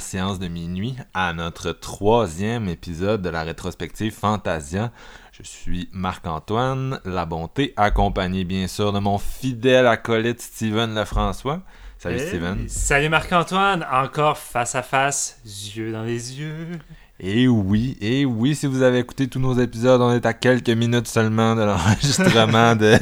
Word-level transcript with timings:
Séance 0.00 0.38
de 0.38 0.48
minuit, 0.48 0.96
à 1.14 1.32
notre 1.32 1.72
troisième 1.72 2.68
épisode 2.68 3.22
de 3.22 3.28
la 3.28 3.42
rétrospective 3.42 4.12
Fantasia. 4.12 4.90
Je 5.32 5.42
suis 5.42 5.88
Marc-Antoine, 5.92 7.00
la 7.04 7.26
bonté, 7.26 7.72
accompagné 7.76 8.44
bien 8.44 8.66
sûr 8.66 8.92
de 8.92 8.98
mon 8.98 9.18
fidèle 9.18 9.86
acolyte 9.86 10.40
Steven 10.40 10.94
Lefrançois. 10.94 11.60
Salut 11.98 12.16
Hey, 12.16 12.28
Steven. 12.28 12.68
Salut 12.68 13.08
Marc-Antoine, 13.10 13.86
encore 13.92 14.38
face 14.38 14.74
à 14.74 14.82
face, 14.82 15.38
yeux 15.44 15.92
dans 15.92 16.02
les 16.02 16.40
yeux. 16.40 16.78
Et 17.22 17.46
oui, 17.48 17.98
et 18.00 18.24
oui, 18.24 18.54
si 18.54 18.66
vous 18.66 18.80
avez 18.80 19.00
écouté 19.00 19.28
tous 19.28 19.40
nos 19.40 19.52
épisodes, 19.52 20.00
on 20.00 20.10
est 20.10 20.24
à 20.24 20.32
quelques 20.32 20.70
minutes 20.70 21.06
seulement 21.06 21.54
de 21.54 21.60
l'enregistrement 21.60 22.74
de 22.76 22.96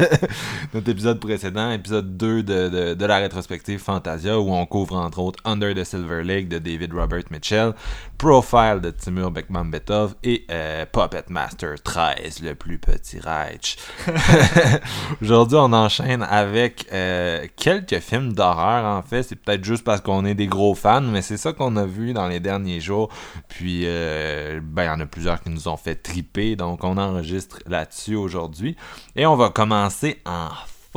notre 0.75 0.89
épisode 0.91 1.21
précédent, 1.21 1.71
épisode 1.71 2.17
2 2.17 2.43
de, 2.43 2.69
de, 2.69 2.95
de 2.95 3.07
la 3.07 3.19
rétrospective 3.19 3.79
Fantasia, 3.79 4.41
où 4.41 4.53
on 4.53 4.67
couvre 4.67 4.97
entre 4.97 5.21
autres 5.21 5.41
Under 5.45 5.73
the 5.73 5.85
Silver 5.85 6.25
Lake 6.25 6.49
de 6.49 6.59
David 6.59 6.95
Robert 6.95 7.23
Mitchell, 7.31 7.75
Profile 8.19 8.81
de 8.83 8.91
Timur 8.91 9.31
Bekmambetov 9.31 10.17
et 10.25 10.45
euh, 10.51 10.85
Puppet 10.87 11.27
Master 11.29 11.81
13, 11.81 12.43
le 12.43 12.57
plus 12.57 12.79
petit 12.79 13.21
Reich. 13.21 13.77
Aujourd'hui, 15.23 15.57
on 15.57 15.73
enchaîne 15.73 16.23
avec 16.25 16.89
euh, 16.93 17.47
quelques 17.55 18.01
films 18.01 18.33
d'horreur, 18.33 18.85
en 18.85 19.03
fait. 19.03 19.23
C'est 19.23 19.37
peut-être 19.37 19.63
juste 19.63 19.85
parce 19.85 20.01
qu'on 20.01 20.25
est 20.25 20.35
des 20.35 20.49
gros 20.49 20.75
fans, 20.75 21.01
mais 21.01 21.23
c'est 21.23 21.37
ça 21.37 21.53
qu'on 21.53 21.77
a 21.77 21.87
vu 21.87 22.13
dans 22.13 22.27
les 22.27 22.41
derniers 22.41 22.81
jours. 22.81 23.09
Puis, 23.47 23.83
euh, 23.85 24.61
ben, 24.65 24.83
il 24.83 24.87
y 24.87 24.91
en 24.91 25.01
a 25.01 25.07
plusieurs 25.07 25.41
qui 25.41 25.51
nous 25.51 25.69
ont 25.69 25.77
fait 25.77 25.95
triper, 25.95 26.57
donc 26.57 26.83
on 26.83 26.99
enregistre 26.99 27.61
là-dessus 27.67 28.17
aujourd'hui. 28.17 28.77
Et 29.15 29.27
on 29.27 29.37
va 29.37 29.51
commencer 29.51 30.21
en 30.27 30.49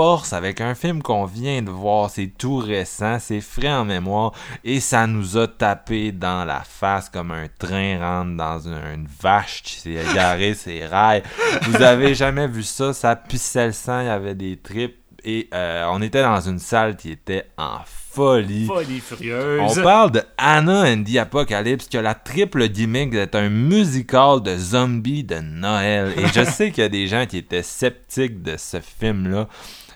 force 0.02 0.34
avec 0.34 0.62
un 0.62 0.74
film 0.74 1.04
qu'on 1.04 1.26
vient 1.26 1.62
de 1.62 1.70
voir, 1.70 2.10
c'est 2.10 2.32
tout 2.36 2.58
récent, 2.58 3.20
c'est 3.20 3.40
frais 3.40 3.72
en 3.72 3.86
mémoire 3.86 4.32
et 4.64 4.80
ça 4.80 5.06
nous 5.06 5.38
a 5.38 5.48
tapé 5.48 6.12
dans 6.12 6.44
la 6.44 6.62
face 6.62 7.08
comme 7.08 7.30
un 7.30 7.46
train 7.60 8.00
rentre 8.00 8.36
dans 8.36 8.68
une, 8.68 9.06
vache 9.22 9.62
qui 9.62 9.76
s'est 9.76 10.04
égarée 10.12 10.56
ses 10.56 10.88
rails. 10.88 11.22
Vous 11.68 11.84
avez 11.84 12.16
jamais 12.16 12.48
vu 12.48 12.64
ça, 12.64 12.94
ça 12.94 13.16
pissait 13.16 13.68
le 13.68 13.74
sang, 13.74 14.00
il 14.00 14.08
y 14.08 14.10
avait 14.10 14.34
des 14.34 14.58
tripes 14.58 14.98
et 15.24 15.48
euh, 15.54 15.86
on 15.92 16.02
était 16.02 16.24
dans 16.24 16.42
une 16.42 16.58
salle 16.58 16.96
qui 16.96 17.12
était 17.12 17.46
en 17.60 17.78
folie. 17.86 18.66
Folie 18.66 19.00
furieuse. 19.02 19.62
On 19.62 19.84
parle 19.84 20.12
de 20.14 20.24
Anna 20.36 20.92
and 20.92 21.04
the 21.04 21.18
Apocalypse 21.18 21.88
qui 21.88 21.98
a 21.98 22.02
la 22.02 22.16
triple 22.16 22.68
gimmick 22.70 23.12
d'être 23.12 23.36
un 23.36 23.50
musical 23.50 24.42
de 24.42 24.58
zombies 24.58 25.24
de 25.24 25.36
Noël. 25.36 26.12
Et 26.18 26.26
je 26.28 26.44
sais 26.50 26.72
qu'il 26.72 26.82
y 26.82 26.86
a 26.86 26.90
des 26.90 27.06
gens 27.06 27.28
qui 27.28 27.38
étaient 27.38 27.62
sceptiques 27.62 28.42
de 28.42 28.58
ce 28.58 28.80
film-là 28.80 29.48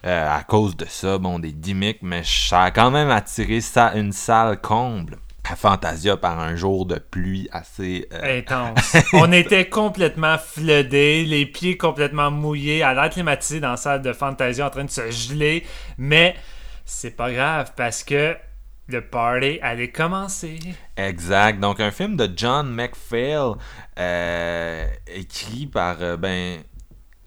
à 0.05 0.43
cause 0.43 0.77
de 0.77 0.85
ça, 0.85 1.17
bon, 1.17 1.39
des 1.39 1.53
gimmicks, 1.53 2.01
mais 2.01 2.21
ça 2.23 2.63
a 2.63 2.71
quand 2.71 2.91
même 2.91 3.09
attiré 3.09 3.61
ça, 3.61 3.93
une 3.95 4.11
salle 4.11 4.61
comble 4.61 5.17
à 5.49 5.55
Fantasia 5.55 6.17
par 6.17 6.39
un 6.39 6.55
jour 6.55 6.85
de 6.85 6.95
pluie 6.95 7.47
assez... 7.51 8.07
euh, 8.13 8.39
Intense. 8.39 8.95
On 9.13 9.31
était 9.31 9.69
complètement 9.69 10.37
floodés, 10.37 11.23
les 11.25 11.45
pieds 11.45 11.77
complètement 11.77 12.31
mouillés, 12.31 12.83
à 12.83 12.93
l'air 12.93 13.09
climatisé 13.09 13.59
dans 13.59 13.71
la 13.71 13.77
salle 13.77 14.01
de 14.01 14.13
Fantasia 14.13 14.65
en 14.65 14.69
train 14.69 14.85
de 14.85 14.89
se 14.89 15.11
geler, 15.11 15.63
mais 15.97 16.35
c'est 16.83 17.15
pas 17.15 17.31
grave 17.31 17.71
parce 17.75 18.03
que 18.03 18.35
le 18.87 19.01
party 19.01 19.59
allait 19.61 19.89
commencer. 19.91 20.59
Exact. 20.97 21.59
Donc, 21.59 21.79
un 21.79 21.91
film 21.91 22.15
de 22.15 22.29
John 22.35 22.69
McPhail, 22.69 23.53
euh, 23.97 24.85
écrit 25.07 25.65
par, 25.67 25.97
euh, 26.01 26.17
ben, 26.17 26.59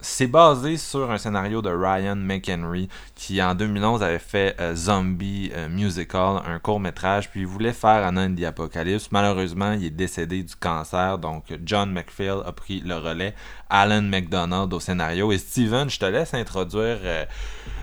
c'est 0.01 0.29
basé 0.29 0.77
sur 0.77 1.11
un 1.11 1.19
scénario 1.19 1.61
de 1.61 1.71
Ryan 1.71 2.17
McHenry, 2.17 2.89
qui 3.15 3.43
en 3.43 3.55
2011 3.55 4.03
avait 4.03 4.19
fait 4.19 4.55
euh, 4.61 4.75
Zombie 4.75 5.51
euh, 5.55 5.69
Musical, 5.69 6.43
un 6.47 6.59
court 6.59 6.79
métrage, 6.79 7.31
puis 7.31 7.41
il 7.41 7.47
voulait 7.47 7.73
faire 7.73 8.07
Anna 8.07 8.29
the 8.29 8.45
Apocalypse. 8.45 9.11
Malheureusement, 9.11 9.73
il 9.73 9.87
est 9.87 9.91
décédé 9.91 10.43
du 10.43 10.55
cancer, 10.55 11.19
donc 11.19 11.45
John 11.65 11.91
McPhail 11.93 12.41
a 12.45 12.53
pris 12.53 12.81
le 12.81 12.97
relais, 12.97 13.35
Alan 13.71 14.03
McDonald 14.03 14.73
au 14.73 14.81
scénario. 14.81 15.33
Et 15.33 15.39
Steven, 15.39 15.91
je 15.91 15.99
te 15.99 16.07
laisse 16.07 16.35
introduire 16.35 16.99
euh, 17.03 17.25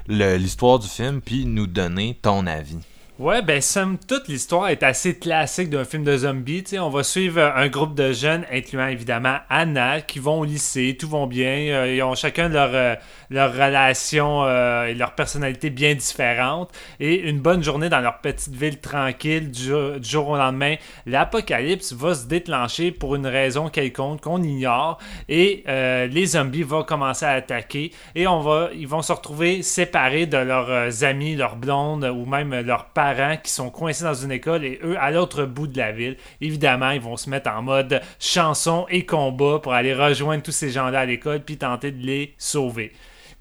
l'histoire 0.08 0.80
du 0.80 0.88
film, 0.88 1.22
puis 1.22 1.46
nous 1.46 1.68
donner 1.68 2.18
ton 2.22 2.48
avis. 2.48 2.80
Ouais, 3.18 3.42
ben 3.42 3.62
somme 3.62 3.98
toute, 3.98 4.28
l'histoire 4.28 4.68
est 4.68 4.84
assez 4.84 5.18
classique 5.18 5.70
d'un 5.70 5.86
film 5.86 6.04
de 6.04 6.18
zombies. 6.18 6.64
Tu 6.64 6.72
sais, 6.72 6.80
on 6.80 6.90
va 6.90 7.02
suivre 7.02 7.40
euh, 7.40 7.56
un 7.56 7.70
groupe 7.70 7.96
de 7.96 8.12
jeunes, 8.12 8.44
incluant 8.52 8.88
évidemment 8.88 9.38
Anna, 9.50 10.02
qui 10.02 10.20
vont 10.20 10.42
au 10.42 10.44
lycée, 10.44 10.98
tout 11.00 11.08
vont 11.08 11.26
bien. 11.26 11.46
euh, 11.72 11.96
ils 11.96 12.04
ont 12.04 12.14
chacun 12.14 12.50
leur, 12.50 12.72
euh, 12.74 12.96
leur 13.30 13.54
relation 13.54 14.44
euh, 14.44 14.86
et 14.86 14.94
leur 14.94 15.14
personnalité 15.14 15.70
bien 15.70 15.94
différentes. 15.96 16.72
Et 17.00 17.16
une 17.16 17.40
bonne 17.40 17.64
journée 17.64 17.90
dans 17.90 18.02
leur 18.02 18.20
petite 18.20 18.54
ville 18.54 18.80
tranquille, 18.80 19.52
du, 19.52 19.64
jour- 19.64 20.00
du 20.00 20.10
jour 20.10 20.30
au 20.30 20.38
lendemain, 20.38 20.76
l'apocalypse 21.06 21.94
va 21.94 22.14
se 22.16 22.28
déclencher 22.28 22.92
pour 22.92 23.16
une 23.16 23.28
raison 23.28 23.70
quelconque 23.70 24.22
qu'on 24.22 24.42
ignore. 24.44 24.98
Et 25.30 25.64
euh, 25.68 26.08
les 26.08 26.26
zombies 26.26 26.64
vont 26.64 26.84
commencer 26.84 27.26
à 27.26 27.32
attaquer. 27.32 27.92
Et 28.16 28.28
on 28.28 28.40
va, 28.42 28.70
ils 28.74 28.88
vont 28.88 29.02
se 29.02 29.12
retrouver 29.12 29.62
séparés 29.64 30.26
de 30.26 30.38
leurs 30.38 30.70
euh, 30.70 30.90
amis, 31.04 31.36
leurs 31.36 31.56
blondes 31.56 32.06
ou 32.06 32.26
même 32.26 32.60
leurs 32.62 32.86
parents 32.86 33.38
qui 33.42 33.52
sont 33.52 33.70
coincés 33.70 34.04
dans 34.04 34.14
une 34.14 34.32
école 34.32 34.64
et 34.66 34.80
eux 34.84 34.98
à 35.00 35.12
l'autre 35.12 35.46
bout 35.46 35.68
de 35.68 35.78
la 35.78 35.92
ville. 35.92 36.18
Évidemment, 36.42 36.92
ils 36.92 37.02
vont 37.02 37.18
se 37.18 37.30
mettre 37.30 37.50
en 37.50 37.62
mode 37.62 38.02
chanson 38.20 38.86
et 38.90 39.06
combat 39.06 39.60
pour 39.60 39.74
aller 39.74 39.94
rejoindre 39.94 40.44
tous 40.44 40.52
ces 40.52 40.70
gens-là 40.70 41.02
à 41.02 41.06
l'école 41.06 41.42
puis 41.42 41.58
tenter 41.58 41.92
de 41.92 42.06
les 42.06 42.34
sauver. 42.38 42.92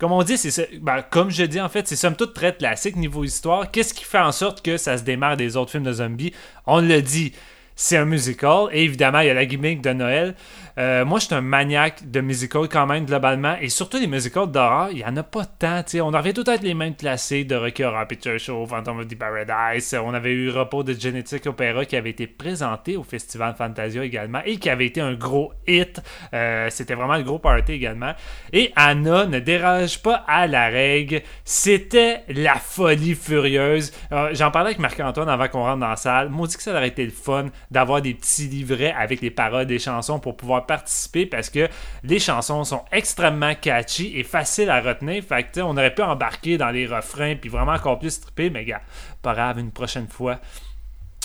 Comme 0.04 0.12
on 0.12 0.22
dit, 0.22 0.36
c'est 0.36 0.82
ben, 0.82 1.00
comme 1.00 1.30
je 1.30 1.44
dis 1.44 1.58
en 1.58 1.70
fait, 1.70 1.88
c'est 1.88 1.96
somme 1.96 2.14
toute 2.14 2.34
très 2.34 2.54
classique 2.54 2.94
niveau 2.94 3.24
histoire. 3.24 3.70
Qu'est-ce 3.70 3.94
qui 3.94 4.04
fait 4.04 4.18
en 4.18 4.32
sorte 4.32 4.60
que 4.60 4.76
ça 4.76 4.98
se 4.98 5.02
démarre 5.02 5.38
des 5.38 5.56
autres 5.56 5.70
films 5.70 5.84
de 5.84 5.94
zombies? 5.94 6.34
On 6.66 6.82
le 6.82 7.00
dit, 7.00 7.32
c'est 7.74 7.96
un 7.96 8.04
musical 8.04 8.66
et 8.72 8.84
évidemment 8.84 9.20
il 9.20 9.28
y 9.28 9.30
a 9.30 9.34
la 9.34 9.46
gimmick 9.46 9.80
de 9.80 9.94
Noël. 9.94 10.34
Euh, 10.78 11.04
moi, 11.04 11.18
je 11.20 11.26
suis 11.26 11.34
un 11.34 11.40
maniaque 11.40 12.10
de 12.10 12.20
musical 12.20 12.68
quand 12.68 12.86
même 12.86 13.04
globalement 13.06 13.56
et 13.60 13.68
surtout 13.68 13.98
les 13.98 14.06
musicals 14.08 14.50
d'horreur, 14.50 14.88
il 14.90 14.98
y 14.98 15.04
en 15.04 15.16
a 15.16 15.22
pas 15.22 15.44
tant. 15.44 15.82
tu 15.82 15.90
sais. 15.92 16.00
On 16.00 16.08
revient 16.10 16.34
tout 16.34 16.44
à 16.46 16.54
être 16.54 16.62
les 16.62 16.74
mêmes 16.74 16.96
classés 16.96 17.44
de 17.44 17.54
Rocky 17.54 17.84
Horror 17.84 18.06
Picture 18.08 18.38
Show, 18.38 18.66
Phantom 18.66 18.98
of 19.00 19.06
the 19.08 19.16
Paradise. 19.16 19.94
On 20.04 20.12
avait 20.14 20.32
eu 20.32 20.50
Repos 20.50 20.82
de 20.82 20.92
Genetic 20.92 21.46
Opera 21.46 21.84
qui 21.84 21.96
avait 21.96 22.10
été 22.10 22.26
présenté 22.26 22.96
au 22.96 23.02
Festival 23.04 23.54
Fantasia 23.56 24.04
également 24.04 24.40
et 24.44 24.56
qui 24.56 24.68
avait 24.68 24.86
été 24.86 25.00
un 25.00 25.14
gros 25.14 25.52
hit. 25.66 26.00
Euh, 26.32 26.68
C'était 26.70 26.94
vraiment 26.94 27.16
le 27.16 27.22
gros 27.22 27.38
party 27.38 27.72
également. 27.72 28.12
Et 28.52 28.72
Anna 28.74 29.26
ne 29.26 29.38
déroge 29.38 30.02
pas 30.02 30.24
à 30.26 30.46
la 30.46 30.66
règle. 30.68 31.22
C'était 31.44 32.24
la 32.28 32.54
folie 32.56 33.14
furieuse. 33.14 33.92
Euh, 34.12 34.30
J'en 34.32 34.50
parlais 34.50 34.70
avec 34.70 34.80
Marc-Antoine 34.80 35.28
avant 35.28 35.48
qu'on 35.48 35.62
rentre 35.62 35.80
dans 35.80 35.88
la 35.90 35.96
salle. 35.96 36.30
Maudit 36.30 36.56
que 36.56 36.62
ça 36.62 36.72
aurait 36.72 36.88
été 36.88 37.04
le 37.04 37.10
fun 37.12 37.46
d'avoir 37.70 38.02
des 38.02 38.14
petits 38.14 38.48
livrets 38.48 38.92
avec 38.92 39.20
les 39.20 39.30
paroles 39.30 39.66
des 39.66 39.78
chansons 39.78 40.18
pour 40.18 40.36
pouvoir 40.36 40.63
participer 40.66 41.26
parce 41.26 41.50
que 41.50 41.68
les 42.02 42.18
chansons 42.18 42.64
sont 42.64 42.84
extrêmement 42.92 43.54
catchy 43.54 44.18
et 44.18 44.24
faciles 44.24 44.70
à 44.70 44.80
retenir. 44.80 45.22
Fait 45.22 45.44
que, 45.44 45.60
on 45.60 45.72
aurait 45.72 45.94
pu 45.94 46.02
embarquer 46.02 46.58
dans 46.58 46.70
les 46.70 46.86
refrains 46.86 47.36
puis 47.36 47.50
vraiment 47.50 47.72
encore 47.72 47.98
plus 47.98 48.20
triper, 48.20 48.50
mais 48.50 48.64
gars, 48.64 48.82
pas 49.22 49.34
grave, 49.34 49.58
une 49.58 49.70
prochaine 49.70 50.08
fois. 50.08 50.40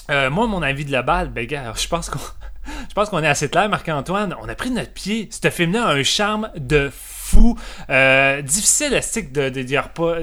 Euh, 0.10 0.30
moi, 0.30 0.48
mon 0.48 0.62
avis 0.62 0.86
global, 0.86 1.30
ben 1.30 1.46
gars, 1.46 1.74
je 1.76 1.88
pense 1.88 2.10
qu'on 2.10 2.20
je 2.90 2.94
pense 2.94 3.10
qu'on 3.10 3.24
est 3.24 3.28
assez 3.28 3.50
clair, 3.50 3.70
Marc-Antoine. 3.70 4.36
On 4.42 4.50
a 4.50 4.56
pris 4.56 4.72
notre 4.72 4.94
pied. 4.94 5.30
Ce 5.32 5.50
film-là 5.50 5.88
a 5.88 5.94
un 5.94 6.04
charme 6.04 6.50
de 6.56 6.90
fou. 6.92 7.58
Euh, 7.90 8.42
difficile 8.42 8.96
à 8.96 9.02
stick 9.02 9.32
de, 9.32 9.50
de, 9.50 9.62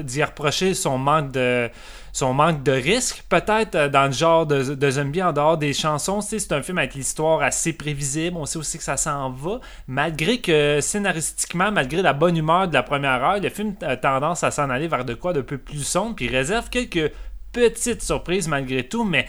d'y 0.01 0.23
reprocher 0.23 0.73
son 0.73 0.97
manque 0.97 1.31
de 1.31 1.69
son 2.17 2.33
manque 2.33 2.63
de 2.63 2.71
risque, 2.71 3.23
peut-être 3.29 3.75
euh, 3.75 3.89
dans 3.89 4.07
le 4.07 4.11
genre 4.11 4.47
de, 4.47 4.89
zombie 4.89 5.21
en 5.21 5.33
dehors 5.33 5.55
des 5.55 5.71
chansons. 5.71 6.19
C'est 6.21 6.51
un 6.51 6.63
film 6.63 6.79
avec 6.79 6.95
l'histoire 6.95 7.43
assez 7.43 7.73
prévisible. 7.73 8.37
On 8.37 8.47
sait 8.47 8.57
aussi 8.57 8.79
que 8.79 8.83
ça 8.83 8.97
s'en 8.97 9.29
va. 9.29 9.59
Malgré 9.87 10.39
que 10.39 10.79
scénaristiquement, 10.81 11.71
malgré 11.71 12.01
la 12.01 12.13
bonne 12.13 12.35
humeur 12.35 12.69
de 12.69 12.73
la 12.73 12.81
première 12.81 13.23
heure, 13.23 13.39
le 13.39 13.49
film 13.49 13.75
a 13.83 13.97
tendance 13.97 14.43
à 14.43 14.49
s'en 14.49 14.71
aller 14.71 14.87
vers 14.87 15.05
de 15.05 15.13
quoi 15.13 15.31
de 15.31 15.41
peu 15.41 15.59
plus 15.59 15.83
sombre. 15.83 16.15
Puis 16.15 16.27
réserve 16.27 16.71
quelques 16.71 17.11
petites 17.51 18.01
surprises 18.01 18.47
malgré 18.47 18.87
tout. 18.87 19.03
Mais 19.03 19.27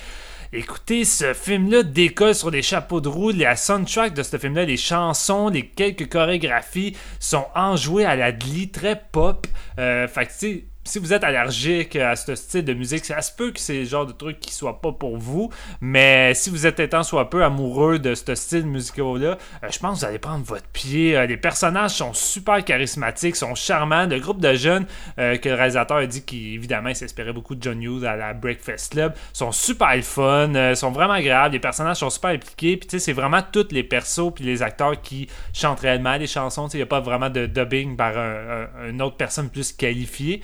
Écoutez, 0.50 1.05
ce 1.05 1.34
film-là 1.34 1.82
décolle 1.82 2.34
sur 2.34 2.50
des 2.50 2.62
chapeaux 2.62 3.02
de 3.02 3.08
roue. 3.08 3.32
La 3.32 3.55
soundtrack 3.55 4.14
de 4.14 4.23
ce 4.23 4.38
film-là, 4.38 4.64
les 4.64 4.79
chansons, 4.79 5.50
les 5.50 5.67
quelques 5.67 6.08
chorégraphies 6.08 6.96
sont 7.20 7.44
enjouées 7.55 8.06
à 8.06 8.17
la 8.17 8.32
glee, 8.32 8.70
très 8.70 8.99
pop. 9.12 9.46
Euh, 9.79 10.08
fait 10.08 10.25
que, 10.25 10.62
si 10.88 10.99
vous 10.99 11.12
êtes 11.12 11.23
allergique 11.23 11.96
à 11.96 12.17
ce 12.17 12.35
style 12.35 12.64
de 12.64 12.73
musique, 12.73 13.05
ça 13.05 13.20
se 13.20 13.31
peut 13.31 13.50
que 13.50 13.61
c'est 13.61 13.81
le 13.81 13.85
genre 13.85 14.06
de 14.06 14.12
truc 14.12 14.40
qui 14.40 14.55
soit 14.55 14.81
pas 14.81 14.90
pour 14.90 15.19
vous. 15.19 15.50
Mais 15.82 16.32
si 16.35 16.49
vous 16.49 16.67
êtes 16.67 16.81
étant 16.81 17.02
soit 17.02 17.29
peu 17.29 17.44
amoureux 17.44 17.99
de 17.99 18.14
ce 18.14 18.35
style 18.35 18.67
musical-là, 18.67 19.37
euh, 19.62 19.69
je 19.70 19.79
pense 19.79 20.00
que 20.00 20.00
vous 20.00 20.05
allez 20.06 20.19
prendre 20.19 20.44
votre 20.44 20.67
pied. 20.69 21.17
Euh, 21.17 21.26
les 21.26 21.37
personnages 21.37 21.90
sont 21.90 22.14
super 22.14 22.64
charismatiques, 22.64 23.37
sont 23.37 23.55
charmants. 23.55 24.06
Le 24.06 24.19
groupe 24.19 24.40
de 24.40 24.55
jeunes 24.55 24.87
euh, 25.19 25.37
que 25.37 25.50
le 25.50 25.56
réalisateur 25.56 25.99
a 25.99 26.06
dit 26.06 26.25
qu'évidemment 26.25 26.88
il 26.88 26.96
s'inspirait 26.96 27.34
beaucoup 27.34 27.55
de 27.55 27.62
John 27.62 27.82
Hughes 27.82 28.05
à 28.05 28.17
la 28.17 28.32
Breakfast 28.32 28.93
Club 28.93 29.12
sont 29.34 29.52
super 29.52 29.94
fun, 30.02 30.75
sont 30.75 30.91
vraiment 30.91 31.14
agréables. 31.14 31.52
Les 31.52 31.61
personnages 31.61 31.99
sont 31.99 32.11
super 32.11 32.31
impliqués. 32.31 32.79
Puis 32.79 32.88
tu 32.88 32.99
sais, 32.99 33.05
c'est 33.05 33.12
vraiment 33.12 33.43
tous 33.43 33.69
les 33.73 33.82
persos 33.82 34.32
puis 34.34 34.44
les 34.44 34.62
acteurs 34.62 35.00
qui 35.02 35.29
chantent 35.52 35.81
réellement 35.81 36.17
les 36.17 36.26
chansons. 36.26 36.67
Il 36.69 36.76
n'y 36.76 36.82
a 36.82 36.87
pas 36.87 37.00
vraiment 37.00 37.29
de 37.29 37.44
dubbing 37.44 37.96
par 37.96 38.14
une 38.88 39.02
autre 39.02 39.17
personne 39.17 39.50
plus 39.50 39.73
qualifiée. 39.73 40.43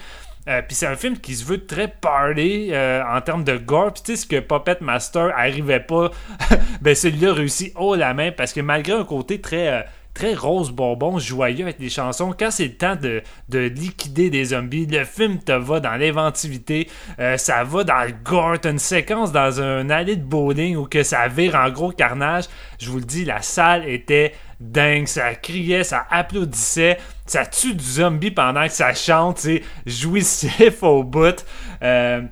Euh, 0.48 0.60
puis 0.62 0.74
c'est 0.76 0.86
un 0.86 0.96
film 0.96 1.18
qui 1.18 1.34
se 1.34 1.44
veut 1.44 1.64
très 1.64 1.88
party 1.88 2.68
euh, 2.72 3.02
en 3.04 3.20
termes 3.20 3.44
de 3.44 3.56
gore. 3.56 3.92
Puis 3.94 4.02
tu 4.04 4.12
sais, 4.12 4.22
ce 4.22 4.26
que 4.26 4.40
Puppet 4.40 4.78
Master 4.80 5.32
arrivait 5.36 5.80
pas, 5.80 6.10
ben 6.82 6.94
celui-là 6.94 7.32
réussit 7.32 7.72
haut 7.76 7.94
la 7.94 8.12
main 8.14 8.30
parce 8.30 8.52
que 8.52 8.60
malgré 8.60 8.92
un 8.92 9.04
côté 9.04 9.40
très. 9.40 9.86
Euh, 10.14 10.24
très 10.24 10.34
rose 10.34 10.70
bonbon, 10.70 11.18
joyeux 11.18 11.64
avec 11.64 11.78
les 11.80 11.88
chansons. 11.88 12.34
Quand 12.38 12.50
c'est 12.50 12.66
le 12.66 12.74
temps 12.74 12.96
de, 12.96 13.22
de, 13.48 13.58
liquider 13.58 14.30
des 14.30 14.46
zombies, 14.46 14.86
le 14.86 15.04
film 15.04 15.38
te 15.38 15.52
va 15.52 15.80
dans 15.80 15.96
l'inventivité, 15.96 16.88
ça 17.36 17.64
va 17.64 17.84
dans 17.84 18.04
le 18.04 18.14
gore. 18.24 18.56
Une 18.64 18.78
séquence 18.78 19.32
dans 19.32 19.60
un 19.60 19.90
allée 19.90 20.16
de 20.16 20.24
bowling 20.24 20.76
où 20.76 20.84
que 20.86 21.02
ça 21.02 21.28
vire 21.28 21.56
en 21.56 21.68
gros 21.70 21.90
carnage. 21.90 22.44
Je 22.78 22.90
vous 22.90 22.98
le 22.98 23.04
dis, 23.04 23.24
la 23.24 23.42
salle 23.42 23.88
était 23.88 24.32
dingue, 24.60 25.06
ça 25.06 25.34
criait, 25.34 25.84
ça 25.84 26.06
applaudissait, 26.10 26.98
ça 27.26 27.46
tue 27.46 27.74
du 27.74 27.84
zombie 27.84 28.30
pendant 28.30 28.66
que 28.66 28.72
ça 28.72 28.94
chante, 28.94 29.38
c'est 29.38 29.62
jouissif 29.86 30.82
au 30.82 31.02
bout. 31.04 31.44
Euh, 31.82 32.22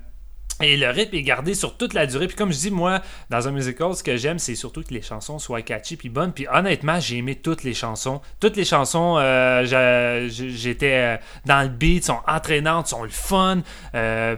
et 0.63 0.77
le 0.77 0.89
rythme 0.89 1.17
est 1.17 1.23
gardé 1.23 1.55
sur 1.55 1.77
toute 1.77 1.95
la 1.95 2.07
durée. 2.07 2.27
Puis 2.27 2.37
comme 2.37 2.53
je 2.53 2.59
dis, 2.59 2.71
moi, 2.71 3.03
dans 3.31 3.49
un 3.49 3.51
musical, 3.51 3.95
ce 3.95 4.03
que 4.03 4.17
j'aime, 4.17 4.39
c'est 4.39 4.55
surtout 4.55 4.83
que 4.83 4.95
les 4.95 5.03
chansons 5.03 5.39
soient 5.39 5.63
catchy 5.63 5.97
puis 5.97 6.09
bonnes. 6.09 6.33
Puis 6.33 6.47
honnêtement, 6.53 7.01
j'ai 7.01 7.19
aimé 7.19 7.35
toutes 7.35 7.65
les 7.65 7.75
chansons. 7.75 8.21
Toutes 8.41 8.57
les 8.57 8.65
chansons, 8.65 9.17
euh, 9.19 10.29
j'étais 10.29 10.95
euh, 10.95 11.17
dans 11.47 11.63
le 11.63 11.69
beat, 11.69 12.05
sont 12.05 12.21
entraînantes, 12.27 12.89
sont 12.89 13.03
le 13.03 13.11
fun. 13.11 13.63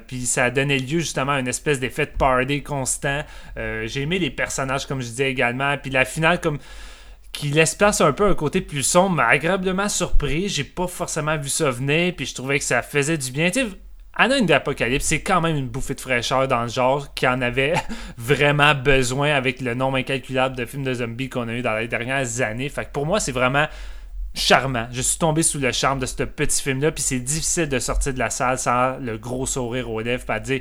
puis 0.06 0.26
ça 0.26 0.50
donnait 0.50 0.78
lieu 0.78 1.00
justement 1.00 1.32
à 1.32 1.40
une 1.40 1.48
espèce 1.48 1.80
d'effet 1.80 2.06
de 2.06 2.12
party 2.16 2.62
constant. 2.62 3.22
j'ai 3.56 4.02
aimé 4.02 4.18
les 4.18 4.30
personnages, 4.30 4.86
comme 4.86 5.00
je 5.00 5.06
disais 5.06 5.30
également. 5.30 5.76
Puis 5.78 5.90
la 5.90 6.04
finale, 6.04 6.40
comme 6.40 6.58
qui 7.34 7.48
laisse 7.48 7.74
place 7.74 8.00
un 8.00 8.12
peu 8.12 8.26
un 8.26 8.34
côté 8.34 8.60
plus 8.60 8.82
sombre, 8.82 9.16
mais 9.16 9.24
agréablement 9.24 9.88
surpris. 9.88 10.48
J'ai 10.48 10.64
pas 10.64 10.86
forcément 10.86 11.36
vu 11.36 11.48
ça 11.48 11.70
venir, 11.70 12.14
puis 12.16 12.26
je 12.26 12.34
trouvais 12.34 12.58
que 12.58 12.64
ça 12.64 12.80
faisait 12.80 13.18
du 13.18 13.30
bien. 13.32 13.50
Tu 13.50 13.64
Anna 14.16 14.40
d'Apocalypse, 14.40 15.06
c'est 15.06 15.22
quand 15.22 15.40
même 15.40 15.56
une 15.56 15.68
bouffée 15.68 15.94
de 15.94 16.00
fraîcheur 16.00 16.46
dans 16.46 16.62
le 16.62 16.68
genre 16.68 17.12
qui 17.14 17.26
en 17.26 17.42
avait 17.42 17.74
vraiment 18.16 18.74
besoin 18.74 19.34
avec 19.34 19.60
le 19.60 19.74
nombre 19.74 19.96
incalculable 19.96 20.56
de 20.56 20.64
films 20.64 20.84
de 20.84 20.94
zombies 20.94 21.28
qu'on 21.28 21.48
a 21.48 21.52
eu 21.52 21.62
dans 21.62 21.76
les 21.76 21.88
dernières 21.88 22.40
années. 22.40 22.68
Fait 22.68 22.84
que 22.84 22.90
pour 22.92 23.06
moi, 23.06 23.18
c'est 23.18 23.32
vraiment 23.32 23.66
charmant. 24.34 24.86
Je 24.92 25.00
suis 25.00 25.18
tombé 25.18 25.42
sous 25.42 25.58
le 25.58 25.72
charme 25.72 25.98
de 25.98 26.06
ce 26.06 26.22
petit 26.22 26.62
film-là, 26.62 26.92
puis 26.92 27.02
c'est 27.02 27.20
difficile 27.20 27.68
de 27.68 27.78
sortir 27.78 28.14
de 28.14 28.18
la 28.18 28.30
salle 28.30 28.58
sans 28.58 28.98
le 28.98 29.18
gros 29.18 29.46
sourire 29.46 29.90
aux 29.90 30.00
lèvres, 30.00 30.24
pas 30.24 30.40
dire 30.40 30.60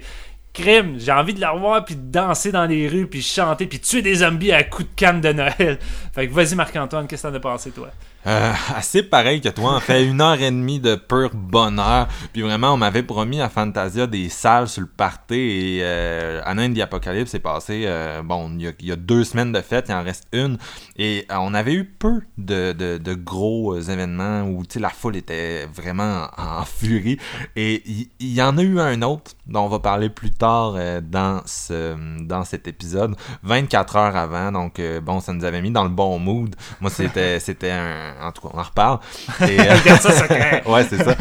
crime, 0.54 1.00
j'ai 1.00 1.12
envie 1.12 1.34
de 1.34 1.42
la 1.42 1.52
revoir, 1.52 1.84
puis 1.84 1.96
de 1.96 2.12
danser 2.12 2.52
dans 2.52 2.66
les 2.66 2.88
rues, 2.88 3.08
puis 3.08 3.22
chanter, 3.22 3.66
puis 3.66 3.80
tuer 3.80 4.04
des 4.04 4.16
zombies 4.16 4.52
à 4.52 4.64
coups 4.64 4.88
de 4.88 4.96
canne 4.96 5.20
de 5.20 5.34
Noël. 5.34 5.80
Fait 6.14 6.28
que 6.28 6.34
vas-y 6.34 6.56
Marc-Antoine, 6.56 7.08
qu'est-ce 7.08 7.24
que 7.24 7.28
t'en 7.28 7.34
as 7.34 7.40
pensé 7.40 7.72
toi? 7.72 7.90
Euh, 8.25 8.54
assez 8.75 9.04
pareil 9.04 9.42
que 9.42 9.50
toi, 9.50 9.75
en 9.75 9.80
fait, 9.80 10.06
une 10.06 10.22
heure 10.22 10.42
et 10.42 10.52
demie 10.52 10.80
de 10.80 10.96
pur 10.96 11.31
bonheur. 11.34 12.08
Puis 12.31 12.42
vraiment, 12.42 12.74
on 12.74 12.78
m'avait 12.78 13.04
promis 13.04 13.42
à 13.42 13.50
Fantasia 13.50 14.08
des 14.08 14.30
salles 14.30 14.68
sur 14.68 14.81
le 14.81 14.88
party 14.88 15.36
et 15.36 15.80
euh, 15.81 16.42
Anna 16.46 16.64
Apocalypse 16.84 17.31
s'est 17.31 17.40
passé, 17.40 17.84
euh, 17.86 18.22
bon, 18.24 18.52
il 18.58 18.74
y, 18.81 18.92
a, 18.92 18.96
deux 18.96 19.24
semaines 19.24 19.52
de 19.52 19.62
fête, 19.62 19.86
il 19.90 19.94
en 19.94 20.04
reste 20.04 20.28
une. 20.31 20.58
Et 20.98 21.25
euh, 21.31 21.36
on 21.40 21.54
avait 21.54 21.74
eu 21.74 21.86
peu 21.86 22.22
de, 22.38 22.72
de, 22.72 22.98
de 22.98 23.14
gros 23.14 23.78
événements 23.78 24.44
où 24.44 24.64
la 24.76 24.90
foule 24.90 25.18
était 25.18 25.66
vraiment 25.66 26.28
en, 26.38 26.64
furie. 26.64 27.18
Et 27.56 27.84
il 28.19 28.34
y, 28.34 28.42
en 28.42 28.58
a 28.58 28.62
eu 28.62 28.80
un 28.80 29.02
autre 29.02 29.31
dont 29.48 29.66
on 29.66 29.69
va 29.69 29.80
parler 29.80 30.10
plus 30.10 30.31
tard 30.31 30.76
dans, 31.02 31.42
ce, 31.46 31.96
dans 32.24 32.44
cet 32.44 32.68
épisode, 32.68 33.16
24 33.44 33.96
heures 33.98 34.16
avant. 34.16 34.52
Donc, 34.52 34.81
bon, 35.04 35.19
ça 35.19 35.34
nous 35.34 35.44
avait 35.44 35.62
mis 35.62 35.72
dans 35.72 35.84
le 35.84 35.90
bon 35.90 36.19
mood. 36.19 36.56
Moi, 36.80 36.90
c'était 36.90 37.40
c'était 37.40 37.72
un 37.72 38.12
en 38.21 38.31
tout 38.31 38.42
cas, 38.42 38.54
on 38.54 38.60
en 38.60 38.63
reparle. 38.63 39.00
Et, 39.42 39.60
euh, 39.60 40.62
ouais, 40.71 40.86
c'est 40.89 41.04
ça. 41.04 41.15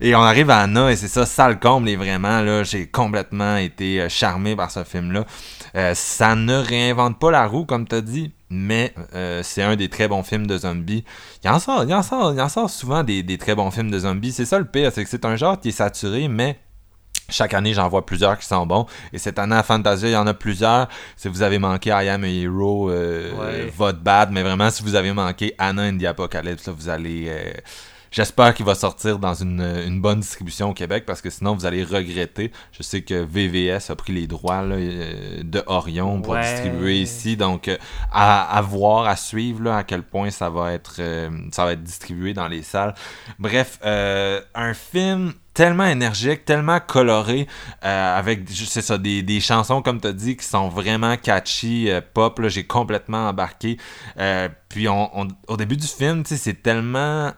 Et 0.00 0.14
on 0.14 0.22
arrive 0.22 0.50
à 0.50 0.60
Anna, 0.60 0.90
et 0.90 0.96
c'est 0.96 1.08
ça, 1.08 1.26
ça 1.26 1.48
le 1.48 1.56
comble, 1.56 1.88
et 1.88 1.96
vraiment, 1.96 2.40
là, 2.40 2.64
j'ai 2.64 2.86
complètement 2.86 3.56
été 3.56 4.00
euh, 4.00 4.08
charmé 4.08 4.56
par 4.56 4.70
ce 4.70 4.84
film-là. 4.84 5.24
Euh, 5.76 5.92
ça 5.94 6.34
ne 6.34 6.56
réinvente 6.56 7.18
pas 7.18 7.30
la 7.30 7.46
roue, 7.46 7.66
comme 7.66 7.86
tu 7.86 7.94
as 7.94 8.00
dit, 8.00 8.32
mais 8.48 8.94
c'est 9.42 9.62
un 9.62 9.76
des 9.76 9.88
très 9.88 10.08
bons 10.08 10.22
films 10.22 10.46
de 10.46 10.56
zombies. 10.56 11.04
Il 11.44 11.50
en 11.50 11.58
sort, 11.58 11.84
il 11.84 11.92
en 11.92 12.02
sort, 12.02 12.32
il 12.32 12.40
en 12.40 12.48
sort 12.48 12.70
souvent 12.70 13.02
des, 13.02 13.22
des 13.22 13.38
très 13.38 13.54
bons 13.54 13.70
films 13.70 13.90
de 13.90 13.98
zombies. 13.98 14.32
C'est 14.32 14.44
ça 14.44 14.58
le 14.58 14.64
pire, 14.64 14.92
c'est 14.94 15.04
que 15.04 15.10
c'est 15.10 15.24
un 15.24 15.36
genre 15.36 15.58
qui 15.58 15.68
est 15.68 15.72
saturé, 15.72 16.28
mais 16.28 16.58
chaque 17.28 17.54
année, 17.54 17.74
j'en 17.74 17.88
vois 17.88 18.06
plusieurs 18.06 18.38
qui 18.38 18.46
sont 18.46 18.66
bons. 18.66 18.86
Et 19.12 19.18
cette 19.18 19.38
année 19.38 19.56
à 19.56 19.62
Fantasia, 19.62 20.08
il 20.08 20.12
y 20.12 20.16
en 20.16 20.26
a 20.26 20.34
plusieurs. 20.34 20.88
Si 21.16 21.28
vous 21.28 21.42
avez 21.42 21.58
manqué 21.58 21.90
I 21.90 22.08
Am 22.08 22.24
a 22.24 22.28
Hero, 22.28 22.90
euh, 22.90 23.68
votre 23.76 23.98
bad. 23.98 24.30
Mais 24.30 24.42
vraiment, 24.42 24.70
si 24.70 24.82
vous 24.82 24.94
avez 24.94 25.12
manqué 25.12 25.54
Anna 25.58 25.88
and 25.88 25.98
the 25.98 26.04
Apocalypse, 26.04 26.68
vous 26.68 26.88
allez... 26.88 27.26
Euh, 27.28 27.52
j'espère 28.16 28.54
qu'il 28.54 28.64
va 28.64 28.74
sortir 28.74 29.18
dans 29.18 29.34
une, 29.34 29.60
une, 29.60 30.00
bonne 30.00 30.20
distribution 30.20 30.70
au 30.70 30.72
Québec 30.72 31.04
parce 31.06 31.20
que 31.20 31.28
sinon 31.28 31.54
vous 31.54 31.66
allez 31.66 31.84
regretter. 31.84 32.50
Je 32.72 32.82
sais 32.82 33.02
que 33.02 33.14
VVS 33.14 33.90
a 33.90 33.96
pris 33.96 34.14
les 34.14 34.26
droits 34.26 34.62
euh, 34.62 35.42
de 35.42 35.62
Orion 35.66 36.22
pour 36.22 36.36
distribuer 36.36 37.00
ici, 37.00 37.36
donc 37.36 37.70
à, 38.10 38.56
à, 38.56 38.62
voir, 38.62 39.06
à 39.06 39.16
suivre 39.16 39.62
là, 39.62 39.76
à 39.76 39.84
quel 39.84 40.02
point 40.02 40.30
ça 40.30 40.48
va 40.48 40.72
être 40.72 41.00
ça 41.52 41.64
va 41.64 41.72
être 41.72 41.82
distribué 41.82 42.32
dans 42.32 42.48
les 42.48 42.62
salles. 42.62 42.94
Bref, 43.38 43.78
un 43.82 44.74
film 44.74 45.34
tellement 45.56 45.86
énergique, 45.86 46.44
tellement 46.44 46.80
coloré, 46.80 47.48
euh, 47.82 48.18
avec, 48.18 48.42
c'est 48.50 48.82
ça, 48.82 48.98
des, 48.98 49.22
des, 49.22 49.40
chansons, 49.40 49.80
comme 49.80 50.02
tu 50.02 50.06
as 50.06 50.12
dit, 50.12 50.36
qui 50.36 50.44
sont 50.44 50.68
vraiment 50.68 51.16
catchy, 51.16 51.90
euh, 51.90 52.02
pop, 52.12 52.38
là, 52.38 52.48
j'ai 52.50 52.64
complètement 52.64 53.30
embarqué. 53.30 53.78
Euh, 54.18 54.50
puis 54.68 54.86
on, 54.86 55.28
au 55.48 55.56
début 55.56 55.78
du 55.78 55.86
film, 55.86 56.22
tu 56.22 56.28
sais, 56.28 56.36
c'est 56.36 56.62
tellement... 56.62 57.32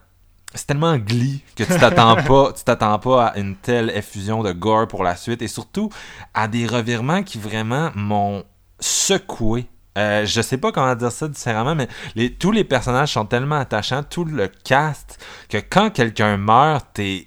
C'est 0.58 0.66
tellement 0.66 0.96
glee 0.96 1.42
que 1.54 1.62
tu 1.62 1.78
t'attends 1.78 2.16
pas, 2.26 2.52
tu 2.52 2.64
t'attends 2.64 2.98
pas 2.98 3.26
à 3.26 3.38
une 3.38 3.54
telle 3.54 3.90
effusion 3.90 4.42
de 4.42 4.52
gore 4.52 4.88
pour 4.88 5.04
la 5.04 5.14
suite 5.14 5.40
et 5.40 5.48
surtout 5.48 5.88
à 6.34 6.48
des 6.48 6.66
revirements 6.66 7.22
qui 7.22 7.38
vraiment 7.38 7.90
m'ont 7.94 8.44
secoué 8.80 9.66
euh, 9.96 10.24
je 10.24 10.40
sais 10.42 10.58
pas 10.58 10.70
comment 10.70 10.94
dire 10.94 11.10
ça 11.10 11.26
différemment, 11.26 11.74
mais 11.74 11.88
les, 12.14 12.32
tous 12.32 12.52
les 12.52 12.62
personnages 12.62 13.14
sont 13.14 13.24
tellement 13.24 13.56
attachants, 13.56 14.04
tout 14.04 14.24
le 14.24 14.46
cast, 14.46 15.18
que 15.48 15.58
quand 15.58 15.90
quelqu'un 15.90 16.36
meurt, 16.36 16.86
t'es 16.94 17.24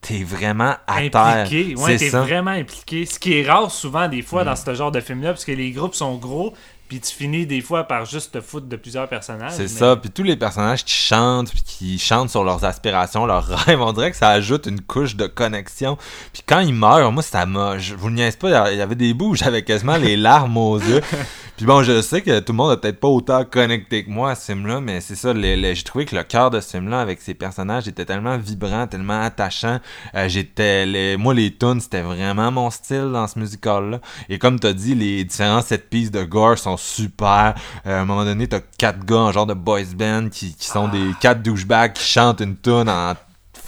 t'es 0.00 0.22
vraiment 0.22 0.76
à 0.86 0.98
impliqué. 0.98 1.74
Ouais, 1.74 1.96
t'es 1.96 2.10
vraiment 2.10 2.52
impliqué. 2.52 3.04
Ce 3.04 3.18
qui 3.18 3.38
est 3.38 3.50
rare 3.50 3.72
souvent 3.72 4.06
des 4.06 4.22
fois 4.22 4.44
dans 4.44 4.52
mm. 4.52 4.56
ce 4.56 4.74
genre 4.74 4.92
de 4.92 5.00
film-là, 5.00 5.30
parce 5.30 5.44
que 5.44 5.50
les 5.50 5.72
groupes 5.72 5.96
sont 5.96 6.14
gros, 6.16 6.54
puis 6.88 7.00
tu 7.00 7.14
finis 7.14 7.46
des 7.46 7.60
fois 7.60 7.84
par 7.84 8.06
juste 8.06 8.32
te 8.32 8.40
foutre 8.40 8.66
de 8.66 8.76
plusieurs 8.76 9.08
personnages. 9.08 9.52
C'est 9.52 9.68
ça, 9.68 9.94
puis 9.96 10.10
tous 10.10 10.22
les 10.22 10.36
personnages 10.36 10.84
qui 10.84 10.94
chantent, 10.94 11.50
puis 11.50 11.62
qui 11.62 11.98
chantent 11.98 12.30
sur 12.30 12.44
leurs 12.44 12.64
aspirations, 12.64 13.26
leurs 13.26 13.46
rêves, 13.66 13.80
on 13.80 13.92
dirait 13.92 14.10
que 14.10 14.16
ça 14.16 14.30
ajoute 14.30 14.66
une 14.66 14.80
couche 14.80 15.14
de 15.14 15.26
connexion. 15.26 15.98
Puis 16.32 16.42
quand 16.46 16.60
ils 16.60 16.74
meurent, 16.74 17.12
moi 17.12 17.22
ça 17.22 17.44
m'a... 17.44 17.78
Je 17.78 17.94
vous 17.94 18.08
le 18.08 18.14
niaise 18.14 18.36
pas, 18.36 18.72
il 18.72 18.78
y 18.78 18.80
avait 18.80 18.94
des 18.94 19.12
bouts 19.12 19.30
où 19.30 19.34
j'avais 19.34 19.62
quasiment 19.62 19.98
les 19.98 20.16
larmes 20.16 20.56
aux 20.56 20.78
yeux. 20.78 21.02
Puis 21.58 21.66
bon, 21.66 21.82
je 21.82 22.00
sais 22.02 22.22
que 22.22 22.38
tout 22.38 22.52
le 22.52 22.56
monde 22.56 22.70
a 22.70 22.76
peut-être 22.76 23.00
pas 23.00 23.08
autant 23.08 23.44
connecté 23.44 24.04
que 24.04 24.10
moi 24.10 24.30
à 24.30 24.34
ce 24.36 24.52
film-là, 24.52 24.80
mais 24.80 25.00
c'est 25.00 25.16
ça, 25.16 25.34
j'ai 25.34 25.82
trouvé 25.82 26.04
que 26.04 26.14
le 26.14 26.22
cœur 26.22 26.50
de 26.50 26.60
ce 26.60 26.70
film-là, 26.70 27.00
avec 27.00 27.20
ses 27.20 27.34
personnages, 27.34 27.88
était 27.88 28.04
tellement 28.04 28.38
vibrant, 28.38 28.86
tellement 28.86 29.20
attachant. 29.20 29.80
Euh, 30.14 30.28
j'étais, 30.28 30.86
les, 30.86 31.16
moi, 31.16 31.34
les 31.34 31.52
tunes, 31.52 31.80
c'était 31.80 32.02
vraiment 32.02 32.52
mon 32.52 32.70
style 32.70 33.10
dans 33.12 33.26
ce 33.26 33.40
musical-là. 33.40 34.00
Et 34.28 34.38
comme 34.38 34.60
t'as 34.60 34.72
dit, 34.72 34.94
les 34.94 35.24
différents 35.24 35.60
set 35.60 35.90
pieces 35.90 36.12
de 36.12 36.22
gore 36.22 36.56
sont 36.58 36.76
super. 36.78 37.54
Euh, 37.86 37.98
à 37.98 38.02
un 38.02 38.04
moment 38.04 38.24
donné, 38.24 38.46
t'as 38.48 38.60
quatre 38.78 39.04
gars 39.04 39.16
en 39.16 39.32
genre 39.32 39.46
de 39.46 39.54
boys 39.54 39.82
band 39.94 40.28
qui, 40.30 40.54
qui 40.54 40.66
sont 40.66 40.88
des 40.88 41.10
quatre 41.20 41.42
douchebags 41.42 41.92
qui 41.92 42.04
chantent 42.04 42.40
une 42.40 42.56
tune 42.56 42.88
en 42.88 43.14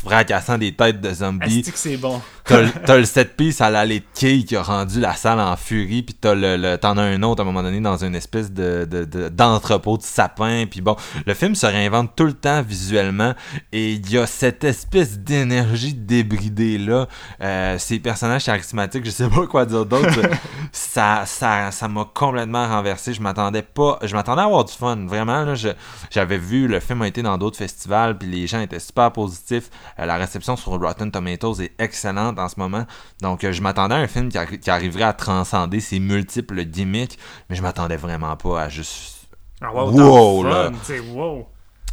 fracassant 0.02 0.56
des 0.58 0.74
têtes 0.74 1.00
de 1.00 1.12
zombies. 1.12 1.64
C'est 1.74 1.96
bon? 1.96 2.20
T'as 2.44 2.96
le- 2.96 3.04
set 3.04 3.36
piece 3.36 3.60
à 3.60 3.70
la 3.70 3.86
de 3.86 4.00
Key 4.14 4.42
qui 4.44 4.56
a 4.56 4.62
rendu 4.62 5.00
la 5.00 5.14
salle 5.14 5.40
en 5.40 5.56
furie, 5.56 6.02
puis 6.02 6.14
t'as 6.20 6.34
le, 6.34 6.56
le- 6.56 6.76
t'en 6.78 6.96
as 6.98 7.02
un 7.02 7.22
autre 7.22 7.40
à 7.40 7.42
un 7.42 7.46
moment 7.46 7.62
donné 7.62 7.80
dans 7.80 8.02
une 8.04 8.14
espèce 8.14 8.50
de, 8.52 8.84
de- 8.90 9.04
de- 9.04 9.28
d'entrepôt 9.28 9.96
de 9.96 10.02
sapin, 10.02 10.64
puis 10.70 10.80
bon, 10.80 10.96
le 11.26 11.34
film 11.34 11.54
se 11.54 11.66
réinvente 11.66 12.14
tout 12.16 12.24
le 12.24 12.32
temps 12.32 12.62
visuellement, 12.62 13.34
et 13.72 13.92
il 13.92 14.10
y 14.10 14.18
a 14.18 14.26
cette 14.26 14.64
espèce 14.64 15.18
d'énergie 15.18 15.94
débridée 15.94 16.78
là, 16.78 17.06
euh, 17.40 17.78
ces 17.78 17.98
personnages 17.98 18.44
charismatiques, 18.44 19.04
je 19.04 19.10
sais 19.10 19.28
pas 19.28 19.46
quoi 19.46 19.64
dire 19.66 19.86
d'autre, 19.86 20.20
ça, 20.72 21.24
ça, 21.26 21.70
ça 21.70 21.88
m'a 21.88 22.04
complètement 22.12 22.66
renversé, 22.68 23.14
je 23.14 23.20
m'attendais 23.22 23.62
pas, 23.62 23.98
je 24.02 24.14
m'attendais 24.14 24.42
à 24.42 24.44
avoir 24.44 24.64
du 24.64 24.72
fun, 24.72 24.96
vraiment 25.06 25.44
là, 25.44 25.54
j'avais 26.10 26.38
vu, 26.38 26.68
le 26.68 26.80
film 26.80 27.02
a 27.02 27.08
été 27.08 27.22
dans 27.22 27.38
d'autres 27.38 27.58
festivals, 27.58 28.16
puis 28.18 28.28
les 28.28 28.46
gens 28.46 28.60
étaient 28.60 28.78
super 28.80 29.12
positifs, 29.12 29.70
euh, 29.98 30.06
la 30.06 30.16
réception 30.16 30.56
sur 30.56 30.72
Rotten 30.80 31.10
Tomatoes 31.10 31.60
est 31.60 31.72
excellente 31.78 32.29
en 32.38 32.48
ce 32.48 32.54
moment. 32.58 32.86
Donc, 33.22 33.44
euh, 33.44 33.52
je 33.52 33.60
m'attendais 33.62 33.94
à 33.94 33.98
un 33.98 34.06
film 34.06 34.28
qui, 34.28 34.38
arri- 34.38 34.58
qui 34.58 34.70
arriverait 34.70 35.04
à 35.04 35.12
transcender 35.12 35.80
ses 35.80 35.98
multiples 35.98 36.62
gimmicks, 36.64 37.18
mais 37.48 37.56
je 37.56 37.62
m'attendais 37.62 37.96
vraiment 37.96 38.36
pas 38.36 38.62
à 38.62 38.68
juste. 38.68 39.26
Ah, 39.60 39.72
wow, 39.74 40.44
là. 40.44 40.70
wow. 41.12 41.46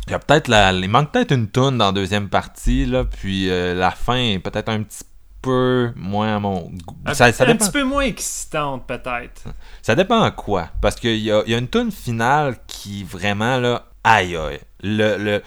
Il 0.07 0.11
y 0.11 0.13
a 0.13 0.19
peut-être 0.19 0.47
la... 0.47 0.71
Il 0.71 0.89
manque 0.89 1.11
peut-être 1.11 1.33
une 1.33 1.47
toune 1.49 1.77
dans 1.77 1.87
la 1.87 1.91
deuxième 1.91 2.29
partie, 2.29 2.85
là, 2.85 3.03
puis 3.03 3.49
euh, 3.49 3.73
la 3.73 3.91
fin 3.91 4.15
est 4.15 4.39
peut-être 4.39 4.69
un 4.69 4.83
petit 4.83 5.03
peu 5.41 5.91
moins 5.95 6.37
à 6.37 6.39
mon 6.39 6.61
goût. 6.61 6.95
Un, 7.05 7.13
Ça, 7.13 7.31
ça 7.33 7.43
un 7.43 7.47
dépend. 7.47 7.65
petit 7.65 7.71
peu 7.71 7.83
moins 7.83 8.03
excitante, 8.03 8.87
peut-être. 8.87 9.43
Ça 9.81 9.95
dépend 9.95 10.21
à 10.21 10.31
quoi. 10.31 10.69
Parce 10.81 10.95
qu'il 10.95 11.17
y 11.17 11.31
a, 11.31 11.43
y 11.45 11.53
a 11.53 11.57
une 11.57 11.67
tune 11.67 11.91
finale 11.91 12.55
qui 12.67 13.03
vraiment 13.03 13.57
là. 13.57 13.83
Aïe 14.03 14.37
aïe. 14.37 14.59
Le, 14.81 15.17
le, 15.17 15.43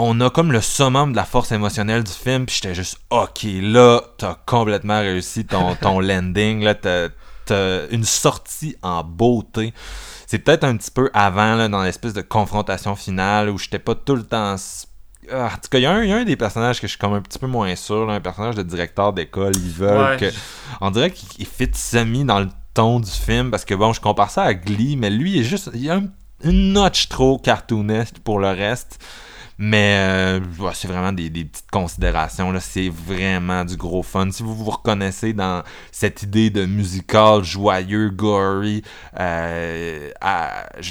on 0.00 0.20
a 0.20 0.30
comme 0.30 0.52
le 0.52 0.60
summum 0.60 1.10
de 1.12 1.16
la 1.16 1.24
force 1.24 1.50
émotionnelle 1.52 2.04
du 2.04 2.12
film, 2.12 2.46
puis 2.46 2.54
j'étais 2.54 2.74
juste 2.74 2.98
ok, 3.10 3.40
là, 3.62 4.00
t'as 4.16 4.36
complètement 4.46 5.00
réussi 5.00 5.44
ton, 5.44 5.74
ton 5.80 5.98
landing, 6.00 6.62
là, 6.62 6.74
t'as, 6.74 7.08
une 7.90 8.04
sortie 8.04 8.76
en 8.82 9.02
beauté. 9.02 9.72
C'est 10.26 10.38
peut-être 10.38 10.64
un 10.64 10.76
petit 10.76 10.90
peu 10.90 11.10
avant, 11.14 11.54
là, 11.56 11.68
dans 11.68 11.82
l'espèce 11.82 12.12
de 12.12 12.20
confrontation 12.20 12.94
finale, 12.94 13.48
où 13.48 13.56
j'étais 13.58 13.78
pas 13.78 13.94
tout 13.94 14.14
le 14.16 14.22
temps 14.22 14.54
ah, 15.32 15.46
en 15.46 15.56
tout 15.56 15.68
cas, 15.70 15.78
il 15.78 15.82
y, 15.82 15.86
a 15.86 15.92
un- 15.92 16.02
il 16.04 16.08
y 16.10 16.12
a 16.12 16.16
un 16.16 16.24
des 16.24 16.36
personnages 16.36 16.80
que 16.80 16.86
je 16.86 16.92
suis 16.92 16.98
comme 16.98 17.12
un 17.14 17.20
petit 17.20 17.38
peu 17.38 17.46
moins 17.46 17.74
sûr, 17.76 18.06
là, 18.06 18.14
un 18.14 18.20
personnage 18.20 18.54
de 18.54 18.62
directeur 18.62 19.12
d'école. 19.12 19.52
Ils 19.56 19.70
veulent 19.72 20.12
Ouais. 20.12 20.16
que. 20.16 20.32
On 20.80 20.90
dirait 20.90 21.10
qu'il 21.10 21.28
il 21.38 21.46
fit 21.46 21.68
semi 21.74 22.24
dans 22.24 22.40
le 22.40 22.48
ton 22.72 22.98
du 23.00 23.10
film 23.10 23.50
parce 23.50 23.64
que 23.66 23.74
bon, 23.74 23.92
je 23.92 24.00
compare 24.00 24.30
ça 24.30 24.44
à 24.44 24.54
Glee, 24.54 24.96
mais 24.96 25.10
lui, 25.10 25.32
il 25.32 25.40
est 25.40 25.44
juste. 25.44 25.70
Il 25.74 25.82
y 25.84 25.90
a 25.90 25.96
un- 25.96 26.06
une 26.44 26.72
notch 26.72 27.08
trop 27.08 27.36
cartoonesque 27.38 28.18
pour 28.20 28.38
le 28.38 28.48
reste. 28.48 28.98
Mais 29.60 29.96
euh, 29.98 30.40
c'est 30.72 30.86
vraiment 30.86 31.12
des, 31.12 31.30
petites 31.30 31.70
considérations. 31.72 32.52
là. 32.52 32.60
C'est 32.60 32.88
vraiment 32.88 33.64
du 33.64 33.76
gros 33.76 34.04
fun. 34.04 34.30
Si 34.30 34.44
vous 34.44 34.54
vous 34.54 34.70
reconnaissez 34.70 35.32
dans 35.32 35.64
cette 35.90 36.22
idée 36.22 36.50
de 36.50 36.64
musical 36.64 37.42
joyeux, 37.42 38.10
gory, 38.10 38.84
euh, 39.18 40.10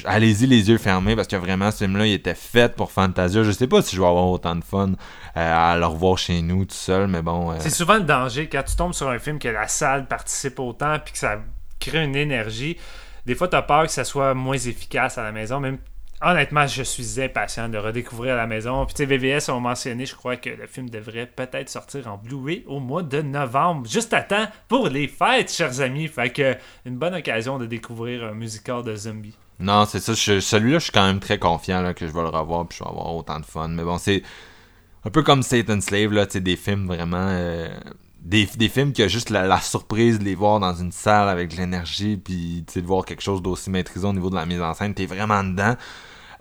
allez-y 0.03 0.47
les 0.47 0.69
yeux 0.69 0.77
fermés 0.77 1.15
parce 1.15 1.29
que 1.29 1.37
vraiment 1.37 1.71
ce 1.71 1.85
film-là, 1.85 2.07
il 2.07 2.13
était 2.13 2.35
fait 2.35 2.75
pour 2.75 2.91
Fantasia. 2.91 3.43
Je 3.43 3.51
sais 3.51 3.67
pas 3.67 3.81
si 3.81 3.95
je 3.95 4.01
vais 4.01 4.07
avoir 4.07 4.27
autant 4.27 4.55
de 4.55 4.63
fun 4.63 4.91
euh, 4.91 4.93
à 5.35 5.77
le 5.77 5.85
revoir 5.85 6.17
chez 6.17 6.41
nous 6.41 6.65
tout 6.65 6.75
seul, 6.75 7.07
mais 7.07 7.21
bon. 7.21 7.57
C'est 7.59 7.69
souvent 7.69 7.95
le 7.95 8.03
danger 8.03 8.49
quand 8.49 8.63
tu 8.63 8.75
tombes 8.75 8.93
sur 8.93 9.07
un 9.07 9.19
film 9.19 9.39
que 9.39 9.47
la 9.47 9.69
salle 9.69 10.07
participe 10.07 10.59
autant 10.59 10.97
puis 10.99 11.13
que 11.13 11.19
ça 11.19 11.39
crée 11.79 12.03
une 12.03 12.17
énergie. 12.17 12.75
Des 13.25 13.35
fois, 13.35 13.47
tu 13.47 13.55
as 13.55 13.61
peur 13.61 13.83
que 13.83 13.91
ça 13.91 14.03
soit 14.03 14.33
moins 14.33 14.57
efficace 14.57 15.17
à 15.17 15.23
la 15.23 15.31
maison. 15.31 15.61
Même 15.61 15.77
honnêtement, 16.21 16.67
je 16.67 16.83
suis 16.83 17.21
impatient 17.21 17.69
de 17.69 17.77
redécouvrir 17.77 18.35
la 18.35 18.47
maison. 18.47 18.85
Puis 18.85 18.95
tu 18.95 19.05
VVS 19.05 19.49
ont 19.49 19.59
mentionné, 19.59 20.05
je 20.05 20.15
crois 20.15 20.37
que 20.37 20.49
le 20.49 20.67
film 20.67 20.89
devrait 20.89 21.27
peut-être 21.27 21.69
sortir 21.69 22.07
en 22.07 22.17
Blu-ray 22.17 22.63
au 22.67 22.79
mois 22.79 23.03
de 23.03 23.21
novembre, 23.21 23.87
juste 23.87 24.13
à 24.13 24.21
temps 24.21 24.47
pour 24.67 24.89
les 24.89 25.07
fêtes, 25.07 25.51
chers 25.51 25.81
amis. 25.81 26.07
Fait 26.07 26.29
que 26.31 26.55
une 26.85 26.97
bonne 26.97 27.15
occasion 27.15 27.57
de 27.57 27.65
découvrir 27.65 28.23
un 28.23 28.33
musical 28.33 28.83
de 28.83 28.95
zombies. 28.95 29.37
Non, 29.59 29.85
c'est 29.85 29.99
ça. 29.99 30.15
Celui-là, 30.15 30.79
je 30.79 30.83
suis 30.83 30.91
quand 30.91 31.05
même 31.05 31.19
très 31.19 31.39
confiant 31.39 31.93
que 31.93 32.07
je 32.07 32.11
vais 32.13 32.21
le 32.21 32.29
revoir 32.29 32.67
puis 32.67 32.77
je 32.77 32.83
vais 32.83 32.89
avoir 32.89 33.15
autant 33.15 33.39
de 33.39 33.45
fun. 33.45 33.67
Mais 33.69 33.83
bon, 33.83 33.97
c'est 33.97 34.21
un 35.03 35.09
peu 35.09 35.23
comme 35.23 35.41
Satan 35.41 35.81
Slave, 35.81 36.13
là, 36.13 36.25
tu 36.25 36.41
des 36.41 36.55
films 36.55 36.87
vraiment. 36.87 37.27
euh, 37.29 37.69
des, 38.27 38.45
des 38.45 38.67
films 38.67 38.91
qui 38.91 39.01
a 39.03 39.07
juste 39.07 39.29
la, 39.29 39.61
surprise 39.61 40.19
de 40.19 40.25
les 40.25 40.35
voir 40.35 40.59
dans 40.59 40.75
une 40.75 40.91
salle 40.91 41.29
avec 41.29 41.55
l'énergie, 41.55 42.17
puis 42.17 42.65
de 42.75 42.81
voir 42.81 43.05
quelque 43.05 43.21
chose 43.21 43.41
d'aussi 43.41 43.69
maîtrisé 43.69 44.05
au 44.05 44.11
niveau 44.11 44.29
de 44.29 44.35
la 44.35 44.45
mise 44.45 44.61
en 44.61 44.73
scène. 44.73 44.93
T'es 44.93 45.05
vraiment 45.05 45.43
dedans. 45.43 45.75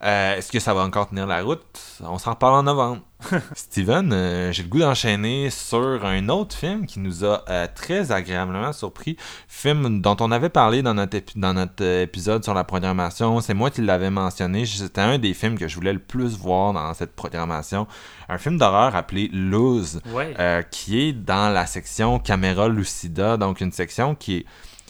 Euh, 0.03 0.37
Est-ce 0.37 0.51
que 0.51 0.59
ça 0.59 0.75
va 0.75 0.83
encore 0.83 1.09
tenir 1.09 1.29
la 1.29 1.43
route? 1.43 1.63
On 2.01 2.19
s'en 2.19 2.33
reparle 2.33 2.55
en 2.55 2.63
novembre. 2.65 3.03
Steven, 3.55 4.13
euh, 4.13 4.53
j'ai 4.53 4.63
le 4.63 4.69
goût 4.69 4.79
d'enchaîner 4.79 5.49
sur 5.51 6.05
un 6.05 6.29
autre 6.29 6.55
film 6.55 6.87
qui 6.87 6.99
nous 7.01 7.25
a 7.25 7.43
euh, 7.49 7.67
très 7.75 8.13
agréablement 8.13 8.73
surpris. 8.73 9.17
Film 9.49 10.01
dont 10.03 10.17
on 10.21 10.31
avait 10.31 10.51
parlé 10.51 10.83
dans 10.83 10.95
notre, 10.95 11.17
épi- 11.17 11.39
dans 11.39 11.55
notre 11.55 11.83
euh, 11.83 12.03
épisode 12.03 12.45
sur 12.45 12.53
la 12.55 12.63
programmation. 12.65 13.41
C'est 13.41 13.55
moi 13.55 13.71
qui 13.71 13.81
l'avais 13.81 14.11
mentionné. 14.11 14.67
C'était 14.67 15.01
un 15.01 15.19
des 15.19 15.33
films 15.35 15.59
que 15.59 15.67
je 15.67 15.75
voulais 15.75 15.95
le 15.95 15.99
plus 15.99 16.37
voir 16.37 16.73
dans 16.75 16.93
cette 16.95 17.17
programmation. 17.17 17.87
Un 18.29 18.39
film 18.39 18.59
d'horreur 18.59 18.95
appelé 18.95 19.29
Lose, 19.33 20.01
Ouais. 20.13 20.35
euh, 20.39 20.63
qui 20.63 21.01
est 21.01 21.13
dans 21.13 21.53
la 21.53 21.65
section 21.67 22.19
Caméra 22.19 22.69
Lucida. 22.69 23.37
Donc 23.39 23.61
une 23.63 23.73
section 23.73 24.15
qui 24.15 24.37
est 24.39 24.47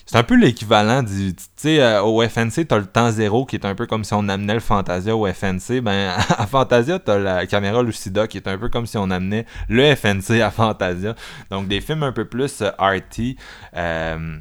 c'est 0.06 0.16
un 0.16 0.22
peu 0.22 0.36
l'équivalent 0.36 1.02
du. 1.02 1.34
Tu 1.34 1.42
sais, 1.56 1.80
euh, 1.82 2.00
au 2.02 2.22
FNC, 2.26 2.66
t'as 2.68 2.78
le 2.78 2.86
temps 2.86 3.10
zéro 3.10 3.44
qui 3.44 3.56
est 3.56 3.64
un 3.66 3.74
peu 3.74 3.86
comme 3.86 4.04
si 4.04 4.14
on 4.14 4.28
amenait 4.28 4.54
le 4.54 4.60
Fantasia 4.60 5.14
au 5.16 5.26
FNC. 5.26 5.80
Ben, 5.82 6.10
à 6.38 6.46
Fantasia, 6.46 6.98
t'as 6.98 7.18
la 7.18 7.46
caméra 7.46 7.82
Lucida 7.82 8.26
qui 8.26 8.38
est 8.38 8.48
un 8.48 8.56
peu 8.56 8.68
comme 8.68 8.86
si 8.86 8.96
on 8.96 9.10
amenait 9.10 9.46
le 9.68 9.94
FNC 9.94 10.40
à 10.40 10.50
Fantasia. 10.50 11.14
Donc, 11.50 11.68
des 11.68 11.80
films 11.80 12.04
un 12.04 12.12
peu 12.12 12.24
plus 12.24 12.62
euh, 12.62 12.70
arty. 12.78 13.36
euh, 13.76 14.38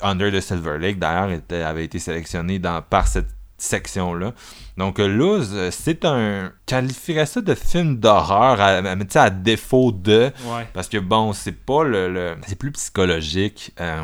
Under 0.00 0.30
the 0.30 0.40
Silver 0.40 0.78
Lake, 0.78 1.00
d'ailleurs, 1.00 1.28
avait 1.66 1.84
été 1.84 1.98
sélectionné 1.98 2.60
dans, 2.60 2.80
par 2.82 3.08
cette 3.08 3.30
section-là. 3.56 4.32
Donc, 4.76 5.00
euh, 5.00 5.08
Luz, 5.08 5.50
euh, 5.52 5.70
c'est 5.72 6.04
un. 6.04 6.52
qualifierais 6.66 7.26
ça 7.26 7.40
de 7.40 7.54
film 7.56 7.96
d'horreur, 7.96 8.60
à, 8.60 8.66
à- 8.76 8.94
mais 8.94 9.04
tu 9.04 9.14
sais, 9.14 9.18
à 9.18 9.30
défaut 9.30 9.90
de? 9.90 10.30
Ouais. 10.44 10.68
Parce 10.72 10.88
que 10.88 10.98
bon, 10.98 11.32
c'est 11.32 11.50
pas 11.50 11.82
le. 11.82 12.08
le- 12.12 12.36
c'est 12.46 12.54
plus 12.56 12.70
psychologique. 12.70 13.72
Euh, 13.80 14.02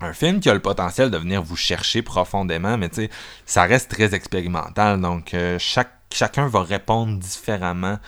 un 0.00 0.12
film 0.12 0.40
qui 0.40 0.50
a 0.50 0.54
le 0.54 0.60
potentiel 0.60 1.10
de 1.10 1.18
venir 1.18 1.42
vous 1.42 1.56
chercher 1.56 2.02
profondément, 2.02 2.76
mais 2.76 2.88
tu 2.88 2.96
sais, 2.96 3.10
ça 3.46 3.64
reste 3.64 3.90
très 3.90 4.14
expérimental. 4.14 5.00
Donc, 5.00 5.34
euh, 5.34 5.58
chacun 5.58 6.48
va 6.48 6.62
répondre 6.62 7.18
différemment 7.18 7.98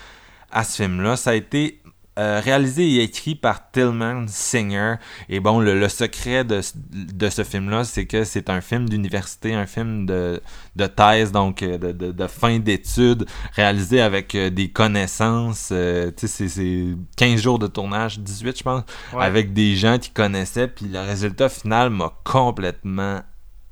à 0.51 0.65
ce 0.65 0.83
film-là. 0.83 1.17
Ça 1.17 1.31
a 1.31 1.35
été 1.35 1.81
euh, 2.19 2.41
réalisé 2.45 2.83
et 2.97 3.03
écrit 3.05 3.35
par 3.37 3.71
Tillman 3.71 4.27
Singer. 4.27 4.95
Et 5.29 5.41
bon, 5.41 5.61
le, 5.61 5.79
le 5.79 5.89
secret 5.89 6.45
de, 6.45 6.61
ce- 6.61 6.73
de 6.93 7.29
ce 7.31 7.45
film-là, 7.45 7.85
c'est 7.85 8.07
que 8.07 8.25
c'est 8.25 8.51
un 8.51 8.61
film 8.61 8.89
d'université, 8.89 9.55
un 9.55 9.67
film 9.67 10.05
de, 10.07 10.41
de 10.77 10.87
thèse, 10.87 11.31
donc 11.33 11.63
euh, 11.63 11.79
de, 11.79 11.93
de, 11.93 12.13
de 12.13 12.27
fin 12.27 12.59
d'études, 12.59 13.25
réalisé 13.55 14.01
avec 14.01 14.35
euh, 14.35 14.51
des 14.51 14.69
connaissances. 14.71 15.69
euh, 15.73 16.11
tu 16.17 16.27
sais, 16.27 16.49
c'est- 16.49 16.49
c'est 16.49 16.85
15 17.17 17.41
jours 17.41 17.59
de 17.59 17.67
tournage, 17.69 18.19
18 18.19 18.59
je 18.59 18.63
pense, 18.63 18.83
Ouais. 19.13 19.25
avec 19.25 19.53
des 19.53 19.77
gens 19.77 19.99
qui 19.99 20.11
connaissaient. 20.11 20.69
Puis 20.69 20.87
le 20.87 21.01
résultat 21.01 21.49
final 21.49 21.91
m'a 21.91 22.13
complètement 22.25 23.21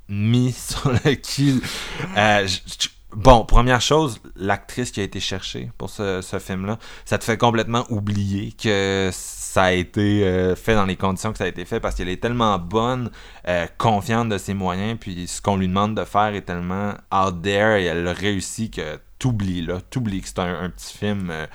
mis 0.09 0.53
sur 0.57 0.91
le 0.93 0.99
j- 2.47 2.63
bon, 3.17 3.45
première 3.45 3.81
chose, 3.81 4.21
l'actrice 4.37 4.93
qui 4.93 5.01
a 5.01 5.03
été 5.03 5.19
cherchée 5.19 5.71
pour 5.79 5.91
ce, 5.91 6.21
film-là, 6.39 6.79
ça 7.05 7.19
te 7.19 7.25
fait 7.25 7.39
complètement 7.39 7.85
oublier 7.89 8.53
que 8.53 9.11
ça 9.13 9.65
a 9.65 9.73
été 9.73 10.25
euh, 10.25 10.55
fait 10.55 10.75
dans 10.75 10.85
les 10.85 10.97
conditions 10.97 11.33
que 11.33 11.39
ça 11.39 11.45
a 11.45 11.49
été 11.49 11.65
fait 11.65 11.81
parce 11.81 11.95
qu'elle 11.97 12.11
est 12.11 12.23
tellement 12.23 12.59
bonne, 12.59 13.11
euh, 13.49 13.67
confiante 13.79 14.29
de 14.29 14.39
ses 14.39 14.55
moyens, 14.55 14.99
puis 15.01 15.27
ce 15.27 15.41
qu'on 15.41 15.57
lui 15.57 15.67
demande 15.67 15.97
de 15.97 16.05
faire 16.05 16.35
est 16.35 16.43
tellement 16.43 16.93
out 17.13 17.43
there 17.43 17.83
et 17.83 17.87
elle 17.87 18.09
réussit 18.09 18.75
que 18.75 19.01
t'oublies 19.19 19.63
là, 19.63 19.81
t'oublies 19.91 20.21
que 20.21 20.29
c'est 20.29 20.39
un, 20.39 20.61
un 20.61 20.71
petit 20.71 20.97
film 20.97 21.31
euh, 21.31 21.47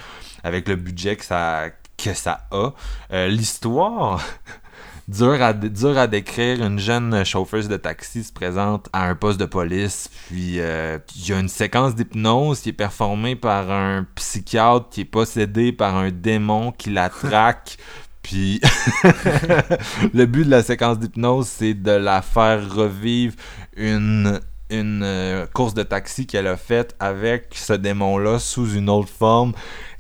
avec 0.44 0.68
le 0.68 0.76
budget 0.76 1.16
que 1.16 1.24
ça 1.24 1.70
que 2.04 2.14
ça 2.14 2.48
a. 2.52 2.72
Euh, 3.14 3.28
L'histoire 3.28 4.24
dur 5.08 5.42
à, 5.42 5.54
dur 5.54 5.98
à 5.98 6.08
décrire. 6.08 6.64
Une 6.64 6.80
jeune 6.80 7.24
chauffeuse 7.24 7.68
de 7.68 7.78
taxi 7.78 8.24
se 8.24 8.34
présente 8.34 8.88
à 8.94 9.08
un 9.08 9.16
poste 9.16 9.40
de 9.40 9.46
police, 9.46 10.10
puis 10.28 10.60
euh, 10.60 10.98
il 11.16 11.30
y 11.30 11.34
a 11.34 11.40
une 11.40 11.50
séquence 11.50 11.96
d'hypnose 11.96 12.62
qui 12.62 12.70
est 12.70 12.74
performée 12.74 13.36
par 13.36 13.72
un 13.72 14.06
psychiatre 14.16 14.90
qui 14.90 15.02
est 15.02 15.06
possédé 15.06 15.72
par 15.72 15.96
un 15.96 16.12
démon 16.12 16.72
qui 16.72 16.90
la 16.90 17.10
traque. 17.10 17.78
Puis 18.22 18.62
le 20.14 20.26
but 20.26 20.46
de 20.46 20.52
la 20.52 20.62
séquence 20.62 21.00
d'hypnose, 21.00 21.48
c'est 21.48 21.74
de 21.74 21.92
la 21.92 22.22
faire 22.22 22.74
revivre 22.74 23.34
une 23.76 24.40
une 24.72 25.04
euh, 25.04 25.46
course 25.54 25.74
de 25.74 25.84
taxi 25.84 26.26
qu'elle 26.26 26.48
a 26.48 26.56
faite 26.56 26.96
avec 27.00 27.50
ce 27.52 27.74
démon-là 27.74 28.40
sous 28.40 28.74
une 28.74 28.90
autre 28.90 29.10
forme. 29.10 29.54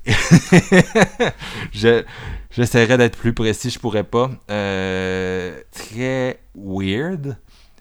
je 1.73 2.03
j'essaierai 2.51 2.97
d'être 2.97 3.17
plus 3.17 3.33
précis, 3.33 3.69
je 3.69 3.79
pourrais 3.79 4.03
pas. 4.03 4.29
Euh, 4.49 5.59
très 5.71 6.39
weird, 6.55 7.37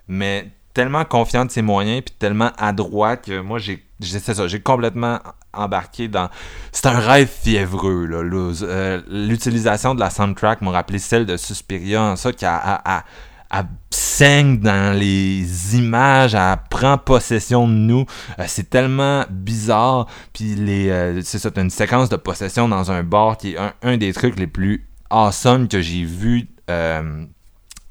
mais 0.06 0.50
tellement 0.74 1.04
confiant 1.04 1.44
de 1.44 1.50
ses 1.50 1.62
moyens 1.62 2.02
puis 2.04 2.14
tellement 2.18 2.52
adroit 2.56 3.16
que 3.16 3.40
moi 3.40 3.58
j'ai 3.58 3.84
ça 4.00 4.46
j'ai 4.46 4.60
complètement 4.60 5.18
embarqué 5.52 6.06
dans 6.06 6.30
c'est 6.70 6.86
un 6.86 6.98
rêve 6.98 7.28
fiévreux 7.28 8.06
là 8.06 8.22
euh, 8.22 9.02
l'utilisation 9.08 9.96
de 9.96 10.00
la 10.00 10.10
soundtrack 10.10 10.62
m'a 10.62 10.70
rappelé 10.70 11.00
celle 11.00 11.26
de 11.26 11.36
Suspiria 11.36 12.02
en 12.02 12.16
ça 12.16 12.32
qui 12.32 12.44
a, 12.46 13.04
elle 13.50 13.66
saigne 13.90 14.58
dans 14.58 14.96
les 14.96 15.76
images, 15.76 16.34
elle 16.34 16.56
prend 16.68 16.98
possession 16.98 17.66
de 17.66 17.72
nous. 17.72 18.06
Euh, 18.38 18.44
c'est 18.46 18.68
tellement 18.70 19.24
bizarre. 19.30 20.06
Puis 20.32 20.54
les, 20.54 20.90
euh, 20.90 21.20
c'est 21.22 21.38
ça, 21.38 21.50
une 21.56 21.70
séquence 21.70 22.08
de 22.08 22.16
possession 22.16 22.68
dans 22.68 22.90
un 22.92 23.02
bar 23.02 23.36
qui 23.36 23.54
est 23.54 23.58
un, 23.82 23.96
des 23.96 24.12
trucs 24.12 24.38
les 24.38 24.46
plus 24.46 24.86
awesome 25.10 25.68
que 25.68 25.80
j'ai 25.80 26.04
vu 26.04 26.48
euh, 26.70 27.24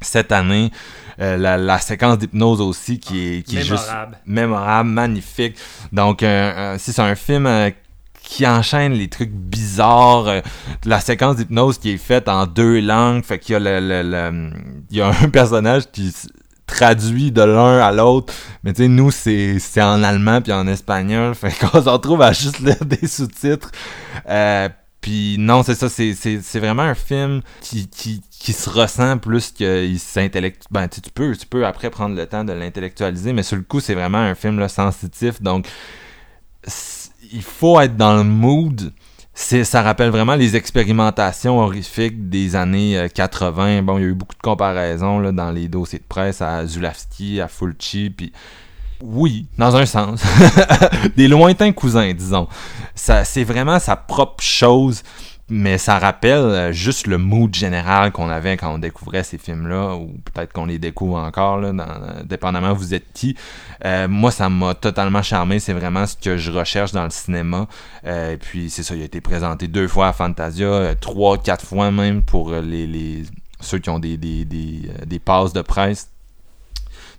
cette 0.02 0.32
année. 0.32 0.72
La, 1.18 1.80
séquence 1.80 2.18
d'hypnose 2.18 2.62
aussi 2.62 2.98
qui 2.98 3.20
est, 3.20 3.42
qui 3.44 3.58
est 3.58 3.64
juste 3.64 3.92
mémorable, 4.26 4.90
magnifique. 4.90 5.58
Donc, 5.92 6.24
si 6.78 6.94
c'est 6.94 7.02
un 7.02 7.16
film 7.16 7.46
qui 8.30 8.46
enchaîne 8.46 8.94
les 8.94 9.08
trucs 9.08 9.32
bizarres. 9.32 10.28
Euh, 10.28 10.42
la 10.86 11.00
séquence 11.00 11.38
d'hypnose 11.38 11.80
qui 11.80 11.92
est 11.92 11.98
faite 11.98 12.30
en 12.30 12.46
deux 12.46 12.80
langues. 12.80 13.24
Fait 13.24 13.40
qu'il 13.40 13.54
y 13.54 13.56
a 13.56 13.60
le, 13.60 14.52
il 14.92 14.98
y 14.98 15.02
a 15.02 15.08
un 15.08 15.30
personnage 15.34 15.92
qui 15.92 16.14
traduit 16.68 17.32
de 17.32 17.42
l'un 17.42 17.80
à 17.80 17.92
l'autre. 17.92 18.32
Mais 18.64 18.74
tu 18.74 18.84
sais, 18.84 18.88
nous, 18.88 19.10
c'est, 19.10 19.82
en 19.82 20.04
allemand 20.04 20.42
puis 20.42 20.54
en 20.54 20.68
espagnol. 20.68 21.34
Fait 21.42 21.52
qu'on 21.58 21.82
se 21.82 21.90
retrouve 21.90 22.22
à 22.22 22.32
juste 22.32 22.60
lire 22.60 22.86
des 22.86 23.08
sous-titres. 23.08 23.72
Euh, 24.30 24.70
puis 25.02 25.38
non, 25.40 25.64
c'est 25.64 25.76
ça, 25.76 25.90
c'est 25.90 26.60
vraiment 26.60 26.84
un 26.84 26.94
film 26.94 27.42
qui, 27.62 27.88
qui, 27.88 28.22
qui 28.30 28.54
se 28.54 28.70
ressent 28.70 29.18
plus 29.18 29.52
qu'il 29.52 30.00
s'intellectualise. 30.00 30.68
Ben, 30.70 30.88
tu 30.88 31.02
peux, 31.10 31.36
tu 31.36 31.48
peux 31.48 31.66
après 31.66 31.90
prendre 31.90 32.16
le 32.16 32.28
temps 32.28 32.44
de 32.44 32.54
l'intellectualiser, 32.54 33.34
mais 33.34 33.44
sur 33.44 33.56
le 33.56 33.64
coup, 33.64 33.80
c'est 33.80 33.96
vraiment 33.96 34.20
un 34.20 34.36
film 34.36 34.60
là, 34.60 34.70
sensitif. 34.70 35.42
Donc, 35.42 35.68
il 37.32 37.44
faut 37.44 37.80
être 37.80 37.96
dans 37.96 38.18
le 38.18 38.24
mood. 38.24 38.94
Ça 39.34 39.82
rappelle 39.82 40.10
vraiment 40.10 40.36
les 40.36 40.58
expérimentations 40.58 41.60
horrifiques 41.60 42.30
des 42.30 42.58
années 42.58 43.08
80. 43.14 43.68
Euh, 43.68 43.82
bon, 43.82 43.98
il 43.98 44.02
y 44.02 44.06
a 44.06 44.10
eu 44.10 44.14
beaucoup 44.14 44.36
de 44.36 44.42
comparaisons 44.42 45.20
là, 45.20 45.32
dans 45.32 45.52
les 45.52 45.70
dossiers 45.70 46.00
de 46.00 46.04
presse 46.04 46.42
à 46.42 46.66
Zulawski, 46.66 47.40
à 47.40 47.48
Fulci, 47.48 48.10
puis 48.10 48.34
oui, 49.02 49.48
dans 49.58 49.76
un 49.76 49.86
sens. 49.86 50.22
des 51.16 51.28
lointains 51.28 51.72
cousins, 51.72 52.14
disons. 52.14 52.48
Ça, 52.96 53.24
c'est 53.24 53.44
vraiment 53.44 53.80
sa 53.80 53.96
propre 53.96 54.44
chose 54.44 55.04
mais 55.50 55.80
ça 55.80 55.98
rappelle 55.98 56.40
euh, 56.40 56.72
juste 56.72 57.08
le 57.08 57.18
mood 57.18 57.54
général 57.54 58.12
qu'on 58.12 58.30
avait 58.30 58.56
quand 58.56 58.74
on 58.74 58.78
découvrait 58.78 59.24
ces 59.24 59.40
films-là, 59.40 59.96
ou 59.96 60.14
peut-être 60.32 60.54
qu'on 60.54 60.66
les 60.66 60.78
découvre 60.78 61.18
encore, 61.18 61.58
là, 61.58 61.72
dans, 61.74 61.84
euh, 61.84 62.24
dépendamment 62.24 62.74
vous 62.74 62.94
êtes 62.94 63.12
qui. 63.14 63.36
Euh, 63.84 64.08
moi, 64.08 64.30
ça 64.30 64.48
m'a 64.50 64.76
totalement 64.76 65.24
charmé. 65.24 65.60
C'est 65.60 65.74
vraiment 65.74 66.06
ce 66.06 66.16
que 66.16 66.38
je 66.38 66.52
recherche 66.52 66.92
dans 66.92 67.04
le 67.04 67.10
cinéma. 67.10 67.68
et 68.06 68.38
puis, 68.40 68.70
c'est 68.70 68.84
ça, 68.84 68.96
il 68.96 69.02
a 69.02 69.06
été 69.06 69.22
présenté 69.22 69.68
deux 69.68 69.88
fois 69.88 70.10
à 70.10 70.14
Fantasia, 70.14 70.94
trois, 71.02 71.38
quatre 71.38 71.66
fois 71.66 71.90
même 71.92 72.22
pour 72.22 72.52
les, 72.52 72.86
les 72.86 73.24
ceux 73.60 73.80
qui 73.80 73.90
ont 73.90 74.00
des, 74.00 74.18
passes 75.24 75.54
de 75.54 75.62
presse. 75.62 76.10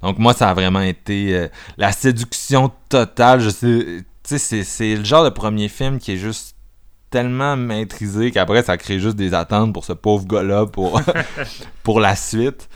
Donc, 0.02 0.18
moi, 0.18 0.32
ça 0.32 0.50
a 0.50 0.54
vraiment 0.54 0.80
été 0.80 1.48
la 1.76 1.92
séduction 1.92 2.72
totale. 2.88 3.40
Je 3.40 3.50
sais, 3.50 4.04
tu 4.22 4.38
sais, 4.38 4.64
c'est 4.64 4.96
le 4.96 5.04
genre 5.04 5.24
de 5.24 5.30
premier 5.30 5.68
film 5.68 5.98
qui 5.98 6.12
est 6.12 6.16
juste 6.16 6.56
tellement 7.10 7.56
maîtrisé 7.56 8.30
qu'après 8.30 8.62
ça 8.62 8.76
crée 8.76 9.00
juste 9.00 9.16
des 9.16 9.34
attentes 9.34 9.72
pour 9.72 9.84
ce 9.84 9.92
pauvre 9.92 10.26
gars-là 10.26 10.66
pour, 10.66 11.00
pour 11.82 12.00
la 12.00 12.16
suite. 12.16 12.68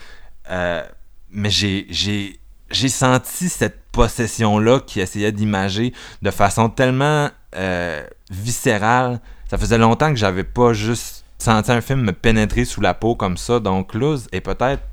Euh, 0.51 0.83
mais 1.31 1.49
j'ai, 1.49 1.87
j'ai, 1.89 2.39
j'ai 2.69 2.89
senti 2.89 3.49
cette 3.49 3.81
possession-là 3.91 4.81
qui 4.81 4.99
essayait 4.99 5.31
d'imager 5.31 5.93
de 6.21 6.31
façon 6.31 6.69
tellement 6.69 7.29
euh, 7.55 8.05
viscérale. 8.29 9.21
Ça 9.49 9.57
faisait 9.57 9.77
longtemps 9.77 10.09
que 10.09 10.17
j'avais 10.17 10.43
pas 10.43 10.73
juste 10.73 11.23
senti 11.37 11.71
un 11.71 11.81
film 11.81 12.01
me 12.01 12.13
pénétrer 12.13 12.65
sous 12.65 12.81
la 12.81 12.93
peau 12.93 13.15
comme 13.15 13.37
ça. 13.37 13.59
Donc 13.59 13.93
Luz 13.93 14.27
est 14.31 14.41
peut-être 14.41 14.83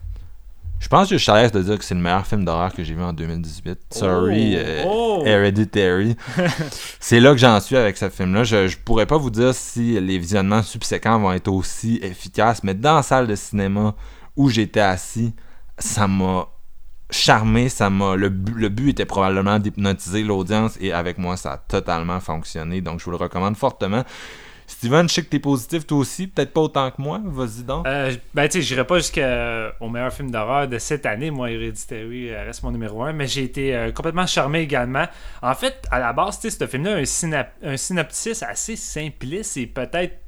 je 0.82 0.88
pense 0.88 1.08
que 1.08 1.16
je 1.16 1.22
suis 1.22 1.30
à 1.30 1.40
l'aise 1.40 1.52
de 1.52 1.62
dire 1.62 1.78
que 1.78 1.84
c'est 1.84 1.94
le 1.94 2.00
meilleur 2.00 2.26
film 2.26 2.44
d'horreur 2.44 2.72
que 2.74 2.82
j'ai 2.82 2.94
vu 2.94 3.02
en 3.02 3.12
2018. 3.12 3.78
Sorry, 3.90 4.56
euh, 4.56 4.82
oh! 4.84 5.22
Hereditary. 5.24 6.16
c'est 6.98 7.20
là 7.20 7.30
que 7.30 7.38
j'en 7.38 7.60
suis 7.60 7.76
avec 7.76 7.96
ce 7.96 8.10
film-là. 8.10 8.42
Je, 8.42 8.66
je 8.66 8.76
pourrais 8.78 9.06
pas 9.06 9.16
vous 9.16 9.30
dire 9.30 9.54
si 9.54 10.00
les 10.00 10.18
visionnements 10.18 10.64
subséquents 10.64 11.20
vont 11.20 11.32
être 11.32 11.46
aussi 11.46 12.00
efficaces, 12.02 12.64
mais 12.64 12.74
dans 12.74 12.96
la 12.96 13.04
salle 13.04 13.28
de 13.28 13.36
cinéma 13.36 13.94
où 14.34 14.48
j'étais 14.50 14.80
assis, 14.80 15.32
ça 15.78 16.08
m'a 16.08 16.48
charmé, 17.10 17.68
ça 17.68 17.88
m'a 17.88 18.16
le, 18.16 18.26
le 18.26 18.68
but 18.68 18.88
était 18.88 19.04
probablement 19.04 19.60
d'hypnotiser 19.60 20.24
l'audience 20.24 20.76
et 20.80 20.92
avec 20.92 21.16
moi 21.16 21.36
ça 21.36 21.52
a 21.52 21.58
totalement 21.58 22.18
fonctionné. 22.18 22.80
Donc 22.80 22.98
je 22.98 23.04
vous 23.04 23.12
le 23.12 23.18
recommande 23.18 23.56
fortement. 23.56 24.02
Steven, 24.66 25.08
je 25.08 25.14
sais 25.14 25.22
que 25.22 25.28
t'es 25.28 25.38
positif 25.38 25.86
toi 25.86 25.98
aussi, 25.98 26.26
peut-être 26.26 26.52
pas 26.52 26.60
autant 26.60 26.90
que 26.90 27.00
moi, 27.00 27.20
vas-y 27.24 27.62
donc. 27.62 27.86
Euh, 27.86 28.14
ben 28.34 28.48
tu 28.48 28.52
sais, 28.52 28.62
j'irai 28.62 28.86
pas 28.86 28.98
jusqu'au 28.98 29.88
meilleur 29.88 30.12
film 30.12 30.30
d'horreur 30.30 30.68
de 30.68 30.78
cette 30.78 31.06
année, 31.06 31.30
moi 31.30 31.50
Hereditary 31.50 32.30
euh, 32.30 32.44
reste 32.44 32.62
mon 32.62 32.70
numéro 32.70 33.02
1, 33.02 33.12
mais 33.12 33.26
j'ai 33.26 33.44
été 33.44 33.74
euh, 33.74 33.92
complètement 33.92 34.26
charmé 34.26 34.60
également. 34.60 35.06
En 35.42 35.54
fait, 35.54 35.82
à 35.90 35.98
la 35.98 36.12
base, 36.12 36.40
tu 36.40 36.50
sais, 36.50 36.56
ce 36.58 36.66
film-là 36.66 37.02
un, 37.62 37.76
synopsis 37.76 38.42
assez 38.42 38.76
simpliste 38.76 39.56
et 39.56 39.66
peut-être 39.66 40.21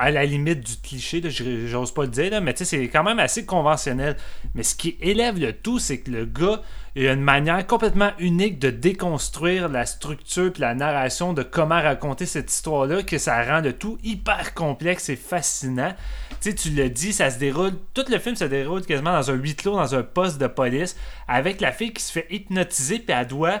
à 0.00 0.10
la 0.10 0.24
limite 0.24 0.60
du 0.60 0.76
cliché, 0.78 1.20
j'ose 1.66 1.92
pas 1.92 2.04
le 2.04 2.08
dire, 2.08 2.40
mais 2.40 2.54
tu 2.54 2.64
sais, 2.64 2.78
c'est 2.78 2.88
quand 2.88 3.04
même 3.04 3.18
assez 3.18 3.44
conventionnel. 3.44 4.16
Mais 4.54 4.62
ce 4.62 4.74
qui 4.74 4.96
élève 5.02 5.38
le 5.38 5.52
tout, 5.52 5.78
c'est 5.78 5.98
que 5.98 6.10
le 6.10 6.24
gars 6.24 6.62
a 6.96 7.12
une 7.12 7.20
manière 7.20 7.66
complètement 7.66 8.12
unique 8.18 8.58
de 8.58 8.70
déconstruire 8.70 9.68
la 9.68 9.84
structure 9.84 10.52
et 10.56 10.58
la 10.58 10.74
narration 10.74 11.34
de 11.34 11.42
comment 11.42 11.82
raconter 11.82 12.24
cette 12.24 12.50
histoire-là, 12.50 13.02
que 13.02 13.18
ça 13.18 13.44
rend 13.44 13.60
le 13.60 13.74
tout 13.74 13.98
hyper 14.02 14.54
complexe 14.54 15.10
et 15.10 15.16
fascinant. 15.16 15.92
Tu 16.40 16.48
sais, 16.48 16.54
tu 16.54 16.70
le 16.70 16.88
dis, 16.88 17.12
ça 17.12 17.30
se 17.30 17.38
déroule, 17.38 17.72
tout 17.92 18.04
le 18.08 18.18
film 18.18 18.36
se 18.36 18.44
déroule 18.44 18.86
quasiment 18.86 19.12
dans 19.12 19.30
un 19.30 19.34
huis 19.34 19.54
clos, 19.54 19.76
dans 19.76 19.94
un 19.94 20.02
poste 20.02 20.40
de 20.40 20.46
police, 20.46 20.96
avec 21.28 21.60
la 21.60 21.72
fille 21.72 21.92
qui 21.92 22.02
se 22.02 22.12
fait 22.12 22.26
hypnotiser, 22.30 23.00
puis 23.00 23.14
elle 23.14 23.26
doit 23.26 23.60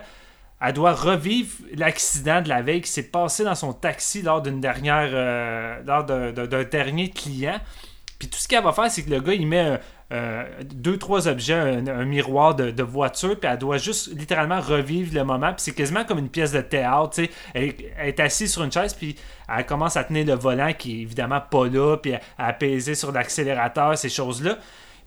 elle 0.60 0.72
doit 0.72 0.92
revivre 0.92 1.50
l'accident 1.74 2.42
de 2.42 2.48
la 2.48 2.62
veille 2.62 2.82
qui 2.82 2.90
s'est 2.90 3.10
passé 3.10 3.44
dans 3.44 3.54
son 3.54 3.72
taxi 3.72 4.22
lors 4.22 4.42
d'une 4.42 4.60
dernière 4.60 5.10
euh, 5.12 5.80
lors 5.86 6.04
d'un 6.04 6.64
dernier 6.64 7.10
client. 7.10 7.60
Puis 8.18 8.28
tout 8.28 8.38
ce 8.38 8.46
qu'elle 8.46 8.62
va 8.62 8.72
faire, 8.72 8.90
c'est 8.90 9.02
que 9.02 9.10
le 9.10 9.20
gars 9.20 9.32
il 9.32 9.46
met 9.46 9.80
deux 10.64 10.98
trois 10.98 11.28
objets, 11.28 11.54
un, 11.54 12.04
miroir 12.04 12.54
de, 12.56 12.82
voiture, 12.82 13.38
puis 13.38 13.48
elle 13.50 13.58
doit 13.58 13.78
juste 13.78 14.08
littéralement 14.08 14.60
revivre 14.60 15.14
le 15.14 15.24
moment. 15.24 15.52
Puis 15.52 15.62
c'est 15.62 15.74
quasiment 15.74 16.04
comme 16.04 16.18
une 16.18 16.28
pièce 16.28 16.52
de 16.52 16.60
théâtre. 16.60 17.14
sais 17.14 17.30
Elle, 17.54 17.74
est 17.98 18.20
assise 18.20 18.52
sur 18.52 18.62
une 18.64 18.72
chaise, 18.72 18.92
puis 18.92 19.16
elle 19.48 19.64
commence 19.64 19.96
à 19.96 20.04
tenir 20.04 20.26
le 20.26 20.34
volant 20.34 20.72
qui 20.72 20.98
est 20.98 21.02
évidemment 21.02 21.40
pas 21.40 21.66
là, 21.68 21.96
puis 21.96 22.14
à, 22.14 22.20
à 22.38 22.52
peser 22.52 22.94
sur 22.94 23.12
l'accélérateur, 23.12 23.96
ces 23.96 24.08
choses 24.08 24.42
là. 24.42 24.58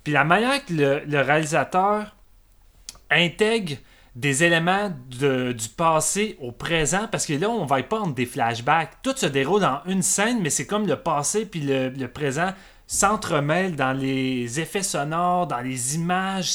Puis 0.03 0.13
la 0.13 0.23
manière 0.23 0.65
que 0.65 0.73
le 0.73 1.21
réalisateur 1.21 2.15
intègre 3.11 3.75
des 4.15 4.43
éléments 4.43 4.91
du 5.10 5.69
passé 5.76 6.38
au 6.39 6.52
présent, 6.52 7.08
parce 7.12 7.26
que 7.26 7.34
là, 7.34 7.49
on 7.49 7.65
va 7.65 7.82
pas 7.82 7.99
entre 7.99 8.13
des 8.13 8.28
flashbacks. 8.28 9.02
Tout 9.02 9.17
se 9.17 9.26
déroule 9.26 9.62
dans 9.62 9.82
une 9.88 10.04
scène, 10.04 10.39
mais 10.41 10.52
c'est 10.52 10.67
comme 10.67 10.88
le 10.88 10.97
passé 10.97 11.45
puis 11.45 11.62
le, 11.62 12.06
présent 12.08 12.52
s'entremêlent 12.86 13.76
dans 13.76 13.93
les 13.93 14.60
effets 14.60 14.84
sonores, 14.84 15.47
dans 15.47 15.62
les 15.62 15.95
images. 15.95 16.54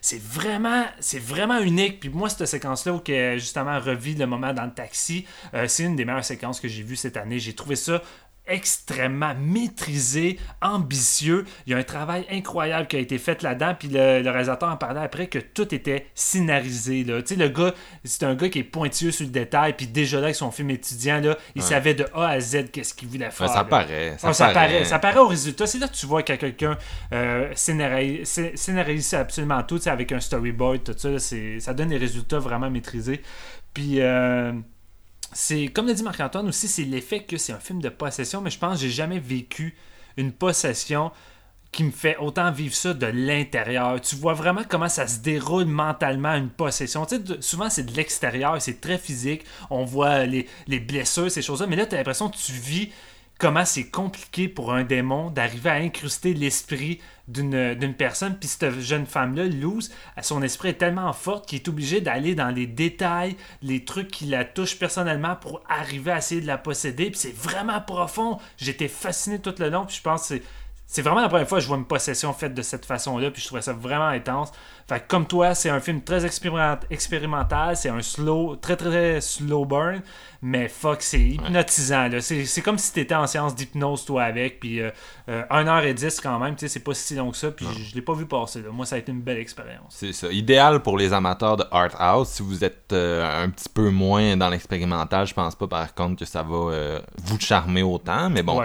C'est, 0.00 0.22
vraiment, 0.22 1.60
unique. 1.60 2.00
Puis 2.00 2.08
moi, 2.08 2.30
cette 2.30 2.46
séquence-là 2.46 2.94
où 2.94 3.00
que, 3.00 3.36
justement 3.36 3.78
revit 3.78 4.14
le 4.14 4.26
moment 4.26 4.54
dans 4.54 4.64
le 4.64 4.72
taxi, 4.72 5.26
euh, 5.52 5.66
c'est 5.68 5.82
une 5.82 5.96
des 5.96 6.06
meilleures 6.06 6.24
séquences 6.24 6.58
que 6.58 6.68
j'ai 6.68 6.82
vues 6.82 6.96
cette 6.96 7.18
année. 7.18 7.38
J'ai 7.38 7.54
trouvé 7.54 7.76
ça 7.76 8.00
extrêmement 8.46 9.34
maîtrisé, 9.34 10.38
ambitieux. 10.60 11.44
Il 11.66 11.72
y 11.72 11.74
a 11.74 11.78
un 11.78 11.82
travail 11.82 12.26
incroyable 12.30 12.86
qui 12.86 12.96
a 12.96 12.98
été 12.98 13.18
fait 13.18 13.42
là-dedans. 13.42 13.74
Puis 13.78 13.88
le, 13.88 14.22
réalisateur 14.22 14.68
en 14.70 14.76
parlait 14.76 15.00
après 15.00 15.28
que 15.28 15.38
tout 15.38 15.74
était 15.74 16.06
scénarisé. 16.14 17.04
Là. 17.04 17.22
Tu 17.22 17.34
sais, 17.34 17.36
le 17.36 17.48
gars, 17.48 17.74
c'est 18.04 18.24
un 18.24 18.34
gars 18.34 18.48
qui 18.48 18.58
est 18.58 18.64
pointilleux 18.64 19.12
sur 19.12 19.24
le 19.24 19.32
détail. 19.32 19.74
Puis 19.74 19.86
déjà 19.86 20.18
là, 20.18 20.24
avec 20.24 20.36
son 20.36 20.50
film 20.50 20.70
étudiant, 20.70 21.20
là, 21.20 21.36
il 21.54 21.62
savait 21.62 21.94
de 21.94 22.06
A 22.14 22.28
à 22.28 22.40
Z 22.40 22.70
qu'est-ce 22.70 22.94
qu'il 22.94 23.08
voulait 23.08 23.30
faire. 23.30 23.48
ça, 23.48 23.64
paraît, 23.64 24.16
ça, 24.18 24.32
paraît. 24.52 24.84
ça, 24.84 24.98
paraît. 24.98 25.18
au 25.18 25.28
résultat. 25.28 25.66
C'est 25.66 25.78
là 25.78 25.88
que 25.88 25.94
tu 25.94 26.06
vois 26.06 26.22
que 26.22 26.34
quelqu'un 26.34 26.76
euh, 27.12 27.50
scénarise, 27.54 29.14
absolument 29.14 29.62
tout. 29.62 29.80
Avec 29.86 30.12
un 30.12 30.20
storyboard, 30.20 30.84
tout 30.84 30.94
ça. 30.96 31.18
Ça 31.18 31.74
donne 31.74 31.88
des 31.88 31.96
résultats 31.96 32.38
vraiment 32.38 32.70
maîtrisés. 32.70 33.22
Puis. 33.72 34.00
Euh, 34.00 34.52
c'est 35.34 35.66
comme 35.66 35.86
l'a 35.86 35.94
dit 35.94 36.02
Marc-Antoine 36.02 36.48
aussi, 36.48 36.68
c'est 36.68 36.84
l'effet 36.84 37.24
que 37.24 37.36
c'est 37.36 37.52
un 37.52 37.58
film 37.58 37.82
de 37.82 37.88
possession, 37.88 38.40
mais 38.40 38.50
je 38.50 38.58
pense 38.58 38.76
que 38.76 38.86
j'ai 38.86 38.90
jamais 38.90 39.18
vécu 39.18 39.76
une 40.16 40.32
possession 40.32 41.10
qui 41.72 41.82
me 41.82 41.90
fait 41.90 42.16
autant 42.18 42.52
vivre 42.52 42.74
ça 42.74 42.94
de 42.94 43.06
l'intérieur. 43.06 44.00
Tu 44.00 44.14
vois 44.14 44.34
vraiment 44.34 44.62
comment 44.66 44.88
ça 44.88 45.08
se 45.08 45.18
déroule 45.18 45.64
mentalement 45.64 46.34
une 46.34 46.48
possession. 46.48 47.04
Tu 47.04 47.16
souvent 47.40 47.68
c'est 47.68 47.82
de 47.82 47.96
l'extérieur, 47.96 48.62
c'est 48.62 48.80
très 48.80 48.96
physique. 48.96 49.44
On 49.70 49.84
voit 49.84 50.24
les, 50.24 50.46
les 50.68 50.78
blessures, 50.78 51.30
ces 51.30 51.42
choses-là, 51.42 51.66
mais 51.66 51.76
là, 51.76 51.86
tu 51.86 51.96
as 51.96 51.98
l'impression 51.98 52.30
que 52.30 52.36
tu 52.36 52.52
vis 52.52 52.90
comment 53.38 53.64
c'est 53.64 53.90
compliqué 53.90 54.48
pour 54.48 54.72
un 54.72 54.84
démon 54.84 55.30
d'arriver 55.30 55.70
à 55.70 55.74
incruster 55.74 56.34
l'esprit 56.34 57.00
d'une 57.26 57.94
personne. 57.96 58.36
Puis 58.38 58.48
cette 58.48 58.80
jeune 58.80 59.06
femme-là, 59.06 59.44
Luz, 59.44 59.90
son 60.22 60.42
esprit 60.42 60.68
est 60.70 60.74
tellement 60.74 61.12
fort 61.12 61.42
qu'il 61.42 61.56
est 61.56 61.68
obligé 61.68 62.00
d'aller 62.00 62.34
dans 62.34 62.50
les 62.50 62.66
détails, 62.66 63.36
les 63.62 63.84
trucs 63.84 64.10
qui 64.10 64.26
la 64.26 64.44
touchent 64.44 64.78
personnellement 64.78 65.36
pour 65.36 65.62
arriver 65.68 66.12
à 66.12 66.18
essayer 66.18 66.40
de 66.40 66.46
la 66.46 66.58
posséder. 66.58 67.10
Puis 67.10 67.20
c'est 67.20 67.36
vraiment 67.36 67.80
profond. 67.80 68.38
J'étais 68.56 68.88
fasciné 68.88 69.38
tout 69.38 69.54
le 69.58 69.70
long. 69.70 69.86
Puis 69.86 69.96
je 69.96 70.02
pense 70.02 70.28
que 70.28 70.36
c'est 70.36 70.42
vraiment 71.02 71.20
la 71.20 71.28
première 71.28 71.48
fois 71.48 71.58
que 71.58 71.62
je 71.62 71.68
vois 71.68 71.76
une 71.76 71.86
possession 71.86 72.32
faite 72.32 72.54
de 72.54 72.62
cette 72.62 72.84
façon-là, 72.86 73.30
puis 73.30 73.40
je 73.40 73.46
trouvais 73.46 73.62
ça 73.62 73.72
vraiment 73.72 74.08
intense. 74.08 74.52
Fait 74.86 75.02
comme 75.08 75.26
toi, 75.26 75.54
c'est 75.54 75.70
un 75.70 75.80
film 75.80 76.02
très 76.02 76.26
expérimental, 76.26 77.76
c'est 77.76 77.88
un 77.88 78.02
slow, 78.02 78.56
très 78.56 78.76
très 78.76 79.20
slow 79.22 79.64
burn, 79.64 80.02
mais 80.42 80.68
fuck, 80.68 81.00
c'est 81.00 81.20
hypnotisant. 81.20 82.10
C'est 82.20 82.62
comme 82.62 82.76
si 82.76 82.92
t'étais 82.92 83.14
en 83.14 83.26
séance 83.26 83.54
d'hypnose 83.54 84.04
toi 84.04 84.24
avec, 84.24 84.60
puis 84.60 84.80
1h10 85.28 86.04
euh, 86.04 86.10
quand 86.22 86.38
même, 86.38 86.54
c'est 86.58 86.84
pas 86.84 86.92
si 86.92 87.14
long 87.14 87.30
que 87.30 87.38
ça, 87.38 87.50
puis 87.50 87.66
je, 87.88 87.94
l'ai 87.94 88.02
pas 88.02 88.12
vu 88.12 88.26
passer. 88.26 88.62
Moi, 88.70 88.84
ça 88.84 88.96
a 88.96 88.98
été 88.98 89.10
une 89.10 89.22
belle 89.22 89.38
expérience. 89.38 89.96
C'est 89.96 90.12
ça. 90.12 90.30
Idéal 90.30 90.82
pour 90.82 90.98
les 90.98 91.14
amateurs 91.14 91.56
de 91.56 91.64
Art 91.70 91.98
House. 91.98 92.28
Si 92.28 92.42
vous 92.42 92.62
êtes 92.62 92.92
euh, 92.92 93.44
un 93.44 93.48
petit 93.48 93.70
peu 93.70 93.88
moins 93.88 94.36
dans 94.36 94.50
l'expérimental, 94.50 95.26
je 95.26 95.32
pense 95.32 95.54
pas 95.54 95.66
par 95.66 95.94
contre 95.94 96.16
que 96.16 96.26
ça 96.26 96.42
va 96.42 96.56
euh, 96.56 97.00
vous 97.24 97.40
charmer 97.40 97.82
autant, 97.82 98.28
mais 98.28 98.42
bon 98.42 98.62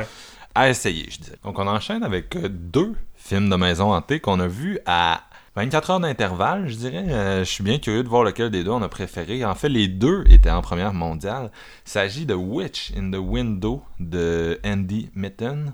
à 0.55 0.69
essayer, 0.69 1.07
je 1.09 1.19
disais. 1.19 1.38
Donc 1.43 1.59
on 1.59 1.67
enchaîne 1.67 2.03
avec 2.03 2.35
euh, 2.35 2.49
deux 2.49 2.95
films 3.15 3.49
de 3.49 3.55
maison 3.55 3.93
hantée 3.93 4.19
qu'on 4.19 4.39
a 4.39 4.47
vus 4.47 4.79
à 4.85 5.23
24 5.55 5.89
heures 5.91 5.99
d'intervalle, 5.99 6.67
je 6.67 6.75
dirais. 6.75 7.05
Euh, 7.09 7.39
je 7.39 7.49
suis 7.49 7.63
bien 7.63 7.79
curieux 7.79 8.03
de 8.03 8.07
voir 8.07 8.23
lequel 8.23 8.49
des 8.49 8.63
deux 8.63 8.71
on 8.71 8.81
a 8.81 8.89
préféré. 8.89 9.43
En 9.45 9.55
fait, 9.55 9.69
les 9.69 9.88
deux 9.88 10.23
étaient 10.29 10.49
en 10.49 10.62
première 10.62 10.93
mondiale. 10.93 11.51
Il 11.85 11.89
s'agit 11.89 12.25
de 12.25 12.33
Witch 12.33 12.91
in 12.97 13.12
the 13.12 13.17
Window 13.19 13.83
de 13.99 14.59
Andy 14.65 15.09
Mitten 15.15 15.73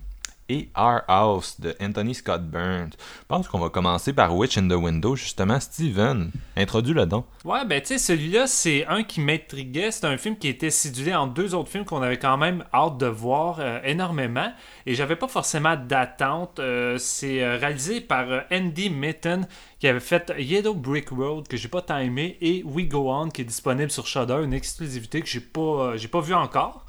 et 0.50 0.70
Our 0.78 1.02
House 1.08 1.60
de 1.60 1.76
Anthony 1.82 2.14
Scott 2.14 2.44
Burns. 2.44 2.92
Je 3.00 3.26
pense 3.28 3.48
qu'on 3.48 3.60
va 3.60 3.70
commencer 3.70 4.14
par 4.14 4.36
Witch 4.36 4.58
in 4.58 4.68
the 4.68 4.74
Window, 4.74 5.16
justement. 5.16 5.60
Steven, 5.60 6.32
introduis 6.56 6.94
le 6.94 7.06
don. 7.06 7.24
Ouais, 7.44 7.66
ben 7.66 7.82
tu 7.82 7.88
sais, 7.88 7.98
celui-là, 7.98 8.48
c'est 8.48 8.86
un 8.88 9.04
qui 9.04 9.22
m'intriguait. 9.22 9.92
C'est 9.92 10.06
un 10.06 10.18
film 10.18 10.38
qui 10.38 10.48
était 10.48 10.70
sidulé 10.70 11.16
en 11.16 11.28
deux 11.28 11.56
autres 11.56 11.70
films 11.70 11.86
qu'on 11.86 12.02
avait 12.02 12.18
quand 12.18 12.38
même 12.38 12.64
hâte 12.74 12.98
de 12.98 13.08
voir 13.08 13.58
euh, 13.60 13.80
énormément. 13.84 14.52
Et 14.86 14.94
j'avais 14.94 15.16
pas 15.16 15.28
forcément 15.28 15.76
d'attente. 15.76 16.60
Euh, 16.60 16.98
c'est 16.98 17.44
euh, 17.44 17.58
réalisé 17.58 18.02
par 18.02 18.28
Andy 18.52 18.90
Mitten, 18.90 19.48
qui 19.80 19.88
avait 19.88 20.00
fait 20.00 20.32
Yellow 20.38 20.74
Brick 20.74 21.10
Road, 21.10 21.48
que 21.48 21.58
j'ai 21.58 21.68
pas 21.68 21.82
tant 21.82 21.98
aimé, 21.98 22.38
et 22.42 22.64
We 22.66 22.88
Go 22.88 23.12
On, 23.12 23.30
qui 23.30 23.42
est 23.42 23.46
disponible 23.46 23.92
sur 23.92 24.06
Shudder, 24.06 24.42
une 24.44 24.54
exclusivité 24.54 25.22
que 25.22 25.28
j'ai 25.28 25.40
pas, 25.40 25.98
j'ai 25.98 26.08
pas 26.08 26.22
vu 26.22 26.34
encore. 26.34 26.86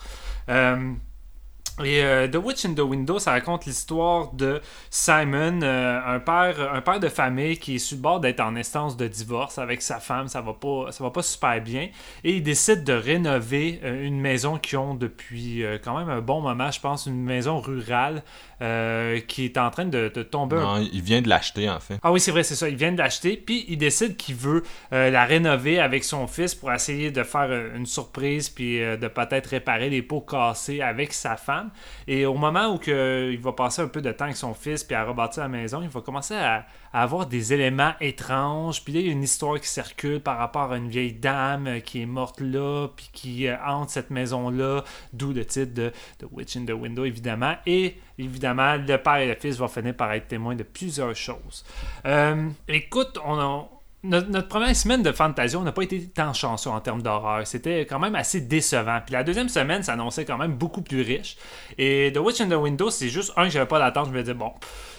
Et 1.84 2.02
euh, 2.02 2.26
The 2.26 2.36
Witch 2.36 2.64
in 2.64 2.72
the 2.72 2.80
Window, 2.80 3.18
ça 3.18 3.32
raconte 3.32 3.66
l'histoire 3.66 4.32
de 4.32 4.62
Simon, 4.88 5.60
euh, 5.62 6.00
un 6.06 6.20
père, 6.20 6.72
un 6.72 6.80
père 6.80 7.00
de 7.00 7.08
famille 7.08 7.58
qui 7.58 7.74
est 7.74 7.78
sur 7.78 7.98
le 7.98 8.02
bord 8.02 8.20
d'être 8.20 8.40
en 8.40 8.56
instance 8.56 8.96
de 8.96 9.06
divorce 9.06 9.58
avec 9.58 9.82
sa 9.82 10.00
femme. 10.00 10.28
Ça 10.28 10.40
va 10.40 10.54
pas, 10.54 10.90
ça 10.90 11.04
va 11.04 11.10
pas 11.10 11.22
super 11.22 11.60
bien. 11.60 11.90
Et 12.24 12.36
il 12.36 12.42
décide 12.42 12.82
de 12.82 12.94
rénover 12.94 13.80
euh, 13.84 14.06
une 14.06 14.18
maison 14.18 14.56
qu'ils 14.56 14.78
ont 14.78 14.94
depuis 14.94 15.64
quand 15.84 15.98
même 15.98 16.08
un 16.08 16.22
bon 16.22 16.40
moment, 16.40 16.70
je 16.70 16.80
pense, 16.80 17.06
une 17.06 17.22
maison 17.22 17.60
rurale 17.60 18.22
qui 18.58 19.44
est 19.44 19.58
en 19.58 19.70
train 19.70 19.84
de, 19.84 20.08
tomber. 20.08 20.56
Non, 20.56 20.78
il 20.78 21.02
vient 21.02 21.20
de 21.20 21.28
l'acheter 21.28 21.68
en 21.68 21.78
fait. 21.78 21.98
Ah 22.02 22.10
oui, 22.10 22.20
c'est 22.20 22.30
vrai, 22.30 22.42
c'est 22.42 22.54
ça. 22.54 22.70
Il 22.70 22.76
vient 22.76 22.90
de 22.90 22.96
l'acheter. 22.96 23.36
Puis 23.36 23.66
il 23.68 23.76
décide 23.76 24.16
qu'il 24.16 24.34
veut 24.34 24.62
la 24.90 25.24
rénover 25.26 25.78
avec 25.78 26.04
son 26.04 26.26
fils 26.26 26.54
pour 26.54 26.72
essayer 26.72 27.10
de 27.10 27.22
faire 27.22 27.52
une 27.74 27.84
surprise 27.84 28.48
puis 28.48 28.78
de 28.78 29.08
peut-être 29.08 29.48
réparer 29.48 29.90
les 29.90 30.00
pots 30.00 30.22
cassés 30.22 30.80
avec 30.80 31.12
sa 31.12 31.36
femme. 31.36 31.65
Et 32.06 32.26
au 32.26 32.34
moment 32.34 32.74
où 32.74 32.78
que, 32.78 33.30
il 33.32 33.40
va 33.40 33.52
passer 33.52 33.82
un 33.82 33.88
peu 33.88 34.02
de 34.02 34.12
temps 34.12 34.24
avec 34.24 34.36
son 34.36 34.54
fils 34.54 34.84
puis 34.84 34.94
à 34.94 35.04
rebâtir 35.04 35.42
la 35.42 35.48
maison, 35.48 35.82
il 35.82 35.88
va 35.88 36.00
commencer 36.00 36.34
à, 36.34 36.66
avoir 36.92 37.26
des 37.26 37.52
éléments 37.52 37.92
étranges. 38.00 38.82
Puis 38.82 38.94
là, 38.94 39.00
il 39.00 39.06
y 39.06 39.08
a 39.10 39.12
une 39.12 39.22
histoire 39.22 39.60
qui 39.60 39.68
circule 39.68 40.20
par 40.20 40.38
rapport 40.38 40.72
à 40.72 40.78
une 40.78 40.88
vieille 40.88 41.12
dame 41.12 41.80
qui 41.82 42.00
est 42.00 42.06
morte 42.06 42.40
là, 42.40 42.88
puis 42.96 43.10
qui 43.12 43.48
euh, 43.48 43.56
hante 43.66 43.90
cette 43.90 44.10
maison-là, 44.10 44.82
d'où 45.12 45.32
le 45.32 45.44
titre 45.44 45.74
de 45.74 45.92
The 46.18 46.26
Witch 46.32 46.56
in 46.56 46.64
the 46.64 46.70
Window, 46.70 47.04
évidemment. 47.04 47.54
Et 47.66 47.96
évidemment, 48.18 48.76
le 48.76 48.96
père 48.96 49.16
et 49.16 49.28
le 49.28 49.34
fils 49.34 49.58
vont 49.58 49.68
finir 49.68 49.94
par 49.94 50.12
être 50.12 50.28
témoins 50.28 50.54
de 50.54 50.62
plusieurs 50.62 51.14
choses. 51.14 51.64
Euh, 52.06 52.48
écoute, 52.68 53.18
on 53.24 53.38
a 53.38 53.68
notre, 54.06 54.48
première 54.48 54.74
semaine 54.74 55.02
de 55.02 55.12
Fantasia, 55.12 55.58
on 55.58 55.62
n'a 55.62 55.72
pas 55.72 55.82
été 55.82 56.06
tant 56.08 56.32
chanceux 56.32 56.70
en 56.70 56.80
termes 56.80 57.02
d'horreur. 57.02 57.46
C'était 57.46 57.80
quand 57.80 57.98
même 57.98 58.14
assez 58.14 58.40
décevant. 58.40 59.00
Puis 59.04 59.12
la 59.12 59.24
deuxième 59.24 59.48
semaine 59.48 59.82
s'annonçait 59.82 60.24
quand 60.24 60.38
même 60.38 60.54
beaucoup 60.54 60.82
plus 60.82 61.02
riche. 61.02 61.36
Et 61.78 62.12
The 62.14 62.18
Witch 62.18 62.40
in 62.40 62.48
the 62.48 62.54
Window, 62.54 62.90
c'est 62.90 63.08
juste 63.08 63.32
un 63.36 63.44
que 63.44 63.50
j'avais 63.50 63.66
pas 63.66 63.78
d'attente. 63.78 64.08
Je 64.08 64.12
me 64.12 64.20
disais, 64.20 64.34
bon, 64.34 64.52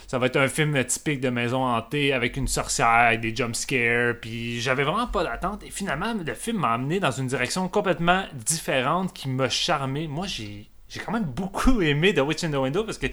ça 0.06 0.18
va 0.18 0.26
être 0.26 0.36
un 0.36 0.48
film 0.48 0.82
typique 0.84 1.20
de 1.20 1.30
maison 1.30 1.64
hantée 1.64 2.12
avec 2.12 2.36
une 2.36 2.48
sorcière, 2.48 3.18
des 3.18 3.34
jump 3.34 3.54
scares. 3.54 4.14
Puis 4.20 4.60
j'avais 4.60 4.84
vraiment 4.84 5.06
pas 5.06 5.24
d'attente. 5.24 5.62
Et 5.64 5.70
finalement, 5.70 6.14
le 6.14 6.34
film 6.34 6.58
m'a 6.58 6.72
amené 6.72 7.00
dans 7.00 7.10
une 7.10 7.26
direction 7.26 7.68
complètement 7.68 8.24
différente 8.34 9.12
qui 9.12 9.28
m'a 9.28 9.48
charmé. 9.48 10.08
Moi, 10.08 10.26
j'ai 10.26 10.68
quand 11.04 11.12
même 11.12 11.24
beaucoup 11.24 11.80
aimé 11.82 12.14
The 12.14 12.20
Witch 12.20 12.44
in 12.44 12.50
the 12.50 12.56
Window 12.56 12.84
parce 12.84 12.98
que 12.98 13.06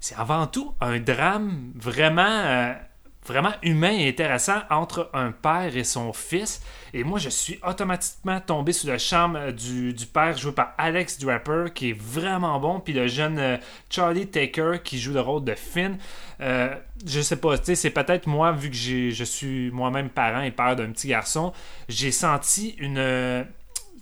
c'est 0.00 0.16
avant 0.16 0.46
tout 0.46 0.74
un 0.80 0.98
drame 0.98 1.72
vraiment. 1.74 2.22
Euh, 2.22 2.74
vraiment 3.28 3.52
humain 3.62 3.92
et 3.92 4.08
intéressant 4.08 4.60
entre 4.70 5.10
un 5.12 5.30
père 5.30 5.76
et 5.76 5.84
son 5.84 6.12
fils. 6.12 6.62
Et 6.94 7.04
moi, 7.04 7.18
je 7.18 7.28
suis 7.28 7.58
automatiquement 7.66 8.40
tombé 8.40 8.72
sous 8.72 8.86
le 8.86 8.98
charme 8.98 9.36
euh, 9.36 9.52
du, 9.52 9.94
père 10.12 10.36
joué 10.36 10.52
par 10.52 10.74
Alex 10.78 11.18
Draper, 11.18 11.66
qui 11.74 11.90
est 11.90 11.98
vraiment 11.98 12.58
bon, 12.58 12.80
puis 12.80 12.94
le 12.94 13.06
jeune 13.06 13.38
euh, 13.38 13.56
Charlie 13.90 14.26
Taker 14.26 14.78
qui 14.82 14.98
joue 14.98 15.12
le 15.12 15.20
rôle 15.20 15.44
de 15.44 15.54
Finn. 15.54 15.98
Euh, 16.40 16.74
je 17.06 17.20
sais 17.20 17.36
pas, 17.36 17.56
c'est 17.62 17.90
peut-être 17.90 18.26
moi, 18.26 18.52
vu 18.52 18.70
que 18.70 18.76
je 18.76 19.24
suis 19.24 19.70
moi-même 19.70 20.08
parent 20.08 20.42
et 20.42 20.50
père 20.50 20.76
d'un 20.76 20.90
petit 20.90 21.08
garçon, 21.08 21.52
j'ai 21.88 22.12
senti 22.12 22.74
une 22.78 23.44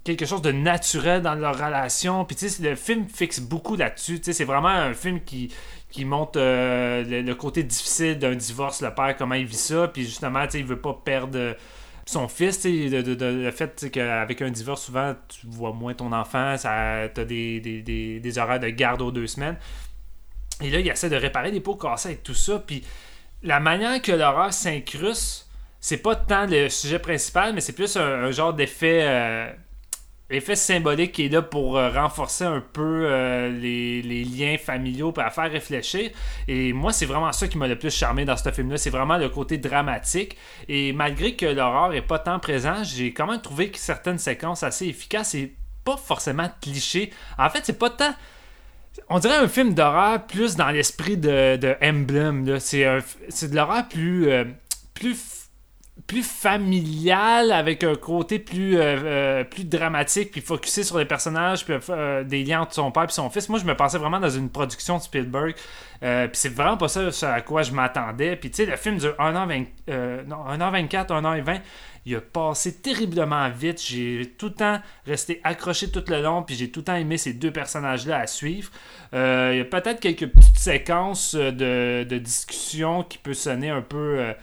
quelque 0.06 0.24
chose 0.24 0.42
de 0.42 0.52
naturel 0.52 1.20
dans 1.20 1.34
leur 1.34 1.54
relation. 1.54 2.24
Puis 2.24 2.36
tu 2.36 2.48
sais, 2.48 2.62
le 2.62 2.76
film 2.76 3.06
fixe 3.08 3.40
beaucoup 3.40 3.76
là-dessus. 3.76 4.18
Tu 4.18 4.26
sais, 4.26 4.32
c'est 4.32 4.44
vraiment 4.44 4.68
un 4.68 4.94
film 4.94 5.20
qui, 5.22 5.52
qui 5.90 6.04
montre 6.04 6.38
euh, 6.40 7.04
le, 7.04 7.34
côté 7.34 7.64
difficile 7.64 8.18
d'un 8.18 8.34
divorce, 8.34 8.80
le 8.82 8.94
père, 8.94 9.16
comment 9.16 9.34
il 9.34 9.46
vit 9.46 9.54
ça, 9.54 9.88
puis 9.88 10.04
justement, 10.04 10.44
il 10.54 10.64
veut 10.64 10.80
pas 10.80 10.94
perdre 11.04 11.56
son 12.04 12.28
fils, 12.28 12.64
le 12.64 13.50
fait 13.50 13.90
qu'avec 13.90 14.40
un 14.40 14.50
divorce, 14.50 14.84
souvent, 14.84 15.14
tu 15.26 15.46
vois 15.48 15.72
moins 15.72 15.92
ton 15.92 16.12
enfant, 16.12 16.56
ça 16.56 17.08
t'as 17.12 17.24
des, 17.24 17.60
des, 17.60 18.20
des, 18.20 18.38
horaires 18.38 18.60
de 18.60 18.68
garde 18.68 19.02
aux 19.02 19.10
deux 19.10 19.26
semaines. 19.26 19.56
Et 20.62 20.70
là, 20.70 20.78
il 20.78 20.88
essaie 20.88 21.10
de 21.10 21.16
réparer 21.16 21.50
des 21.50 21.60
pots 21.60 21.74
cassés 21.74 22.12
et 22.12 22.16
tout 22.16 22.34
ça, 22.34 22.62
puis 22.64 22.84
la 23.42 23.58
manière 23.58 24.00
que 24.00 24.12
l'horreur 24.12 24.52
s'incruste, 24.52 25.48
c'est 25.80 25.98
pas 25.98 26.14
tant 26.14 26.46
le 26.46 26.68
sujet 26.68 27.00
principal, 27.00 27.54
mais 27.54 27.60
c'est 27.60 27.72
plus 27.72 27.96
un, 27.96 28.30
genre 28.30 28.54
d'effet... 28.54 29.00
Euh, 29.02 29.52
L'effet 30.28 30.56
symbolique 30.56 31.12
qui 31.12 31.26
est 31.26 31.28
là 31.28 31.40
pour 31.40 31.76
euh, 31.76 31.88
renforcer 31.88 32.42
un 32.42 32.60
peu 32.60 33.06
euh, 33.06 33.48
les, 33.48 34.24
liens 34.24 34.56
familiaux 34.58 35.12
pour 35.12 35.22
faire 35.22 35.50
réfléchir. 35.50 36.10
Et 36.48 36.72
moi, 36.72 36.92
c'est 36.92 37.06
vraiment 37.06 37.30
ça 37.30 37.46
qui 37.46 37.56
m'a 37.56 37.68
le 37.68 37.78
plus 37.78 37.94
charmé 37.94 38.24
dans 38.24 38.36
ce 38.36 38.50
film-là. 38.50 38.76
C'est 38.76 38.90
vraiment 38.90 39.18
le 39.18 39.28
côté 39.28 39.56
dramatique. 39.56 40.36
Et 40.68 40.92
malgré 40.92 41.36
que 41.36 41.46
l'horreur 41.46 41.94
est 41.94 42.02
pas 42.02 42.18
tant 42.18 42.40
présent, 42.40 42.82
j'ai 42.82 43.12
quand 43.12 43.28
même 43.28 43.40
trouvé 43.40 43.70
que 43.70 43.78
certaines 43.78 44.18
séquences 44.18 44.64
assez 44.64 44.86
efficaces 44.86 45.36
et 45.36 45.54
pas 45.84 45.96
forcément 45.96 46.50
clichés. 46.60 47.12
En 47.38 47.48
fait, 47.48 47.60
c'est 47.62 47.78
pas 47.78 47.90
tant. 47.90 48.14
On 49.08 49.20
dirait 49.20 49.36
un 49.36 49.48
film 49.48 49.74
d'horreur 49.74 50.26
plus 50.26 50.56
dans 50.56 50.70
l'esprit 50.70 51.16
de, 51.16 51.56
de 51.56 51.76
Emblem. 51.80 52.58
C'est 52.58 52.84
de 52.84 53.54
l'horreur 53.54 53.86
plus, 53.88 54.28
euh, 54.28 54.44
plus 54.92 55.35
plus 56.06 56.22
familial 56.22 57.52
avec 57.52 57.82
un 57.82 57.94
côté 57.94 58.38
plus, 58.38 58.76
euh, 58.76 58.80
euh, 58.82 59.44
plus 59.44 59.64
dramatique 59.64 60.30
puis 60.30 60.40
focusé 60.40 60.84
sur 60.84 60.98
les 60.98 61.06
personnages 61.06 61.64
puis 61.64 61.74
euh, 61.88 62.22
des 62.22 62.44
liens 62.44 62.60
entre 62.60 62.74
son 62.74 62.92
père 62.92 63.04
et 63.04 63.08
son 63.08 63.30
fils. 63.30 63.48
Moi 63.48 63.58
je 63.58 63.64
me 63.64 63.74
pensais 63.74 63.98
vraiment 63.98 64.20
dans 64.20 64.30
une 64.30 64.50
production 64.50 64.98
de 64.98 65.02
Spielberg 65.02 65.54
puis 66.00 66.30
c'est 66.34 66.52
vraiment 66.52 66.76
pas 66.76 66.88
ça, 66.88 67.32
à 67.32 67.40
quoi 67.40 67.62
je 67.62 67.72
m'attendais. 67.72 68.36
Puis 68.36 68.50
tu 68.50 68.56
sais 68.56 68.66
le 68.66 68.76
film 68.76 68.98
dure 68.98 69.14
1h20 69.18 69.66
non 70.26 70.44
1h24 70.46 71.06
1h20 71.06 71.60
il 72.04 72.14
a 72.14 72.20
passé 72.20 72.76
terriblement 72.76 73.48
vite. 73.48 73.82
J'ai 73.82 74.34
tout 74.38 74.46
le 74.46 74.54
temps 74.54 74.78
resté 75.06 75.40
accroché 75.42 75.90
tout 75.90 76.04
le 76.06 76.20
long 76.20 76.42
puis 76.42 76.54
j'ai 76.54 76.70
tout 76.70 76.80
le 76.80 76.84
temps 76.84 76.94
aimé 76.94 77.16
ces 77.16 77.32
deux 77.32 77.50
personnages 77.50 78.06
là 78.06 78.18
à 78.18 78.26
suivre. 78.26 78.70
Il 79.14 79.18
y 79.18 79.60
a 79.60 79.64
peut-être 79.64 79.98
quelques 79.98 80.28
petites 80.28 80.58
séquences 80.58 81.34
de, 81.34 82.04
de 82.04 82.18
discussion 82.18 83.02
qui 83.02 83.16
peut 83.16 83.34
sonner 83.34 83.70
un 83.70 83.82
peu 83.82 84.34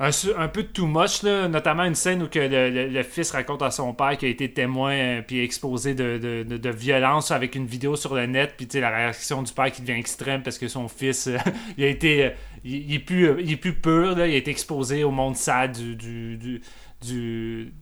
un, 0.00 0.48
peu 0.48 0.64
too 0.64 0.86
much, 0.86 1.22
là, 1.22 1.46
notamment 1.46 1.84
une 1.84 1.94
scène 1.94 2.22
où 2.22 2.28
que 2.28 2.40
le, 2.40 3.02
fils 3.04 3.30
raconte 3.30 3.62
à 3.62 3.70
son 3.70 3.94
père 3.94 4.16
qu'il 4.16 4.28
a 4.28 4.30
été 4.30 4.50
témoin 4.52 4.92
euh, 4.92 5.22
puis 5.22 5.40
exposé 5.40 5.94
de, 5.94 6.70
violence 6.70 7.30
avec 7.30 7.54
une 7.54 7.66
vidéo 7.66 7.94
sur 7.94 8.14
le 8.14 8.26
net, 8.26 8.54
puis 8.56 8.68
la 8.80 8.90
réaction 8.90 9.42
du 9.42 9.52
père 9.52 9.70
qui 9.70 9.82
devient 9.82 9.98
extrême 9.98 10.42
parce 10.42 10.58
que 10.58 10.66
son 10.66 10.88
fils, 10.88 11.28
euh, 11.28 11.38
il 11.78 11.84
a 11.84 11.88
été, 11.88 12.24
euh, 12.24 12.30
il, 12.64 12.94
est 12.94 12.98
plus, 12.98 13.40
il 13.40 13.52
est 13.52 13.56
plus 13.56 13.74
pur, 13.74 14.16
là, 14.16 14.26
il 14.26 14.34
a 14.34 14.36
été 14.36 14.50
exposé 14.50 15.04
au 15.04 15.12
monde 15.12 15.36
sad 15.36 15.72
du, 15.72 16.36
du, 16.36 16.60
du, 17.00 17.72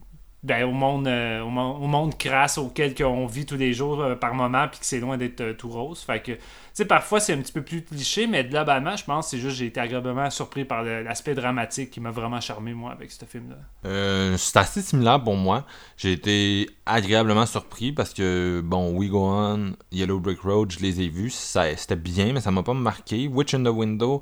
ben, 0.43 0.65
au 0.65 0.71
monde 0.71 1.07
euh, 1.07 1.41
au, 1.41 2.09
crasse 2.09 2.57
auquel 2.57 2.93
on 3.05 3.25
vit 3.25 3.45
tous 3.45 3.55
les 3.55 3.73
jours 3.73 4.01
euh, 4.01 4.15
par 4.15 4.33
moment 4.33 4.67
puis 4.67 4.79
que 4.79 4.85
c'est 4.85 4.99
loin 4.99 5.17
d'être 5.17 5.41
euh, 5.41 5.53
tout 5.53 5.69
rose 5.69 6.01
fait 6.01 6.21
que 6.21 6.33
tu 6.33 6.39
sais 6.73 6.85
parfois 6.85 7.19
c'est 7.19 7.33
un 7.33 7.37
petit 7.37 7.53
peu 7.53 7.61
plus 7.61 7.81
cliché 7.83 8.27
mais 8.27 8.43
globalement 8.43 8.95
je 8.97 9.05
pense 9.05 9.29
c'est 9.29 9.37
juste 9.37 9.57
j'ai 9.57 9.67
été 9.67 9.79
agréablement 9.79 10.29
surpris 10.29 10.65
par 10.65 10.83
l'aspect 10.83 11.33
dramatique 11.33 11.91
qui 11.91 12.01
m'a 12.01 12.11
vraiment 12.11 12.41
charmé 12.41 12.73
moi 12.73 12.91
avec 12.91 13.11
ce 13.11 13.25
film 13.25 13.49
là 13.51 13.55
Euh, 13.85 14.37
c'est 14.37 14.57
assez 14.57 14.81
similaire 14.81 15.21
pour 15.23 15.35
moi. 15.35 15.65
J'ai 15.97 16.13
été 16.13 16.69
agréablement 16.85 17.45
surpris 17.45 17.91
parce 17.91 18.13
que, 18.13 18.61
bon, 18.63 18.91
We 18.97 19.09
Go 19.09 19.25
On, 19.25 19.73
Yellow 19.91 20.19
Brick 20.19 20.41
Road, 20.41 20.71
je 20.71 20.79
les 20.79 21.01
ai 21.01 21.09
vus. 21.09 21.31
C'était 21.31 21.95
bien, 21.95 22.33
mais 22.33 22.41
ça 22.41 22.51
m'a 22.51 22.63
pas 22.63 22.73
marqué. 22.73 23.27
Witch 23.27 23.53
in 23.53 23.63
the 23.63 23.67
Window 23.67 24.21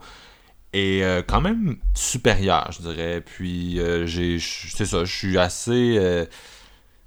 est 0.74 1.04
euh, 1.04 1.22
quand 1.26 1.42
même 1.42 1.78
supérieur, 1.94 2.70
je 2.72 2.82
dirais. 2.82 3.22
Puis, 3.22 3.80
euh, 3.80 4.06
j'ai, 4.06 4.38
c'est 4.40 4.86
ça, 4.86 5.04
je 5.06 5.14
suis 5.16 5.38
assez. 5.38 5.98
euh, 5.98 6.26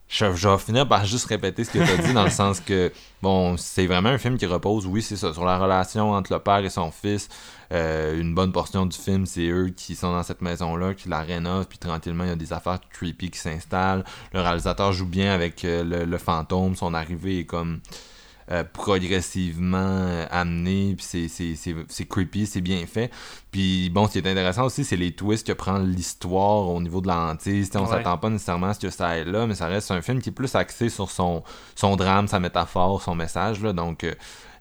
je, 0.08 0.32
je 0.34 0.48
vais 0.48 0.58
finir 0.58 0.86
par 0.88 1.04
juste 1.04 1.26
répéter 1.26 1.64
ce 1.64 1.70
que 1.70 1.78
tu 1.78 1.90
as 1.90 1.96
dit 1.96 2.12
dans 2.12 2.24
le 2.24 2.30
sens 2.42 2.60
que, 2.60 2.92
bon, 3.22 3.56
c'est 3.56 3.86
vraiment 3.86 4.10
un 4.10 4.18
film 4.18 4.36
qui 4.38 4.46
repose, 4.46 4.86
oui, 4.86 5.02
c'est 5.02 5.16
ça, 5.16 5.32
sur 5.32 5.44
la 5.44 5.58
relation 5.58 6.12
entre 6.12 6.32
le 6.32 6.38
père 6.38 6.58
et 6.64 6.70
son 6.70 6.90
fils. 6.90 7.28
Une 7.72 8.34
bonne 8.36 8.52
portion 8.52 8.86
du 8.86 8.96
film, 8.96 9.26
c'est 9.26 9.48
eux 9.48 9.70
qui 9.76 9.96
sont 9.96 10.12
dans 10.12 10.22
cette 10.22 10.42
maison-là, 10.42 10.94
qui 10.94 11.08
la 11.08 11.22
rénovent, 11.22 11.66
puis 11.66 11.78
tranquillement, 11.78 12.22
il 12.22 12.28
y 12.30 12.32
a 12.32 12.36
des 12.36 12.52
affaires 12.52 12.78
creepy 12.90 13.30
qui 13.30 13.38
s'installent. 13.38 14.04
Le 14.32 14.40
réalisateur 14.40 14.92
joue 14.92 15.06
bien 15.06 15.32
avec 15.34 15.62
le, 15.64 16.04
le 16.04 16.18
fantôme, 16.18 16.76
son 16.76 16.94
arrivée 16.94 17.40
est 17.40 17.44
comme 17.46 17.80
euh, 18.50 18.64
progressivement 18.64 19.76
euh, 19.78 20.26
amené, 20.30 20.94
puis 20.96 21.28
c'est- 21.28 22.04
creepy, 22.08 22.46
c'est 22.46 22.60
bien 22.60 22.84
fait. 22.86 23.10
Puis 23.50 23.90
bon, 23.90 24.06
ce 24.06 24.12
qui 24.12 24.18
est 24.18 24.30
intéressant 24.30 24.64
aussi, 24.66 24.84
c'est 24.84 24.96
les 24.96 25.12
twists 25.12 25.46
que 25.46 25.52
prend 25.52 25.78
l'histoire 25.78 26.68
au 26.68 26.80
niveau 26.80 27.00
de 27.00 27.06
la 27.08 27.18
hantise. 27.18 27.70
T'sais, 27.70 27.78
On 27.78 27.82
Ouais. 27.84 27.88
s'attend 27.90 28.18
pas 28.18 28.30
nécessairement 28.30 28.68
à 28.68 28.74
ce 28.74 28.80
que 28.80 28.90
ça 28.90 29.08
aille 29.08 29.24
là, 29.24 29.46
mais 29.46 29.54
ça 29.54 29.66
reste 29.66 29.90
un 29.90 30.02
film 30.02 30.20
qui 30.20 30.30
est 30.30 30.32
plus 30.32 30.54
axé 30.54 30.88
sur 30.88 31.10
son, 31.10 31.42
son 31.74 31.96
drame, 31.96 32.28
sa 32.28 32.40
métaphore, 32.40 33.02
son 33.02 33.14
message. 33.14 33.62
Là, 33.62 33.72
donc, 33.72 34.04
euh, 34.04 34.14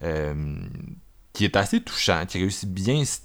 euh, 0.04 0.34
qui 1.34 1.46
est 1.46 1.56
assez 1.56 1.82
touchant, 1.82 2.26
qui 2.28 2.38
réussit 2.38 2.70
bien 2.72 3.04
ce 3.04 3.18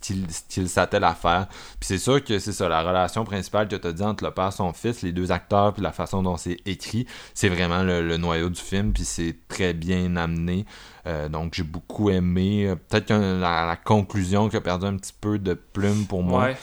qu'il 0.48 0.68
s'attelle 0.68 1.04
à 1.04 1.14
faire. 1.14 1.46
Puis 1.78 1.88
c'est 1.88 1.98
sûr 1.98 2.24
que 2.24 2.38
c'est 2.38 2.52
ça, 2.52 2.68
la 2.68 2.82
relation 2.82 3.24
principale 3.24 3.68
que 3.68 3.76
tu 3.76 3.86
as 3.86 3.92
dit 3.92 4.02
entre 4.02 4.24
le 4.24 4.30
père 4.30 4.48
et 4.48 4.52
son 4.52 4.72
fils, 4.72 5.02
les 5.02 5.12
deux 5.12 5.30
acteurs, 5.30 5.74
puis 5.74 5.82
la 5.82 5.92
façon 5.92 6.22
dont 6.22 6.38
c'est 6.38 6.56
écrit, 6.64 7.06
c'est 7.34 7.50
vraiment 7.50 7.82
le, 7.82 8.00
le 8.06 8.16
noyau 8.16 8.48
du 8.48 8.60
film, 8.60 8.92
puis 8.92 9.04
c'est 9.04 9.36
très 9.46 9.74
bien 9.74 10.16
amené. 10.16 10.64
Euh, 11.06 11.28
donc 11.28 11.52
j'ai 11.54 11.62
beaucoup 11.62 12.08
aimé. 12.10 12.74
Peut-être 12.88 13.06
que 13.06 13.40
la, 13.40 13.66
la 13.66 13.76
conclusion 13.76 14.48
qui 14.48 14.56
a 14.56 14.60
perdu 14.62 14.86
un 14.86 14.96
petit 14.96 15.14
peu 15.20 15.38
de 15.38 15.54
plume 15.54 16.06
pour 16.06 16.22
moi. 16.22 16.44
ouais 16.44 16.56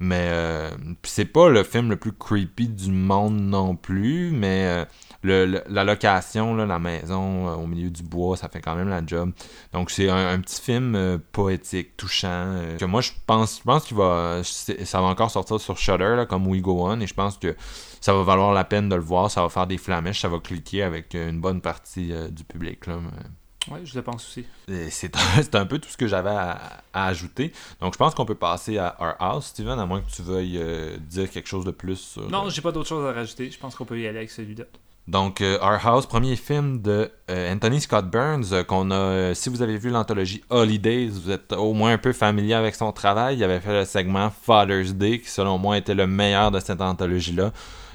Mais 0.00 0.28
euh, 0.30 0.70
c'est 1.02 1.24
pas 1.24 1.48
le 1.50 1.64
film 1.64 1.90
le 1.90 1.96
plus 1.96 2.12
creepy 2.12 2.68
du 2.68 2.90
monde 2.90 3.38
non 3.38 3.76
plus, 3.76 4.30
mais 4.30 4.64
euh, 4.64 4.84
le, 5.22 5.46
le- 5.46 5.62
la 5.68 5.82
location, 5.84 6.54
là, 6.54 6.64
la 6.66 6.78
maison 6.78 7.48
euh, 7.48 7.54
au 7.54 7.66
milieu 7.66 7.90
du 7.90 8.02
bois, 8.02 8.36
ça 8.36 8.48
fait 8.48 8.60
quand 8.60 8.74
même 8.76 8.88
la 8.88 9.04
job. 9.04 9.32
Donc 9.72 9.90
c'est 9.90 10.08
un, 10.08 10.28
un 10.28 10.40
petit 10.40 10.60
film 10.60 10.94
euh, 10.94 11.18
poétique, 11.32 11.96
touchant, 11.96 12.28
euh, 12.30 12.76
que 12.76 12.84
moi 12.84 13.00
je 13.00 13.10
pense, 13.26 13.58
je 13.58 13.62
pense 13.64 13.84
qu'il 13.84 13.96
va, 13.96 14.42
ça 14.44 15.00
va 15.00 15.06
encore 15.08 15.30
sortir 15.30 15.60
sur 15.60 15.76
Shudder 15.76 16.14
là, 16.16 16.26
comme 16.26 16.46
We 16.46 16.60
Go 16.60 16.86
On, 16.88 17.00
et 17.00 17.06
je 17.06 17.14
pense 17.14 17.36
que 17.38 17.56
ça 18.00 18.12
va 18.14 18.22
valoir 18.22 18.52
la 18.52 18.64
peine 18.64 18.88
de 18.88 18.94
le 18.94 19.02
voir, 19.02 19.30
ça 19.30 19.42
va 19.42 19.48
faire 19.48 19.66
des 19.66 19.78
flamèches, 19.78 20.20
ça 20.20 20.28
va 20.28 20.38
cliquer 20.38 20.82
avec 20.84 21.14
une 21.14 21.40
bonne 21.40 21.60
partie 21.60 22.12
du 22.30 22.44
public 22.44 22.86
là. 22.86 22.98
mais- 23.02 23.74
ouais 23.74 23.80
je 23.84 23.94
le 23.96 24.02
pense 24.02 24.24
aussi 24.24 24.46
C'est 24.88 25.14
c'est 25.42 25.54
un 25.56 25.66
peu 25.66 25.78
tout 25.80 25.88
ce 25.90 25.96
que 25.96 26.06
j'avais 26.06 26.30
à, 26.30 26.58
à 26.94 27.06
ajouter. 27.06 27.52
Donc, 27.80 27.92
je 27.92 27.98
pense 27.98 28.14
qu'on 28.14 28.24
peut 28.24 28.34
passer 28.36 28.78
à 28.78 28.96
Our 29.00 29.14
House, 29.18 29.46
Steven, 29.48 29.78
à 29.78 29.84
moins 29.84 30.00
que 30.00 30.10
tu 30.10 30.22
veuilles 30.22 30.58
euh, 30.58 30.96
dire 30.98 31.28
quelque 31.30 31.48
chose 31.48 31.64
de 31.64 31.70
plus. 31.72 31.96
sur- 31.96 32.30
non 32.30 32.48
j'ai 32.48 32.62
pas 32.62 32.72
d'autre 32.72 32.88
chose 32.88 33.04
à 33.04 33.12
rajouter 33.12 33.50
je 33.50 33.58
pense 33.58 33.74
qu'on 33.74 33.84
peut 33.84 33.98
y 34.00 34.06
aller 34.06 34.18
avec 34.18 34.30
celui-là 34.30 34.64
Donc, 35.08 35.40
euh, 35.40 35.56
Our 35.62 35.78
House, 35.86 36.04
premier 36.04 36.36
film 36.36 36.82
de 36.82 37.10
euh, 37.30 37.54
Anthony 37.54 37.80
Scott 37.80 38.10
Burns, 38.10 38.52
euh, 38.52 38.62
qu'on 38.62 38.90
a, 38.90 39.34
si 39.34 39.48
vous 39.48 39.62
avez 39.62 39.78
vu 39.78 39.88
l'anthologie 39.88 40.44
Holidays, 40.50 41.08
vous 41.08 41.30
êtes 41.30 41.54
au 41.54 41.72
moins 41.72 41.92
un 41.94 41.98
peu 41.98 42.12
familier 42.12 42.52
avec 42.52 42.74
son 42.74 42.92
travail. 42.92 43.38
Il 43.38 43.44
avait 43.44 43.58
fait 43.58 43.72
le 43.72 43.84
segment 43.86 44.30
Father's 44.42 44.92
Day, 44.92 45.20
qui 45.20 45.30
selon 45.30 45.56
moi 45.56 45.78
était 45.78 45.94
le 45.94 46.06
meilleur 46.06 46.50
de 46.50 46.60
cette 46.60 46.82
anthologie-là. 46.82 47.52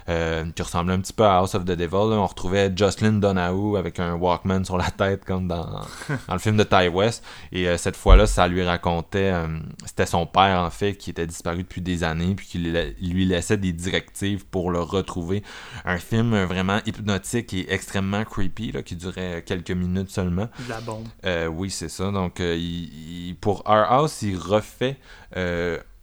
Euh, 0.10 0.46
qui 0.56 0.62
ressemblait 0.62 0.94
un 0.94 1.00
petit 1.00 1.14
peu 1.14 1.24
à 1.26 1.38
House 1.38 1.56
of 1.56 1.64
the 1.64 1.72
Devil. 1.72 2.10
là. 2.10 2.18
On 2.18 2.26
retrouvait 2.28 2.72
Jocelyn 2.76 3.14
Donahue 3.14 3.78
avec 3.78 4.00
un 4.00 4.14
Walkman 4.16 4.64
sur 4.66 4.78
la 4.78 4.92
tête, 4.92 5.26
comme 5.26 5.48
dans, 5.48 5.66
dans 6.28 6.34
le 6.34 6.40
film 6.40 6.58
de 6.58 6.64
Ty 6.64 6.88
West. 6.90 7.24
Et 7.52 7.68
euh, 7.68 7.78
cette 7.78 7.96
fois-là, 7.96 8.28
ça 8.28 8.48
lui 8.48 8.64
racontait, 8.64 9.32
euh, 9.34 9.48
c'était 9.86 10.06
son 10.06 10.26
père 10.26 10.60
en 10.62 10.70
fait, 10.70 10.96
qui 10.96 11.10
était 11.12 11.28
disparu 11.28 11.64
depuis 11.64 11.82
des 11.82 12.04
années, 12.04 12.36
puis 12.36 12.46
qui 12.48 12.58
lui- 12.60 13.26
laissait 13.26 13.58
des 13.58 13.72
directives 13.74 14.46
pour 14.46 14.72
le 14.72 14.80
retrouver. 14.82 15.44
Un 15.86 15.98
film 15.98 16.36
vraiment 16.44 16.80
hypnotique 16.86 17.54
et 17.54 17.72
extrêmement 17.74 18.24
creepy, 18.26 18.72
là, 18.72 18.84
qui 18.84 18.96
durait 18.96 19.44
quelques 19.46 19.72
minutes 19.72 20.10
seulement. 20.10 20.50
de 20.60 20.70
la 20.70 20.82
bombe 20.82 21.08
Euh, 21.26 21.48
oui, 21.48 21.70
c'est 21.70 21.90
ça. 21.90 22.12
Donc, 22.12 22.40
il- 22.40 23.30
il- 23.30 23.36
pour 23.40 23.64
Our 23.68 23.86
House, 23.92 24.22
il 24.22 24.38
refait 24.38 24.98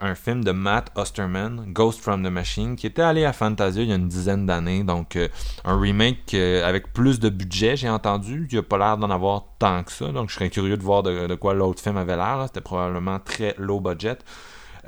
un 0.01 0.15
film 0.15 0.43
de 0.43 0.53
Matt 0.53 0.91
Osterman, 0.97 1.73
Ghost 1.73 2.01
from 2.01 2.23
the 2.23 2.31
Machine, 2.31 2.77
qui 2.77 2.87
était 2.87 3.03
allé 3.03 3.25
à 3.25 3.33
Fantasia 3.33 3.83
il 3.83 3.89
y 3.89 3.93
a 3.93 3.97
une 3.97 4.09
dizaine 4.09 4.47
d'années. 4.47 4.83
Donc, 4.83 5.17
euh, 5.17 5.29
un 5.65 5.79
remake 5.79 6.35
euh, 6.35 6.67
avec 6.67 6.93
plus 6.93 7.21
de 7.21 7.29
budget, 7.29 7.77
j'ai 7.77 7.89
entendu. 7.89 8.49
Il 8.51 8.57
n'a 8.57 8.63
pas 8.63 8.79
l'air 8.79 8.97
d'en 8.97 9.11
avoir 9.11 9.45
tant 9.59 9.83
que 9.83 9.93
ça. 9.93 10.09
Donc, 10.09 10.31
je 10.31 10.35
serais 10.35 10.51
curieux 10.51 10.77
de 10.77 10.83
voir 10.83 11.03
de, 11.03 11.35
quoi 11.35 11.55
l'autre 11.55 11.83
film 11.83 11.97
avait 11.97 12.17
l'air. 12.17 12.45
C'était 12.47 12.61
probablement 12.61 13.19
très 13.19 13.55
low 13.59 13.81
budget. 13.81 14.19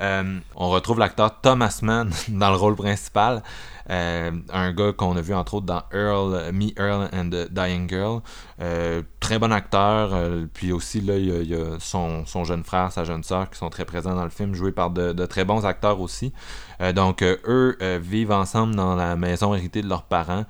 Euh, 0.00 0.38
on 0.55 0.70
retrouve 0.70 0.98
l'acteur 0.98 1.40
Thomas 1.40 1.81
Mann 1.83 2.11
dans 2.28 2.50
le 2.50 2.57
rôle 2.57 2.76
principal. 2.76 3.42
Euh, 3.90 4.31
un 4.52 4.72
gars 4.72 4.92
qu'on 4.92 5.16
a 5.16 5.20
vu 5.20 5.35
entre 5.35 5.55
autres 5.55 5.66
dans 5.66 5.83
Earl, 5.92 6.52
Me, 6.52 6.70
Earl 6.78 7.09
and 7.12 7.31
the 7.31 7.52
Dying 7.52 7.88
Girl. 7.88 8.20
Euh, 8.61 9.02
très 9.20 9.38
bon 9.38 9.52
acteur. 9.52 10.16
puis 10.55 10.72
aussi, 10.72 11.00
là, 11.00 11.16
il 11.16 11.48
y 11.48 11.55
a, 11.55 11.78
son, 11.81 12.24
jeune 12.44 12.64
frère, 12.64 12.92
sa 12.92 13.05
jeune 13.05 13.24
sœur 13.24 13.50
qui 13.50 13.59
sont 13.59 13.70
très 13.70 13.85
présents 13.85 14.14
dans 14.14 14.24
le 14.24 14.31
film, 14.31 14.55
joués 14.55 14.72
par 14.72 14.90
de, 14.90 15.12
de 15.12 15.26
très 15.26 15.44
bons 15.44 15.66
acteurs 15.66 16.00
aussi. 16.00 16.33
Donc, 16.94 17.22
eux 17.22 17.76
vivent 18.00 18.33
ensemble 18.33 18.74
dans 18.74 18.96
la 18.96 19.16
maison 19.16 19.55
héritée 19.55 19.83
de 19.83 19.88
leurs 19.88 20.05
parents 20.05 20.44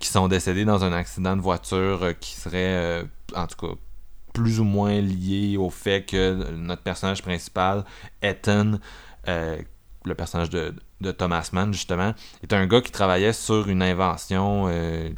qui 0.00 0.08
sont 0.08 0.28
décédés 0.28 0.64
dans 0.64 0.84
un 0.84 0.92
accident 0.92 1.36
de 1.36 1.40
voiture 1.40 2.18
qui 2.18 2.34
serait, 2.34 3.04
en 3.34 3.46
tout 3.46 3.66
cas, 3.66 3.74
plus 4.38 4.60
ou 4.60 4.64
moins 4.64 5.00
lié 5.00 5.56
au 5.56 5.68
fait 5.68 6.04
que 6.04 6.52
notre 6.52 6.82
personnage 6.82 7.22
principal, 7.22 7.84
Ethan, 8.22 8.74
euh, 9.26 9.58
le 10.04 10.14
personnage 10.14 10.48
de, 10.50 10.74
Thomas 11.10 11.50
Mann, 11.52 11.72
justement, 11.72 12.14
est 12.44 12.52
un 12.52 12.66
gars 12.66 12.80
qui 12.80 12.92
travaillait 12.92 13.32
sur 13.32 13.68
une 13.68 13.82
invention 13.82 14.66
euh, 14.68 15.10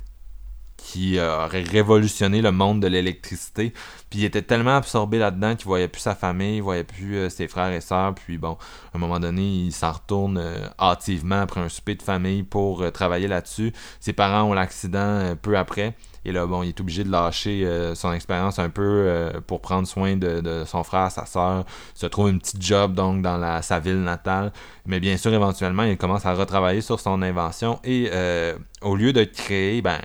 qui 0.78 1.20
aurait 1.20 1.62
révolutionné 1.62 2.40
le 2.40 2.50
monde 2.50 2.80
de 2.80 2.86
l'électricité. 2.86 3.74
Puis 4.08 4.20
il 4.20 4.24
était 4.24 4.40
tellement 4.40 4.76
absorbé 4.76 5.18
là-dedans 5.18 5.54
qu'il 5.54 5.66
voyait 5.66 5.88
plus 5.88 6.00
sa 6.00 6.14
famille, 6.14 6.56
il 6.56 6.62
voyait 6.62 6.84
plus 6.84 7.16
euh, 7.16 7.28
ses 7.28 7.46
frères 7.46 7.72
et 7.72 7.82
sœurs. 7.82 8.14
Puis 8.14 8.38
bon, 8.38 8.56
à 8.94 8.96
un 8.96 8.98
moment 8.98 9.20
donné, 9.20 9.42
il 9.42 9.72
s'en 9.72 9.92
retourne 9.92 10.42
hâtivement 10.78 11.42
après 11.42 11.60
un 11.60 11.68
souper 11.68 11.94
de 11.94 12.02
famille 12.02 12.42
pour 12.42 12.90
travailler 12.90 13.28
là-dessus. 13.28 13.74
Ses 14.00 14.14
parents 14.14 14.44
ont 14.44 14.54
l'accident 14.54 15.36
peu 15.42 15.58
après. 15.58 15.94
Et 16.24 16.32
là, 16.32 16.46
bon, 16.46 16.62
il 16.62 16.68
est 16.68 16.80
obligé 16.80 17.02
de 17.02 17.10
lâcher 17.10 17.64
euh, 17.64 17.94
son 17.94 18.12
expérience 18.12 18.58
un 18.58 18.68
peu 18.68 18.82
euh, 18.82 19.40
pour 19.46 19.60
prendre 19.60 19.88
soin 19.88 20.16
de, 20.16 20.64
son 20.66 20.84
frère, 20.84 21.10
sa 21.10 21.24
sœur. 21.24 21.64
Il 21.96 22.00
se 22.00 22.06
trouve 22.06 22.28
une 22.28 22.38
petite 22.38 22.62
job 22.62 22.94
donc 22.94 23.22
dans 23.22 23.38
la, 23.38 23.62
sa 23.62 23.80
ville 23.80 24.02
natale. 24.02 24.52
Mais 24.86 25.00
bien 25.00 25.16
sûr, 25.16 25.32
éventuellement, 25.32 25.84
il 25.84 25.96
commence 25.96 26.26
à 26.26 26.34
retravailler 26.34 26.82
sur 26.82 27.00
son 27.00 27.22
invention. 27.22 27.80
Et 27.84 28.10
euh, 28.12 28.56
au 28.82 28.96
lieu 28.96 29.12
de 29.12 29.24
créer, 29.24 29.80
ben, 29.80 30.00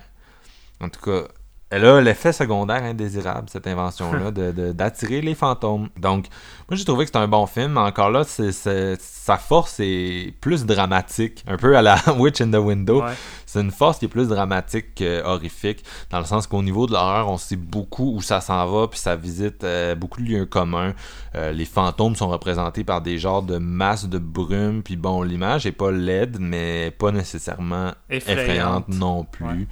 en 0.79 0.89
tout 0.89 1.01
cas, 1.01 1.27
elle 1.75 1.85
a 1.85 2.01
l'effet 2.01 2.31
secondaire 2.31 2.83
indésirable, 2.83 3.49
cette 3.49 3.67
invention-là, 3.67 4.31
de- 4.31 4.51
de- 4.51 4.71
d'attirer 4.71 5.21
les 5.21 5.35
fantômes. 5.35 5.89
Donc, 5.99 6.25
moi, 6.69 6.77
j'ai 6.77 6.85
trouvé 6.85 7.05
que 7.05 7.09
c'était 7.09 7.19
un 7.19 7.27
bon 7.27 7.45
film. 7.45 7.73
mais 7.73 7.81
Encore 7.81 8.09
là, 8.11 8.23
sa 8.23 9.37
force 9.37 9.79
est 9.79 10.33
plus 10.41 10.65
dramatique, 10.65 11.43
un 11.47 11.57
peu 11.57 11.75
à 11.77 11.81
la 11.81 11.97
Witch 12.17 12.41
in 12.41 12.49
the 12.51 12.55
Window. 12.55 13.01
Ouais. 13.03 13.11
C'est 13.45 13.61
une 13.61 13.71
force 13.71 13.99
qui 13.99 14.05
est 14.05 14.09
plus 14.09 14.27
dramatique 14.27 14.95
que 14.95 15.23
horrifique, 15.23 15.83
dans 16.09 16.19
le 16.19 16.25
sens 16.25 16.45
qu'au 16.47 16.61
niveau 16.61 16.87
de 16.87 16.93
l'horreur, 16.93 17.29
on 17.29 17.37
sait 17.37 17.55
beaucoup 17.55 18.13
où 18.15 18.21
ça 18.21 18.41
s'en 18.41 18.65
va, 18.67 18.87
puis 18.87 18.99
ça 18.99 19.15
visite 19.15 19.63
euh, 19.63 19.95
beaucoup 19.95 20.21
de 20.21 20.27
lieux 20.27 20.45
communs. 20.45 20.93
Euh, 21.35 21.51
les 21.51 21.65
fantômes 21.65 22.15
sont 22.15 22.27
représentés 22.27 22.83
par 22.83 23.01
des 23.01 23.17
genres 23.17 23.43
de 23.43 23.57
masses 23.57 24.07
de 24.07 24.17
brume, 24.17 24.81
puis 24.83 24.95
bon, 24.97 25.21
l'image 25.23 25.65
est 25.65 25.71
pas 25.71 25.91
laide, 25.91 26.37
mais 26.39 26.91
pas 26.91 27.11
nécessairement 27.11 27.91
Effrayante. 28.09 28.39
effrayante 28.41 28.87
non 28.89 29.23
plus. 29.23 29.45
Ouais. 29.45 29.67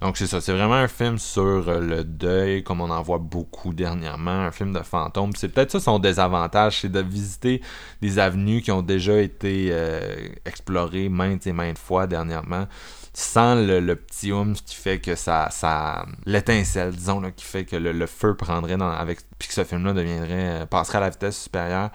Donc 0.00 0.16
c'est 0.16 0.26
ça, 0.26 0.40
c'est 0.40 0.52
vraiment 0.52 0.74
un 0.74 0.88
film 0.88 1.18
sur 1.18 1.68
euh, 1.68 1.78
le 1.78 2.04
deuil, 2.04 2.62
comme 2.64 2.80
on 2.80 2.88
en 2.88 3.02
voit 3.02 3.18
beaucoup 3.18 3.74
dernièrement, 3.74 4.30
un 4.30 4.50
film 4.50 4.72
de 4.72 4.80
fantômes. 4.80 5.32
C'est 5.36 5.48
peut-être 5.48 5.72
ça 5.72 5.80
son 5.80 5.98
désavantage, 5.98 6.80
c'est 6.80 6.90
de 6.90 7.00
visiter 7.00 7.60
des 8.00 8.18
avenues 8.18 8.62
qui 8.62 8.72
ont 8.72 8.80
déjà 8.80 9.20
été 9.20 9.68
euh, 9.70 10.28
explorées 10.46 11.10
maintes 11.10 11.46
et 11.46 11.52
maintes 11.52 11.78
fois 11.78 12.06
dernièrement, 12.06 12.66
sans 13.12 13.54
le, 13.54 13.80
le 13.80 13.94
petit 13.94 14.32
oomph 14.32 14.64
qui 14.64 14.74
fait 14.74 15.00
que 15.00 15.14
ça, 15.14 15.48
ça 15.50 16.06
l'étincelle, 16.24 16.92
disons, 16.94 17.20
là, 17.20 17.30
qui 17.30 17.44
fait 17.44 17.66
que 17.66 17.76
le, 17.76 17.92
le 17.92 18.06
feu 18.06 18.34
prendrait 18.34 18.78
dans, 18.78 18.90
avec, 18.90 19.18
puis 19.38 19.48
que 19.48 19.54
ce 19.54 19.64
film-là 19.64 19.92
deviendrait, 19.92 20.62
euh, 20.62 20.66
passerait 20.66 20.98
à 20.98 21.02
la 21.02 21.10
vitesse 21.10 21.42
supérieure. 21.42 21.90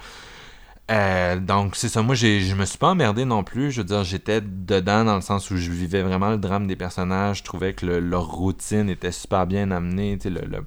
Euh, 0.91 1.39
donc, 1.39 1.75
c'est 1.75 1.89
ça. 1.89 2.03
Moi, 2.03 2.13
je 2.15 2.53
me 2.55 2.65
suis 2.65 2.77
pas 2.77 2.89
emmerdé 2.89 3.25
non 3.25 3.43
plus. 3.43 3.71
Je 3.71 3.81
veux 3.81 3.85
dire, 3.87 4.03
j'étais 4.03 4.41
dedans 4.41 5.03
dans 5.03 5.15
le 5.15 5.21
sens 5.21 5.49
où 5.49 5.57
je 5.57 5.71
vivais 5.71 6.03
vraiment 6.03 6.29
le 6.29 6.37
drame 6.37 6.67
des 6.67 6.75
personnages. 6.75 7.39
Je 7.39 7.43
trouvais 7.43 7.73
que 7.73 7.85
le- 7.87 7.99
leur 7.99 8.27
routine 8.27 8.89
était 8.89 9.11
super 9.11 9.47
bien 9.47 9.71
amenée. 9.71 10.17
Tu 10.19 10.23
sais, 10.23 10.29
le, 10.29 10.41
le 10.41 10.65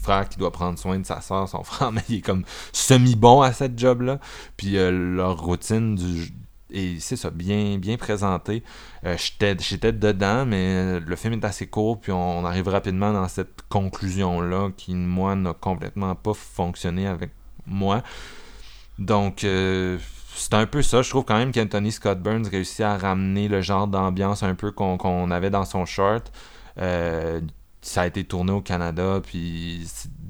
frère 0.00 0.28
qui 0.28 0.36
doit 0.38 0.50
prendre 0.50 0.78
soin 0.78 0.98
de 0.98 1.06
sa 1.06 1.20
soeur, 1.20 1.48
son 1.48 1.62
frère, 1.64 1.92
mais 1.92 2.02
il 2.08 2.16
est 2.16 2.20
comme 2.22 2.44
semi-bon 2.72 3.42
à 3.42 3.52
cette 3.52 3.78
job-là. 3.78 4.18
Puis 4.56 4.76
euh, 4.76 4.90
leur 4.90 5.40
routine 5.40 5.94
du. 5.94 6.32
Et 6.74 6.98
c'est 7.00 7.16
ça, 7.16 7.30
bien, 7.30 7.76
bien 7.78 7.98
présenté. 7.98 8.62
Euh, 9.04 9.16
j'étais, 9.18 9.56
j'étais 9.60 9.92
dedans, 9.92 10.46
mais 10.46 11.00
le 11.00 11.16
film 11.16 11.34
est 11.34 11.44
assez 11.44 11.66
court, 11.66 12.00
puis 12.00 12.12
on, 12.12 12.38
on 12.40 12.44
arrive 12.46 12.66
rapidement 12.68 13.12
dans 13.12 13.28
cette 13.28 13.60
conclusion-là 13.68 14.70
qui, 14.76 14.94
moi, 14.94 15.36
n'a 15.36 15.52
complètement 15.52 16.14
pas 16.14 16.32
fonctionné 16.34 17.06
avec 17.06 17.30
moi. 17.66 18.02
Donc, 19.02 19.44
euh, 19.44 19.98
c'est 20.34 20.54
un 20.54 20.66
peu 20.66 20.82
ça. 20.82 21.02
Je 21.02 21.10
trouve 21.10 21.24
quand 21.24 21.36
même 21.36 21.52
qu'Anthony 21.52 21.92
Scott 21.92 22.20
Burns 22.20 22.48
réussit 22.48 22.80
à 22.80 22.96
ramener 22.96 23.48
le 23.48 23.60
genre 23.60 23.88
d'ambiance 23.88 24.42
un 24.42 24.54
peu 24.54 24.70
qu'on 24.70 25.30
avait 25.30 25.50
dans 25.50 25.64
son 25.64 25.84
short. 25.84 26.32
Euh, 26.78 27.40
ça 27.80 28.02
a 28.02 28.06
été 28.06 28.24
tourné 28.24 28.52
au 28.52 28.60
Canada, 28.60 29.20
puis 29.24 29.84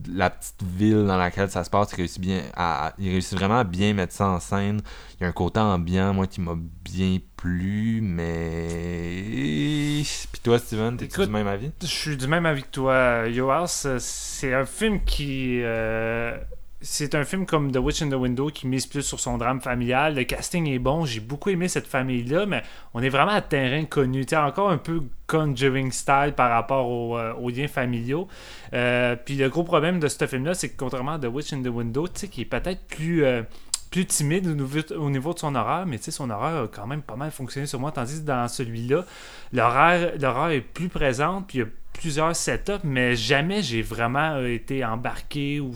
la 0.09 0.31
petite 0.31 0.63
ville 0.63 1.05
dans 1.07 1.19
laquelle 1.19 1.51
ça 1.51 1.65
se 1.65 1.71
passe, 1.71 1.93
il 1.93 1.97
réussit, 1.97 2.21
bien 2.21 2.43
à, 2.57 2.95
il 2.99 3.11
réussit 3.11 3.39
vraiment 3.39 3.59
à 3.59 3.65
bien 3.65 3.93
mettre 3.93 4.15
ça 4.15 4.29
en 4.29 4.41
scène. 4.41 4.81
Il 5.21 5.23
y 5.23 5.27
a 5.27 5.29
un 5.29 5.33
côté 5.33 5.61
ambiant, 5.61 6.15
moi, 6.15 6.27
qui 6.27 6.41
m'a 6.41 6.57
bien 6.57 7.19
plu, 7.37 8.01
mais... 8.03 10.03
Puis 10.33 10.41
toi, 10.43 10.59
Steven, 10.59 10.97
t'es-tu 10.97 11.13
Écoute, 11.13 11.27
du 11.27 11.33
même 11.33 11.47
avis? 11.47 11.71
Je 11.83 11.87
suis 11.87 12.17
du 12.17 12.27
même 12.27 12.47
avec 12.47 12.71
toi, 12.71 13.29
Yoas. 13.29 13.87
C'est 13.99 14.55
un 14.55 14.65
film 14.65 15.05
qui. 15.05 15.61
euh, 15.63 16.37
c'est 16.83 17.15
un 17.15 17.25
film 17.25 17.47
comme 17.47 17.71
The 17.71 17.77
Witch 17.77 18.03
in 18.03 18.11
the 18.11 18.15
Window 18.15 18.49
qui 18.49 18.67
mise 18.67 18.87
plus 18.87 19.03
sur 19.03 19.21
son 19.21 19.39
drame 19.39 19.61
familial. 19.61 20.15
Le 20.15 20.25
casting 20.25 20.69
est 20.69 20.79
bon. 20.79 21.05
J'ai 21.05 21.21
beaucoup 21.21 21.51
aimé 21.51 21.69
cette 21.69 21.87
famille-là, 21.87 22.47
mais 22.47 22.63
on 22.95 23.03
est 23.03 23.09
vraiment 23.09 23.33
à 23.33 23.41
terrain 23.41 23.85
connu. 23.85 24.27
Tu 24.27 24.31
sais, 24.31 24.37
encore 24.37 24.71
un 24.71 24.79
peu 24.79 25.03
Conjuring 25.29 25.93
style 25.93 26.35
par 26.37 26.51
rapport 26.51 26.89
aux, 26.89 27.17
euh, 27.17 27.33
aux 27.35 27.49
liens 27.49 27.69
familiaux. 27.69 28.29
Euh, 28.75 29.17
puis 29.17 29.37
le 29.37 29.49
gros 29.49 29.65
problème 29.65 29.99
de 29.99 30.09
ce 30.09 30.27
film-là, 30.27 30.53
c'est 30.53 30.69
que 30.69 30.77
contrairement 30.77 31.13
à 31.13 31.19
The 31.19 31.27
Witch 31.27 31.53
in 31.55 31.63
the 31.63 31.69
Window, 31.69 32.07
qui 32.07 32.43
est 32.43 32.45
peut-être 32.45 32.87
plus. 32.87 33.25
euh, 33.25 33.43
plus 33.91 34.07
timide 34.07 34.47
au 34.47 34.55
niveau, 34.55 34.81
au 34.97 35.11
niveau 35.11 35.35
de 35.35 35.39
son 35.39 35.55
horreur, 35.55 35.85
mais 35.85 35.99
son 35.99 36.31
horreur 36.31 36.65
a 36.65 36.67
quand 36.67 36.87
même 36.87 37.03
pas 37.03 37.15
mal 37.15 37.31
fonctionné 37.31 37.67
sur 37.67 37.79
moi, 37.79 37.93
tandis 37.93 38.23
que 38.23 38.27
dans 38.27 38.49
celui-là, 38.49 39.05
l'horreur 39.53 40.49
est 40.49 40.63
plus 40.63 40.89
présente, 40.89 41.47
puis 41.47 41.59
il 41.59 41.61
y 41.61 41.65
a 41.65 41.69
plusieurs 41.93 42.35
setups, 42.35 42.85
mais 42.85 43.15
jamais 43.15 43.63
j'ai 43.63 43.83
vraiment 43.83 44.43
été 44.47 44.83
embarqué 44.83 45.61
ou 45.61 45.75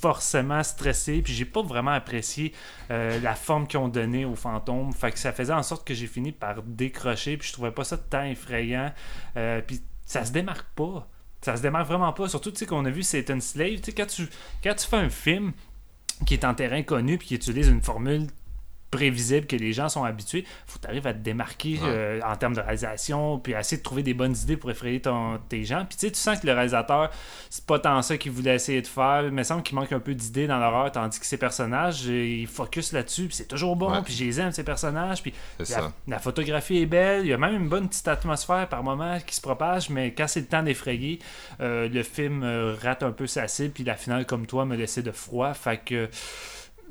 forcément 0.00 0.62
stressé, 0.62 1.22
puis 1.22 1.32
j'ai 1.32 1.44
pas 1.44 1.62
vraiment 1.62 1.90
apprécié 1.90 2.52
euh, 2.90 3.20
la 3.20 3.34
forme 3.34 3.66
qu'ils 3.66 3.78
ont 3.80 3.88
donnée 3.88 4.24
aux 4.24 4.34
fantômes. 4.34 4.92
Fait 4.92 5.12
que 5.12 5.18
ça 5.18 5.32
faisait 5.32 5.52
en 5.52 5.62
sorte 5.62 5.86
que 5.86 5.94
j'ai 5.94 6.06
fini 6.06 6.32
par 6.32 6.62
décrocher, 6.62 7.36
puis 7.36 7.48
je 7.48 7.52
trouvais 7.52 7.72
pas 7.72 7.84
ça 7.84 7.98
tant 7.98 8.24
effrayant. 8.24 8.92
Euh, 9.36 9.60
puis 9.60 9.80
ça 10.04 10.24
se 10.24 10.32
démarque 10.32 10.66
pas. 10.74 11.08
Ça 11.40 11.56
se 11.56 11.62
démarque 11.62 11.86
vraiment 11.86 12.12
pas. 12.12 12.28
Surtout, 12.28 12.50
tu 12.50 12.58
sais, 12.58 12.66
qu'on 12.66 12.84
a 12.84 12.90
vu 12.90 13.02
Satan 13.02 13.40
Slave. 13.40 13.76
Tu 13.76 13.84
sais, 13.84 13.92
quand 13.92 14.06
tu, 14.06 14.28
quand 14.62 14.74
tu 14.74 14.86
fais 14.86 14.96
un 14.96 15.10
film 15.10 15.52
qui 16.26 16.34
est 16.34 16.44
en 16.44 16.54
terrain 16.54 16.82
connu 16.82 17.18
puis 17.18 17.28
qui 17.28 17.34
utilise 17.34 17.68
une 17.68 17.82
formule 17.82 18.26
prévisible 18.90 19.46
que 19.46 19.56
les 19.56 19.72
gens 19.72 19.88
sont 19.88 20.04
habitués, 20.04 20.44
faut 20.66 20.78
que 20.78 20.86
à 20.88 21.12
te 21.12 21.18
démarquer 21.18 21.78
Ouais. 21.78 21.88
euh, 21.88 22.20
en 22.24 22.34
termes 22.36 22.54
de 22.54 22.60
réalisation, 22.60 23.38
puis 23.38 23.54
à 23.54 23.60
essayer 23.60 23.76
de 23.78 23.82
trouver 23.82 24.02
des 24.02 24.14
bonnes 24.14 24.34
idées 24.36 24.56
pour 24.56 24.70
effrayer 24.70 25.00
ton, 25.00 25.38
tes 25.48 25.64
gens. 25.64 25.84
Puis 25.88 25.98
tu 25.98 26.06
sais, 26.06 26.12
tu 26.12 26.18
sens 26.18 26.40
que 26.40 26.46
le 26.46 26.52
réalisateur, 26.54 27.10
c'est 27.50 27.64
pas 27.66 27.78
tant 27.78 28.00
ça 28.02 28.16
qu'il 28.16 28.32
voulait 28.32 28.54
essayer 28.54 28.80
de 28.82 28.86
faire. 28.86 29.22
Il 29.24 29.32
me 29.32 29.42
semble 29.42 29.62
qu'il 29.62 29.74
manque 29.74 29.92
un 29.92 30.00
peu 30.00 30.14
d'idées 30.14 30.46
dans 30.46 30.58
l'horreur, 30.58 30.90
tandis 30.92 31.20
que 31.20 31.26
ces 31.26 31.36
personnages, 31.36 32.04
euh, 32.08 32.24
ils 32.40 32.46
focus 32.46 32.92
là-dessus, 32.92 33.26
puis 33.26 33.36
c'est 33.36 33.48
toujours 33.48 33.76
bon, 33.76 33.92
Ouais. 33.92 34.02
puis 34.02 34.14
je 34.14 34.24
les 34.24 34.40
aime, 34.40 34.52
ces 34.52 34.64
personnages, 34.64 35.22
puis 35.22 35.34
la, 36.06 36.18
photographie 36.18 36.78
est 36.78 36.86
belle, 36.86 37.22
il 37.24 37.28
y 37.28 37.32
a 37.32 37.38
même 37.38 37.54
une 37.54 37.68
bonne 37.68 37.88
petite 37.88 38.08
atmosphère 38.08 38.68
par 38.68 38.82
moment 38.82 39.18
qui 39.26 39.34
se 39.34 39.40
propage, 39.40 39.90
mais 39.90 40.12
quand 40.14 40.26
c'est 40.26 40.40
le 40.40 40.46
temps 40.46 40.62
d'effrayer, 40.62 41.18
euh, 41.60 41.88
le 41.88 42.02
film 42.02 42.44
rate 42.82 43.02
un 43.02 43.12
peu 43.12 43.26
sa 43.26 43.46
cible, 43.48 43.72
puis 43.72 43.84
la 43.84 43.94
finale, 43.96 44.24
comme 44.26 44.46
toi, 44.46 44.64
me 44.64 44.76
laissait 44.76 45.02
de 45.02 45.12
froid. 45.12 45.52
Fait 45.54 45.78
que 45.78 46.08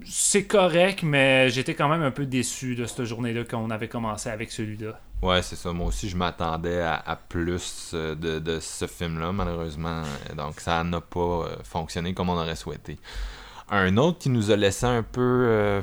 c'est 0.05 0.45
correct, 0.45 1.03
mais 1.03 1.49
j'étais 1.49 1.73
quand 1.75 1.89
même 1.89 2.03
un 2.03 2.11
peu 2.11 2.25
déçu 2.25 2.75
de 2.75 2.85
cette 2.85 3.03
journée-là 3.05 3.43
quand 3.49 3.59
on 3.59 3.69
avait 3.69 3.87
commencé 3.87 4.29
avec 4.29 4.51
celui-là. 4.51 4.99
Ouais, 5.21 5.41
c'est 5.41 5.55
ça. 5.55 5.73
Moi 5.73 5.87
aussi, 5.87 6.09
je 6.09 6.15
m'attendais 6.15 6.79
à, 6.81 6.95
à 6.95 7.15
plus 7.15 7.91
euh, 7.93 8.13
de, 8.15 8.37
de 8.39 8.59
ce 8.59 8.85
film-là, 8.85 9.31
malheureusement. 9.31 10.03
Donc, 10.35 10.59
ça 10.59 10.83
n'a 10.83 11.01
pas 11.01 11.19
euh, 11.19 11.55
fonctionné 11.63 12.13
comme 12.13 12.29
on 12.29 12.37
aurait 12.37 12.55
souhaité. 12.55 12.97
Un 13.69 13.97
autre 13.97 14.19
qui 14.19 14.29
nous 14.29 14.51
a 14.51 14.55
laissé 14.55 14.85
un 14.85 15.03
peu 15.03 15.21
euh, 15.21 15.81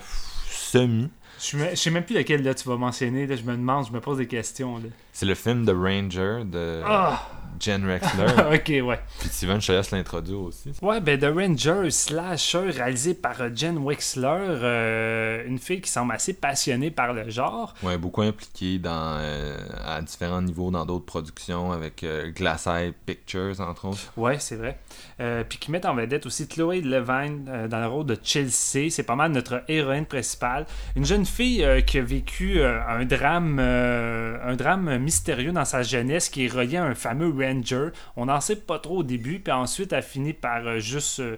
semi, 0.48 1.10
Je 1.38 1.44
suis- 1.44 1.58
je 1.70 1.74
sais 1.74 1.90
même 1.90 2.04
plus 2.04 2.14
lequel 2.16 2.42
là 2.42 2.54
tu 2.54 2.66
vas 2.68 2.76
mentionner, 2.76 3.26
là, 3.26 3.36
je 3.36 3.42
me 3.42 3.52
demande, 3.52 3.86
je 3.86 3.92
me 3.92 4.00
pose 4.00 4.18
des 4.18 4.26
questions. 4.28 4.80
C'est 5.12 5.26
le 5.26 5.34
film 5.34 5.66
The 5.66 5.74
Ranger 5.74 6.44
de 6.44 6.80
Ah! 6.86 7.28
Jen 7.60 7.86
Rexler. 7.86 8.26
ok, 8.54 8.86
ouais. 8.88 9.00
Puis 9.20 9.28
Steven, 9.28 9.60
je 9.60 9.66
te 9.66 9.72
laisse 9.72 9.90
l'introduire 9.90 10.40
aussi. 10.40 10.72
Ouais, 10.82 11.00
ben 11.00 11.18
The 11.18 11.26
Ranger 11.34 11.90
slasher 11.90 12.70
réalisé 12.70 13.14
par 13.14 13.40
euh, 13.40 13.50
Jen 13.54 13.78
Wexler, 13.78 14.26
euh, 14.28 15.44
une 15.46 15.58
fille 15.58 15.80
qui 15.80 15.90
semble 15.90 16.12
assez 16.12 16.34
passionnée 16.34 16.90
par 16.90 17.12
le 17.12 17.28
genre. 17.30 17.74
Ouais, 17.82 17.98
beaucoup 17.98 18.22
impliqué 18.22 18.78
dans, 18.78 19.16
euh, 19.18 19.56
à 19.84 20.00
différents 20.02 20.42
niveaux 20.42 20.70
dans 20.70 20.84
d'autres 20.84 21.04
productions 21.06 21.72
avec 21.72 22.02
euh, 22.04 22.30
Glass 22.30 22.66
Eye 22.66 22.92
Pictures, 23.06 23.60
entre 23.60 23.86
autres. 23.88 24.12
Ouais, 24.16 24.38
c'est 24.38 24.56
vrai. 24.56 24.78
Euh, 25.20 25.44
puis 25.48 25.58
qui 25.58 25.70
met 25.70 25.84
en 25.86 25.94
vedette 25.94 26.26
aussi 26.26 26.48
Chloé 26.48 26.80
Levine 26.80 27.46
euh, 27.48 27.68
dans 27.68 27.80
le 27.80 27.86
rôle 27.86 28.06
de 28.06 28.18
Chelsea. 28.22 28.90
C'est 28.90 29.04
pas 29.04 29.16
mal 29.16 29.32
notre 29.32 29.62
héroïne 29.68 30.06
principale. 30.06 30.66
Une 30.96 31.04
jeune 31.04 31.24
fille 31.26 31.64
euh, 31.64 31.80
qui 31.80 31.98
a 31.98 32.02
vécu 32.02 32.58
euh, 32.60 32.80
un 32.88 33.04
drame 33.04 33.58
euh, 33.60 34.36
un 34.44 34.56
drame 34.56 34.98
mystérieux 34.98 35.52
dans 35.52 35.64
sa 35.64 35.82
jeunesse 35.82 36.28
qui 36.28 36.46
est 36.46 36.52
relié 36.52 36.76
à 36.78 36.84
un 36.84 36.94
fameux 36.94 37.28
Ranger. 37.46 37.88
On 38.16 38.26
n'en 38.26 38.40
sait 38.40 38.56
pas 38.56 38.78
trop 38.78 38.98
au 38.98 39.02
début, 39.02 39.40
puis 39.40 39.52
ensuite 39.52 39.92
elle 39.92 40.02
finit 40.02 40.32
par 40.32 40.66
euh, 40.66 40.78
juste 40.78 41.20
euh, 41.20 41.36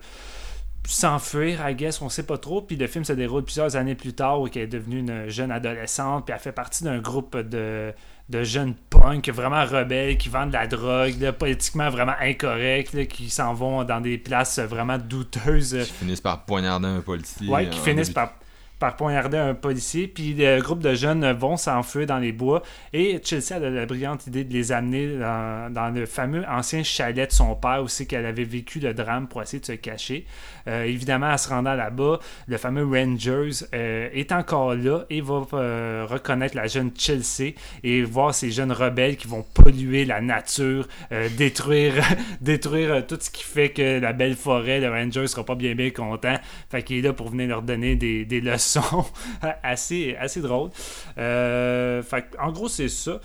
s'enfuir, 0.87 1.69
I 1.69 1.75
guess, 1.75 2.01
on 2.01 2.09
sait 2.09 2.23
pas 2.23 2.39
trop. 2.39 2.63
Puis 2.63 2.77
le 2.77 2.87
film 2.87 3.05
se 3.05 3.13
déroule 3.13 3.43
plusieurs 3.45 3.77
années 3.77 3.95
plus 3.95 4.13
tard 4.13 4.41
où 4.41 4.47
elle 4.49 4.63
est 4.63 4.67
devenue 4.67 5.01
une 5.01 5.29
jeune 5.29 5.51
adolescente, 5.51 6.25
puis 6.27 6.35
elle 6.35 6.41
fait 6.41 6.53
partie 6.53 6.85
d'un 6.85 6.99
groupe 6.99 7.37
de, 7.37 7.93
de 8.29 8.43
jeunes 8.45 8.75
punks 8.91 9.29
vraiment 9.31 9.65
rebelles 9.65 10.17
qui 10.17 10.29
vendent 10.29 10.51
de 10.51 10.55
la 10.55 10.67
drogue, 10.69 11.21
là, 11.21 11.33
politiquement 11.33 11.91
vraiment 11.91 12.15
incorrects, 12.21 12.93
là, 12.93 13.05
qui 13.05 13.31
s'en 13.31 13.53
vont 13.55 13.83
dans 13.85 14.01
des 14.01 14.17
places 14.19 14.59
vraiment 14.61 14.99
douteuses. 14.99 15.77
Qui 15.87 15.93
finissent 15.93 16.21
par 16.21 16.45
poignarder 16.45 16.87
un 16.89 17.01
policier. 17.01 17.49
Ouais, 17.49 17.69
qui 17.69 17.79
en 17.79 17.83
finissent 17.83 18.09
début- 18.09 18.15
par, 18.15 18.35
par 18.79 18.97
poignarder 18.97 19.39
un 19.39 19.55
policier. 19.55 20.07
Puis 20.07 20.35
le 20.35 20.61
groupe 20.61 20.81
de 20.81 20.95
jeunes 20.95 21.31
vont 21.33 21.57
s'enfuir 21.57 22.07
dans 22.07 22.19
les 22.19 22.33
bois. 22.33 22.63
Et 22.93 23.21
Chelsea 23.25 23.57
a 23.57 23.59
la 23.59 23.87
brillante 23.87 24.27
idée 24.27 24.45
de 24.45 24.53
les 24.53 24.73
amener 24.73 25.17
dans, 25.19 25.73
dans 25.73 25.89
le 25.89 26.07
fameux 26.07 26.45
ancien 26.49 26.83
chalet 26.83 27.29
de 27.29 27.35
son 27.35 27.55
père, 27.55 27.83
c'est 27.89 28.07
qu'elle 28.07 28.27
avait 28.27 28.45
vécu 28.45 28.81
le 28.81 28.93
drame 28.95 29.29
pour 29.29 29.43
essayer 29.43 29.61
de 29.61 29.67
se 29.67 29.73
cacher. 29.73 30.27
Euh, 30.69 30.85
évidemment, 30.85 31.29
en 31.29 31.39
se 31.39 31.49
rendant 31.49 31.75
là-bas, 31.75 32.19
le 32.47 32.57
fameux 32.57 32.85
Rangers 32.85 33.65
euh, 33.75 34.09
est 34.13 34.33
encore 34.33 34.75
là 34.75 35.05
et 35.11 35.21
va 35.21 35.47
euh, 35.53 36.07
reconnaître 36.09 36.57
la 36.57 36.67
jeune 36.67 36.91
Chelsea 36.97 37.55
et 37.83 38.03
voir 38.03 38.35
ces 38.35 38.51
jeunes 38.51 38.73
rebelles 38.73 39.17
qui 39.17 39.29
vont 39.29 39.45
polluer 39.55 40.05
la 40.05 40.21
nature, 40.21 40.89
détruire, 41.37 41.95
détruire 42.41 43.07
tout 43.07 43.19
ce 43.21 43.31
qui 43.31 43.45
fait 43.45 43.71
que 43.71 44.01
la 44.01 44.13
belle 44.13 44.35
forêt, 44.35 44.81
le 44.81 44.91
Ranger 44.91 45.27
sera 45.27 45.45
pas 45.45 45.55
bien 45.55 45.75
bien 45.75 45.91
content. 45.91 46.37
Fait 46.71 46.83
qu'il 46.83 46.99
est 46.99 47.03
là 47.03 47.13
pour 47.13 47.31
venir 47.31 47.49
leur 47.49 47.63
donner 47.63 47.97
des, 47.97 48.25
des 48.25 48.41
leçons 48.41 48.66
assez, 49.63 50.17
assez 50.17 50.41
drôles. 50.41 50.71
Euh, 51.19 52.03
fait 52.03 52.27
en 52.39 52.53
gros, 52.53 52.69
c'est 52.69 52.89
ça. 52.89 53.21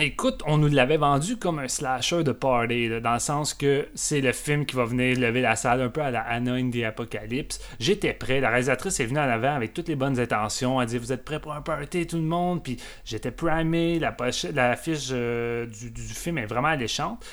Écoute, 0.00 0.42
on 0.46 0.58
nous 0.58 0.68
l'avait 0.68 0.96
vendu 0.96 1.38
comme 1.38 1.58
un 1.58 1.66
slasher 1.66 2.22
de 2.22 2.30
party, 2.30 2.88
dans 3.00 3.14
le 3.14 3.18
sens 3.18 3.52
que 3.52 3.88
c'est 3.96 4.20
le 4.20 4.30
film 4.32 4.64
qui 4.64 4.76
va 4.76 4.84
venir 4.84 5.18
lever 5.18 5.40
la 5.40 5.56
salle 5.56 5.82
un 5.82 5.88
peu 5.88 6.02
à 6.02 6.12
la 6.12 6.20
Anna 6.20 6.52
in 6.52 6.70
the 6.70 6.84
Apocalypse. 6.84 7.58
J'étais 7.80 8.12
prêt, 8.12 8.38
la 8.38 8.50
réalisatrice 8.50 9.00
est 9.00 9.06
venue 9.06 9.18
en 9.18 9.22
avant 9.22 9.56
avec 9.56 9.74
toutes 9.74 9.88
les 9.88 9.96
bonnes 9.96 10.20
intentions. 10.20 10.80
Elle 10.80 10.86
dit 10.86 10.98
Vous 10.98 11.12
êtes 11.12 11.24
prêts 11.24 11.40
pour 11.40 11.52
un 11.52 11.62
party, 11.62 12.06
tout 12.06 12.16
le 12.16 12.22
monde 12.22 12.62
Puis 12.62 12.76
j'étais 13.04 13.32
primé, 13.32 13.98
la 13.98 14.76
fiche 14.76 15.08
euh, 15.10 15.66
du, 15.66 15.90
du 15.90 16.02
film 16.02 16.38
est 16.38 16.46
vraiment 16.46 16.68
alléchante. 16.68 17.26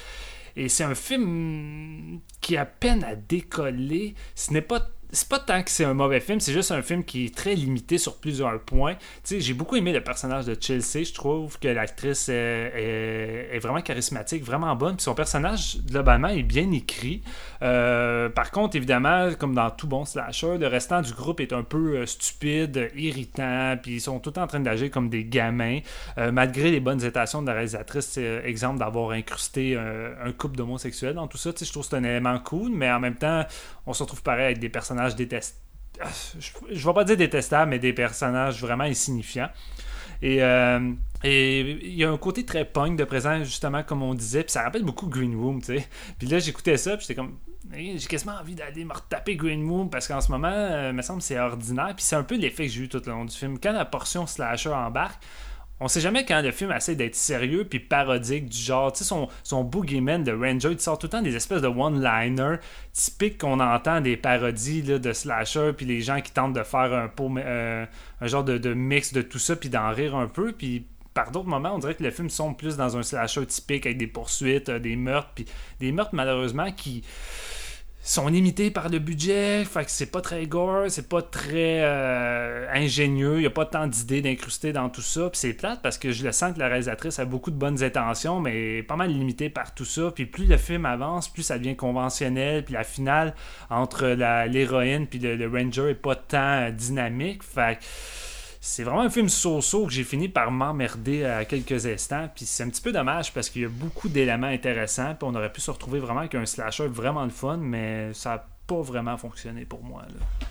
Et 0.56 0.70
c'est 0.70 0.86
un 0.86 0.96
film 0.96 2.22
qui 2.42 2.58
a 2.58 2.66
peine 2.66 3.04
à 3.04 3.16
décoller. 3.16 4.16
Ce 4.36 4.52
n'est 4.54 4.62
pas 4.62 4.80
c'est 5.16 5.30
pas 5.30 5.40
tant 5.40 5.64
que 5.64 5.72
c'est 5.72 5.86
un 5.86 5.94
mauvais 5.94 6.20
film, 6.20 6.40
c'est 6.40 6.52
juste 6.52 6.72
un 6.72 6.82
film 6.82 7.04
qui 7.04 7.26
est 7.26 7.36
très 7.36 7.56
limité 7.56 7.98
sur 7.98 8.18
plusieurs 8.18 8.60
points. 8.60 8.96
J'ai 9.26 9.54
beaucoup 9.54 9.78
aimé 9.78 9.94
le 9.94 10.02
personnage 10.02 10.46
de 10.46 10.58
Chelsea. 10.60 11.06
Je 11.06 11.14
trouve 11.14 11.58
que 11.58 11.70
l'actrice 11.70 12.30
est, 12.30 13.58
vraiment 13.60 13.82
charismatique, 13.82 14.44
vraiment 14.44 14.76
bonne. 14.76 14.98
Puis 14.98 15.04
son 15.04 15.16
personnage, 15.16 15.78
globalement, 15.88 16.28
est 16.28 16.44
bien 16.44 16.70
écrit. 16.72 17.22
Euh, 17.62 18.28
par 18.30 18.52
contre, 18.52 18.76
évidemment, 18.76 19.30
comme 19.40 19.56
dans 19.56 19.70
tout 19.72 19.88
bon 19.88 20.04
slasher, 20.04 20.58
le 20.58 20.68
restant 20.68 21.02
du 21.02 21.14
groupe 21.14 21.40
est 21.40 21.54
un 21.54 21.64
peu 21.64 21.98
euh, 21.98 22.06
stupide, 22.06 22.92
irritant, 22.96 23.78
puis 23.82 23.96
ils 23.96 24.02
sont 24.02 24.20
tout 24.20 24.38
en 24.38 24.48
train 24.48 24.60
d'agir 24.60 24.92
comme 24.92 25.10
des 25.10 25.24
gamins. 25.24 25.80
Euh, 26.18 26.32
malgré 26.32 26.72
les 26.72 26.82
bonnes 26.82 27.04
intentions 27.04 27.42
de 27.42 27.48
la 27.48 27.54
réalisatrice, 27.54 28.18
exemple 28.18 28.80
d'avoir 28.80 29.12
incrusté 29.12 29.78
un 29.78 30.32
couple 30.34 30.58
d'homosexuels 30.58 31.14
dans 31.14 31.28
tout 31.28 31.38
ça, 31.38 31.52
je 31.58 31.72
trouve 31.72 31.84
que 31.84 31.90
c'est 31.90 31.96
un 31.96 32.04
élément 32.04 32.38
cool, 32.40 32.72
mais 32.72 32.92
en 32.92 33.00
même 33.00 33.16
temps, 33.16 33.46
on 33.88 33.94
se 33.94 34.04
retrouve 34.04 34.22
pareil 34.22 34.46
avec 34.46 34.60
des 34.60 34.70
personnages 34.70 35.05
détest- 35.14 35.56
je, 36.40 36.50
je 36.76 36.88
vais 36.88 36.94
pas 36.94 37.04
dire 37.04 37.18
détestables, 37.18 37.70
mais 37.70 37.80
des 37.80 37.94
personnages 37.94 38.60
vraiment 38.62 38.84
insignifiants. 38.84 39.50
Et 40.22 40.42
euh, 40.44 40.92
et 41.24 41.62
il 41.62 41.96
y 41.96 42.04
a 42.04 42.12
un 42.12 42.18
côté 42.18 42.46
très 42.46 42.66
punk 42.66 42.98
de 42.98 43.04
présent, 43.04 43.44
justement, 43.44 43.84
comme 43.84 44.02
on 44.04 44.14
disait. 44.14 44.44
Puis 44.44 44.52
ça 44.52 44.64
rappelle 44.64 44.84
beaucoup 44.84 45.08
Green 45.08 45.36
Room, 45.36 45.60
tu 45.62 45.78
sais. 45.78 45.88
Puis 46.20 46.28
là, 46.28 46.40
j'écoutais 46.40 46.78
ça, 46.78 46.98
puis 46.98 47.02
j'étais 47.08 47.16
comme. 47.16 47.38
Hey, 47.74 47.98
J'ai 47.98 48.08
quasiment 48.08 48.34
envie 48.40 48.54
d'aller 48.56 48.86
me 48.86 48.94
retaper 48.94 49.36
Green 49.36 49.68
Room 49.70 49.90
parce 49.90 50.08
qu'en 50.08 50.22
ce 50.22 50.32
moment, 50.32 50.52
euh, 50.52 50.94
me 50.94 51.02
semble 51.02 51.22
c'est 51.22 51.40
ordinaire. 51.40 51.94
Puis 51.96 52.06
c'est 52.06 52.16
un 52.16 52.24
peu 52.24 52.36
l'effet 52.38 52.68
que 52.68 52.72
j'ai 52.72 52.84
eu 52.84 52.90
tout 52.90 53.02
le 53.06 53.12
long 53.12 53.26
du 53.26 53.36
film. 53.36 53.60
Quand 53.60 53.72
la 53.74 53.86
portion 53.86 54.28
slasher 54.28 54.70
embarque, 54.74 55.22
on 55.80 55.88
sait 55.88 56.00
jamais 56.00 56.24
quand 56.26 56.42
le 56.42 56.52
film 56.52 56.72
essaie 56.72 56.96
d'être 56.96 57.16
sérieux 57.16 57.66
puis 57.66 57.80
parodique 57.80 58.48
du 58.48 58.58
genre, 58.58 58.94
tu 58.94 59.00
sais, 59.00 59.04
son, 59.04 59.28
son 59.44 59.64
boogeyman 59.64 60.24
de 60.24 60.32
Ranger, 60.32 60.72
il 60.72 60.80
sort 60.80 60.98
tout 60.98 61.08
le 61.08 61.12
temps 61.12 61.22
des 61.22 61.36
espèces 61.36 61.62
de 61.62 61.68
one-liner 61.68 62.58
typiques 62.94 63.38
qu'on 63.38 63.60
entend 63.60 64.00
des 64.00 64.16
parodies 64.16 64.84
de 64.84 65.14
slasher 65.14 65.74
puis 65.76 65.86
les 65.86 66.02
gens 66.02 66.22
qui 66.22 66.32
tentent 66.32 66.54
de 66.54 66.64
faire 66.64 66.94
un, 66.94 67.10
pot, 67.10 67.30
euh, 67.38 67.86
un 68.22 68.28
genre 68.28 68.44
de, 68.44 68.58
de 68.58 68.74
mix 68.74 69.12
de 69.12 69.22
tout 69.22 69.40
ça 69.40 69.56
puis 69.56 69.70
d'en 69.70 69.92
rire 69.92 70.16
un 70.16 70.28
peu. 70.28 70.54
Puis 70.54 70.86
par 71.14 71.32
d'autres 71.32 71.48
moments, 71.48 71.74
on 71.74 71.80
dirait 71.80 71.96
que 71.96 72.04
le 72.04 72.12
film 72.12 72.30
sombre 72.30 72.58
plus 72.58 72.78
dans 72.78 72.98
un 72.98 73.04
slasher 73.04 73.46
typique 73.46 73.86
avec 73.86 73.98
des 73.98 74.08
poursuites, 74.08 74.70
euh, 74.70 74.80
des 74.80 74.96
meurtres, 74.96 75.32
puis 75.34 75.46
des 75.80 75.92
meurtres 75.92 76.14
malheureusement 76.14 76.72
qui 76.72 77.04
sont 78.06 78.28
limités 78.28 78.70
par 78.70 78.90
le 78.90 79.00
budget, 79.00 79.66
fait 79.66 79.84
que 79.84 79.90
c'est 79.90 80.12
pas 80.12 80.22
très 80.22 80.46
gore, 80.46 80.86
c'est 80.90 81.10
pas 81.10 81.24
très 81.24 81.82
euh, 81.82 82.68
ingénieux, 82.72 83.42
il 83.42 83.48
a 83.48 83.50
pas 83.50 83.66
tant 83.66 83.88
d'idées 83.88 84.22
d'incruster 84.22 84.72
dans 84.74 84.90
tout 84.90 85.02
ça, 85.02 85.28
puis 85.32 85.40
c'est 85.40 85.54
plate 85.54 85.82
parce 85.82 85.98
que 85.98 86.12
je 86.12 86.24
le 86.24 86.32
sens 86.32 86.54
que 86.54 86.60
la 86.60 86.68
réalisatrice 86.68 87.18
a 87.18 87.26
beaucoup 87.26 87.50
de 87.50 87.56
bonnes 87.56 87.84
intentions, 87.84 88.40
mais 88.40 88.84
pas 88.84 88.96
mal 88.96 89.10
limitée 89.10 89.50
par 89.50 89.74
tout 89.74 89.86
ça, 89.86 90.12
puis 90.14 90.28
plus 90.28 90.46
le 90.46 90.58
film 90.58 90.86
avance, 90.86 91.28
plus 91.30 91.42
ça 91.42 91.58
devient 91.58 91.76
conventionnel, 91.76 92.64
puis 92.64 92.76
la 92.76 92.84
finale 92.84 93.34
entre 93.72 94.06
l'héroïne 94.46 95.08
puis 95.08 95.18
le, 95.18 95.36
le, 95.36 95.50
ranger 95.50 95.90
est 95.90 95.96
pas 95.96 96.16
tant 96.16 96.70
dynamique, 96.70 97.42
fait 97.42 97.80
que 97.80 97.86
c'est 98.68 98.82
vraiment 98.82 99.02
un 99.02 99.12
film 99.12 99.30
so-so 99.30 99.86
que 99.86 99.94
j'ai 99.94 100.04
fini 100.04 100.28
par 100.28 100.50
m'emmerder 100.50 101.24
à 101.24 101.46
quelques 101.46 101.86
instants. 101.86 102.28
Puis 102.34 102.46
c'est 102.46 102.64
un 102.64 102.70
petit 102.70 102.82
peu 102.82 102.92
dommage 102.92 103.32
parce 103.32 103.48
qu'il 103.48 103.62
y 103.62 103.66
a 103.66 103.70
beaucoup 103.70 104.10
d'éléments 104.10 104.48
intéressants. 104.48 105.14
Puis 105.14 105.30
on 105.30 105.36
aurait 105.36 105.54
pu 105.54 105.62
se 105.62 105.70
retrouver 105.70 106.00
vraiment 106.00 106.22
avec 106.22 106.34
un 106.34 106.48
slasher 106.48 106.88
vraiment 106.88 107.24
le 107.26 107.30
fun, 107.30 107.58
mais 107.58 108.12
ça 108.14 108.30
n'a 108.32 108.48
pas 108.66 108.82
vraiment 108.82 109.18
fonctionné 109.18 109.66
pour 109.66 109.84
moi. 109.84 110.02
Là. 110.10 110.48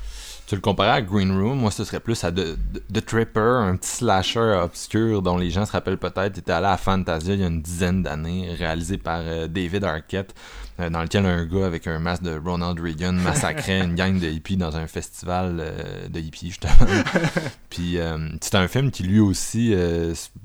Tu 0.47 0.57
le 0.57 0.61
comparais 0.61 0.90
à 0.90 1.01
Green 1.01 1.32
Room, 1.32 1.59
moi 1.59 1.70
ce 1.70 1.84
serait 1.84 2.01
plus 2.01 2.22
à 2.22 2.30
The, 2.30 2.59
The, 2.92 3.05
Tripper, 3.05 3.62
un 3.62 3.76
petit 3.76 3.88
slasher 3.88 4.61
obscur 4.62 5.22
dont 5.22 5.38
les 5.38 5.49
gens 5.49 5.64
se 5.64 5.72
rappellent 5.72 5.97
peut-être. 5.97 6.36
Il 6.36 6.40
était 6.40 6.53
allé 6.53 6.66
à 6.66 6.76
Fantasia 6.76 7.32
il 7.32 7.40
y 7.40 7.45
a 7.45 7.47
une 7.47 7.62
dizaine 7.62 8.03
d'années, 8.03 8.53
réalisé 8.53 8.99
par 8.99 9.20
euh, 9.22 9.49
David 9.49 9.84
Arquette. 9.84 10.34
Euh, 10.80 10.90
dans 10.90 11.03
lequel 11.03 11.24
un 11.24 11.45
gars 11.45 11.66
avec 11.66 11.86
un 11.86 12.01
masque 12.01 12.24
de 12.24 12.36
Ronald 12.36 12.80
Reagan 12.80 13.12
massacrait 13.12 13.78
une 13.78 13.95
gang 13.95 14.18
de 14.18 14.26
hippies 14.26 14.57
dans 14.57 14.76
un 14.76 14.88
festival 14.88 15.59
euh, 15.61 16.09
de 16.09 16.18
hippies, 16.18 16.49
justement. 16.49 16.72
Puis 17.70 17.97
c'était 18.40 18.57
un 18.57 18.68
film 18.68 18.90
qui 18.90 19.05
lui 19.05 19.20
aussi 19.20 19.74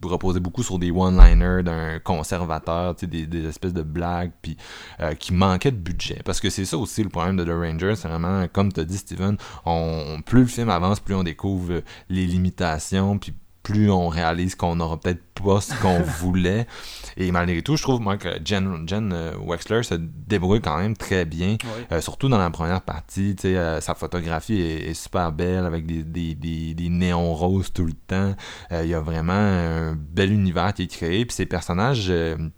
reposait 0.01 0.39
beaucoup 0.39 0.63
sur 0.63 0.79
des 0.79 0.91
one-liners 0.91 1.61
d'un 1.63 1.99
conservateur, 1.99 2.95
des, 2.95 3.27
des 3.27 3.45
espèces 3.45 3.73
de 3.73 3.83
blagues, 3.83 4.31
puis 4.41 4.57
qui 5.19 5.33
manquait 5.33 5.69
de 5.69 5.77
budget. 5.77 6.21
Parce 6.25 6.39
que 6.39 6.49
c'est 6.49 6.65
ça 6.65 6.75
aussi 6.77 7.03
le 7.03 7.09
problème 7.09 7.37
de 7.37 7.43
The 7.43 7.49
Ranger, 7.49 7.95
c'est 7.95 8.07
vraiment, 8.07 8.47
comme 8.51 8.73
tu 8.73 8.83
dit 8.83 8.97
Steven, 8.97 9.37
on, 9.65 9.88
plus 10.25 10.41
le 10.41 10.47
film 10.47 10.69
avance, 10.69 10.99
plus 10.99 11.15
on 11.15 11.23
découvre 11.23 11.81
les 12.09 12.25
limitations, 12.25 13.17
puis 13.17 13.33
plus 13.63 13.91
on 13.91 14.07
réalise 14.07 14.55
qu'on 14.55 14.77
n'aura 14.77 14.99
peut-être 14.99 15.21
pas 15.35 15.61
ce 15.61 15.73
qu'on 15.81 16.01
voulait. 16.19 16.65
Et 17.17 17.31
malgré 17.31 17.61
tout, 17.61 17.75
je 17.75 17.83
trouve 17.83 18.01
moi 18.01 18.17
que 18.17 18.29
Jen, 18.43 18.87
Jen 18.87 19.11
euh, 19.13 19.33
Wexler 19.37 19.83
se 19.83 19.95
débrouille 19.95 20.61
quand 20.61 20.77
même 20.77 20.95
très 20.95 21.25
bien, 21.25 21.57
euh, 21.91 22.01
surtout 22.01 22.29
dans 22.29 22.37
la 22.37 22.49
première 22.49 22.81
partie. 22.81 23.35
Euh, 23.45 23.79
sa 23.79 23.93
photographie 23.95 24.59
est, 24.59 24.93
super 24.93 25.31
belle 25.31 25.65
avec 25.65 25.85
des, 25.85 26.03
des, 26.03 26.73
des, 26.73 26.89
néons 26.89 27.33
roses 27.33 27.71
tout 27.71 27.85
le 27.85 27.93
temps. 27.93 28.33
Il 28.71 28.87
y 28.87 28.93
a 28.93 28.99
vraiment 28.99 29.33
un 29.33 29.95
bel 29.95 30.31
univers 30.31 30.73
qui 30.73 30.83
est 30.83 30.87
créé. 30.87 31.25
Puis 31.25 31.35
ces 31.35 31.45
personnages, 31.45 32.11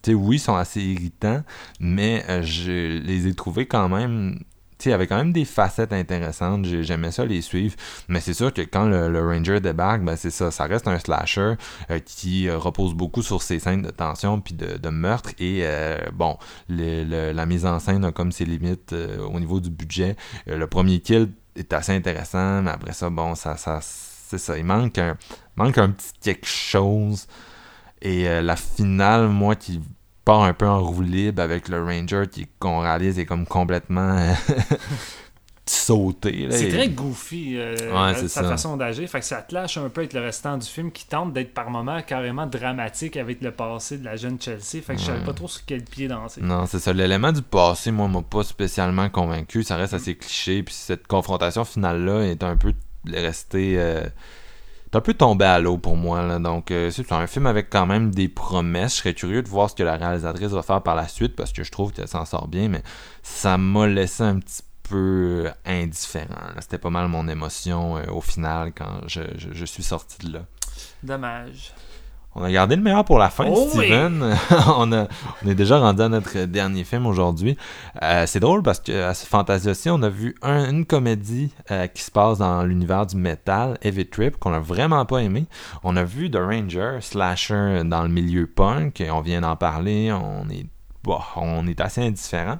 oui, 0.07 0.39
sont 0.39 0.55
assez 0.55 0.81
irritants, 0.81 1.43
mais 1.79 2.23
je 2.43 2.99
les 2.99 3.27
ai 3.27 3.33
trouvés 3.33 3.65
quand 3.65 3.89
même 3.89 4.39
il 4.89 4.93
avait 4.93 5.07
quand 5.07 5.17
même 5.17 5.33
des 5.33 5.45
facettes 5.45 5.93
intéressantes. 5.93 6.65
J'aimais 6.65 7.11
ça 7.11 7.25
les 7.25 7.41
suivre. 7.41 7.75
Mais 8.07 8.19
c'est 8.19 8.33
sûr 8.33 8.53
que 8.53 8.61
quand 8.61 8.85
le, 8.85 9.21
Ranger 9.21 9.59
débarque, 9.59 10.03
ben 10.03 10.15
c'est 10.15 10.31
ça. 10.31 10.51
Ça 10.51 10.65
reste 10.65 10.87
un 10.87 10.99
slasher 10.99 11.53
euh, 11.89 11.99
qui 11.99 12.47
euh, 12.47 12.57
repose 12.57 12.93
beaucoup 12.93 13.21
sur 13.21 13.41
ses 13.41 13.59
scènes 13.59 13.81
de 13.81 13.91
tension 13.91 14.39
puis 14.39 14.53
de, 14.53 14.89
meurtre. 14.89 15.31
Et 15.39 15.61
euh, 15.63 15.97
bon, 16.13 16.37
la 16.69 17.45
mise 17.45 17.65
en 17.65 17.79
scène 17.79 18.05
a 18.05 18.11
comme 18.11 18.31
ses 18.31 18.45
limites 18.45 18.93
au 18.93 19.39
niveau 19.39 19.59
du 19.59 19.69
budget. 19.69 20.15
le 20.47 20.65
premier 20.67 20.99
kill 20.99 21.29
est 21.55 21.71
assez 21.73 21.93
intéressant, 21.93 22.61
mais 22.61 22.71
après 22.71 22.93
ça, 22.93 23.09
bon, 23.09 23.35
ça, 23.35 23.57
ça 23.57 23.79
c'est 23.81 24.37
ça. 24.37 24.57
Il 24.57 24.65
manque 24.65 24.97
un, 24.97 25.17
manque 25.55 25.77
un 25.77 25.89
petit 25.91 26.11
quelque 26.21 26.47
chose. 26.47 27.27
Et 28.01 28.25
la 28.41 28.55
finale, 28.55 29.27
moi 29.27 29.55
qui 29.55 29.79
part 30.25 30.43
un 30.43 30.53
peu 30.53 30.67
en 30.67 30.81
roue 30.81 31.01
libre 31.01 31.41
avec 31.41 31.67
le 31.67 31.83
Ranger 31.83 32.23
qui 32.31 32.47
qu'on 32.59 32.79
réalise 32.79 33.19
est 33.19 33.25
comme 33.25 33.45
complètement 33.45 34.17
sauté. 35.65 36.47
C'est 36.51 36.69
très 36.69 36.89
goofy 36.89 37.57
euh, 37.57 38.27
sa 38.27 38.43
façon 38.43 38.77
d'agir. 38.77 39.07
Fait 39.09 39.19
que 39.19 39.25
ça 39.25 39.41
te 39.41 39.53
lâche 39.53 39.77
un 39.77 39.89
peu 39.89 40.01
avec 40.01 40.13
le 40.13 40.21
restant 40.21 40.57
du 40.57 40.67
film 40.67 40.91
qui 40.91 41.05
tente 41.07 41.33
d'être 41.33 41.53
par 41.53 41.69
moments 41.69 42.01
carrément 42.01 42.45
dramatique 42.45 43.17
avec 43.17 43.41
le 43.41 43.51
passé 43.51 43.97
de 43.97 44.05
la 44.05 44.15
jeune 44.15 44.39
Chelsea. 44.39 44.81
Fait 44.83 44.95
que 44.95 44.99
je 44.99 45.05
savais 45.05 45.23
pas 45.23 45.33
trop 45.33 45.47
sur 45.47 45.65
quel 45.65 45.83
pied 45.83 46.07
danser. 46.07 46.41
Non, 46.41 46.65
c'est 46.65 46.79
ça. 46.79 46.93
L'élément 46.93 47.31
du 47.31 47.41
passé, 47.41 47.91
moi, 47.91 48.07
m'a 48.07 48.21
pas 48.21 48.43
spécialement 48.43 49.09
convaincu. 49.09 49.63
Ça 49.63 49.77
reste 49.77 49.93
assez 49.93 50.15
cliché. 50.15 50.63
Puis 50.63 50.75
cette 50.75 51.07
confrontation 51.07 51.63
finale-là 51.63 52.23
est 52.23 52.43
un 52.43 52.57
peu 52.57 52.73
restée. 53.07 53.75
Euh, 53.77 54.03
un 54.93 55.01
peu 55.01 55.13
tombé 55.13 55.45
à 55.45 55.59
l'eau 55.59 55.77
pour 55.77 55.95
moi. 55.95 56.21
Là. 56.21 56.39
Donc, 56.39 56.71
euh, 56.71 56.91
c'est 56.91 57.11
un 57.11 57.27
film 57.27 57.45
avec 57.45 57.69
quand 57.69 57.85
même 57.85 58.13
des 58.13 58.27
promesses. 58.27 58.95
Je 58.95 58.97
serais 58.99 59.13
curieux 59.13 59.41
de 59.41 59.47
voir 59.47 59.69
ce 59.69 59.75
que 59.75 59.83
la 59.83 59.97
réalisatrice 59.97 60.49
va 60.49 60.61
faire 60.61 60.81
par 60.81 60.95
la 60.95 61.07
suite 61.07 61.35
parce 61.35 61.51
que 61.51 61.63
je 61.63 61.71
trouve 61.71 61.91
qu'elle 61.91 62.07
s'en 62.07 62.25
sort 62.25 62.47
bien, 62.47 62.69
mais 62.69 62.83
ça 63.23 63.57
m'a 63.57 63.87
laissé 63.87 64.23
un 64.23 64.39
petit 64.39 64.63
peu 64.83 65.49
indifférent. 65.65 66.35
C'était 66.59 66.77
pas 66.77 66.89
mal 66.89 67.07
mon 67.07 67.27
émotion 67.27 67.97
euh, 67.97 68.05
au 68.11 68.21
final 68.21 68.73
quand 68.73 69.01
je, 69.07 69.21
je 69.37 69.65
suis 69.65 69.83
sorti 69.83 70.27
de 70.27 70.33
là. 70.33 70.45
Dommage. 71.03 71.73
On 72.33 72.43
a 72.43 72.51
gardé 72.51 72.77
le 72.77 72.81
meilleur 72.81 73.03
pour 73.03 73.19
la 73.19 73.29
fin, 73.29 73.45
oh 73.49 73.67
Steven. 73.69 74.37
on, 74.77 74.91
a, 74.93 75.07
on 75.43 75.49
est 75.49 75.55
déjà 75.55 75.79
rendu 75.79 76.01
à 76.01 76.07
notre 76.07 76.45
dernier 76.45 76.85
film 76.85 77.05
aujourd'hui. 77.05 77.57
Euh, 78.01 78.25
c'est 78.25 78.39
drôle 78.39 78.63
parce 78.63 78.79
que 78.79 79.03
à 79.03 79.13
ce 79.13 79.25
Fantasia 79.25 79.71
aussi, 79.71 79.89
on 79.89 80.01
a 80.01 80.09
vu 80.09 80.35
une 80.43 80.85
comédie 80.85 81.51
euh, 81.71 81.87
qui 81.87 82.01
se 82.01 82.11
passe 82.11 82.37
dans 82.37 82.63
l'univers 82.63 83.05
du 83.05 83.17
metal, 83.17 83.77
Heavy 83.81 84.05
Trip, 84.05 84.37
qu'on 84.37 84.53
a 84.53 84.59
vraiment 84.59 85.05
pas 85.05 85.17
aimé. 85.17 85.45
On 85.83 85.97
a 85.97 86.03
vu 86.03 86.31
The 86.31 86.37
Ranger, 86.37 86.99
slasher 87.01 87.81
dans 87.83 88.03
le 88.03 88.09
milieu 88.09 88.47
punk, 88.47 89.01
et 89.01 89.11
on 89.11 89.19
vient 89.19 89.41
d'en 89.41 89.57
parler. 89.57 90.13
On 90.13 90.49
est 90.49 90.65
bon, 91.03 91.19
on 91.35 91.67
est 91.67 91.81
assez 91.81 92.01
indifférent. 92.01 92.59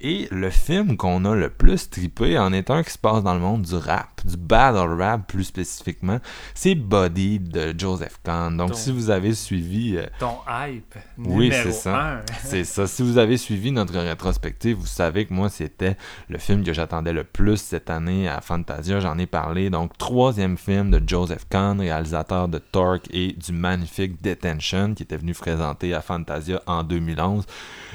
Et 0.00 0.28
le 0.30 0.50
film 0.50 0.96
qu'on 0.96 1.24
a 1.24 1.34
le 1.34 1.50
plus 1.50 1.88
trippé 1.88 2.38
en 2.38 2.52
est 2.52 2.70
un 2.70 2.82
qui 2.82 2.90
se 2.90 2.98
passe 2.98 3.22
dans 3.22 3.34
le 3.34 3.40
monde 3.40 3.62
du 3.62 3.74
rap, 3.74 4.20
du 4.24 4.36
battle 4.36 5.00
rap 5.00 5.26
plus 5.26 5.44
spécifiquement, 5.44 6.18
c'est 6.54 6.74
Body 6.74 7.40
de 7.40 7.74
Joseph 7.76 8.20
Kahn. 8.24 8.56
Donc 8.56 8.74
si 8.74 8.92
vous 8.92 9.10
avez 9.10 9.34
suivi... 9.34 9.96
Euh, 9.96 10.06
ton 10.18 10.38
hype, 10.48 10.94
Oui, 11.18 11.50
c'est 11.52 11.72
ça. 11.72 12.20
c'est 12.44 12.64
ça. 12.64 12.86
Si 12.86 13.02
vous 13.02 13.18
avez 13.18 13.36
suivi 13.36 13.72
notre 13.72 13.98
rétrospective, 13.98 14.76
vous 14.76 14.86
savez 14.86 15.26
que 15.26 15.34
moi, 15.34 15.48
c'était 15.48 15.96
le 16.28 16.38
film 16.38 16.64
que 16.64 16.72
j'attendais 16.72 17.12
le 17.12 17.24
plus 17.24 17.56
cette 17.56 17.90
année 17.90 18.28
à 18.28 18.40
Fantasia. 18.40 19.00
J'en 19.00 19.18
ai 19.18 19.26
parlé. 19.26 19.70
Donc, 19.70 19.96
troisième 19.98 20.56
film 20.56 20.90
de 20.90 21.02
Joseph 21.06 21.46
Kahn, 21.48 21.80
réalisateur 21.80 22.48
de 22.48 22.58
Torque 22.58 23.06
et 23.10 23.32
du 23.32 23.52
magnifique 23.52 24.22
Detention, 24.22 24.94
qui 24.94 25.02
était 25.02 25.16
venu 25.16 25.32
présenter 25.32 25.94
à 25.94 26.00
Fantasia 26.00 26.62
en 26.66 26.82
2011. 26.82 27.44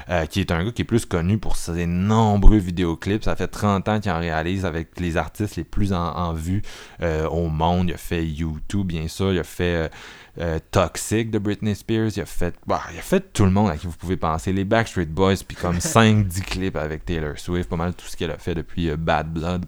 Euh, 0.09 0.25
qui 0.25 0.39
est 0.39 0.51
un 0.51 0.63
gars 0.63 0.71
qui 0.71 0.81
est 0.81 0.85
plus 0.85 1.05
connu 1.05 1.37
pour 1.37 1.55
ses 1.55 1.85
nombreux 1.85 2.57
vidéoclips. 2.57 3.23
Ça 3.23 3.35
fait 3.35 3.47
30 3.47 3.87
ans 3.89 3.99
qu'il 3.99 4.11
en 4.11 4.19
réalise 4.19 4.65
avec 4.65 4.99
les 4.99 5.17
artistes 5.17 5.55
les 5.55 5.63
plus 5.63 5.93
en, 5.93 6.33
vue 6.33 6.61
euh, 7.01 7.27
au 7.27 7.47
monde. 7.47 7.89
Il 7.89 7.93
a 7.93 7.97
fait 7.97 8.25
YouTube, 8.25 8.87
bien 8.87 9.07
sûr. 9.07 9.33
Il 9.33 9.39
a 9.39 9.43
fait 9.43 9.91
euh, 10.39 10.59
Toxic 10.71 11.29
de 11.31 11.39
Britney 11.39 11.75
Spears. 11.75 12.11
Il 12.15 12.21
a 12.21 12.25
fait, 12.25 12.55
bah, 12.65 12.81
il 12.93 12.99
a 12.99 13.01
fait 13.01 13.31
tout 13.33 13.45
le 13.45 13.51
monde 13.51 13.69
à 13.69 13.77
qui 13.77 13.87
vous 13.87 13.97
pouvez 13.97 14.17
penser. 14.17 14.53
Les 14.53 14.65
Backstreet 14.65 15.05
Boys, 15.05 15.35
puis 15.47 15.57
comme 15.57 15.77
5-10 15.77 16.41
clips 16.41 16.75
avec 16.75 17.05
Taylor 17.05 17.37
Swift. 17.37 17.69
Pas 17.69 17.77
mal 17.77 17.93
tout 17.93 18.05
ce 18.07 18.17
qu'elle 18.17 18.31
a 18.31 18.37
fait 18.37 18.55
depuis 18.55 18.95
Bad 18.95 19.31
Blood. 19.31 19.65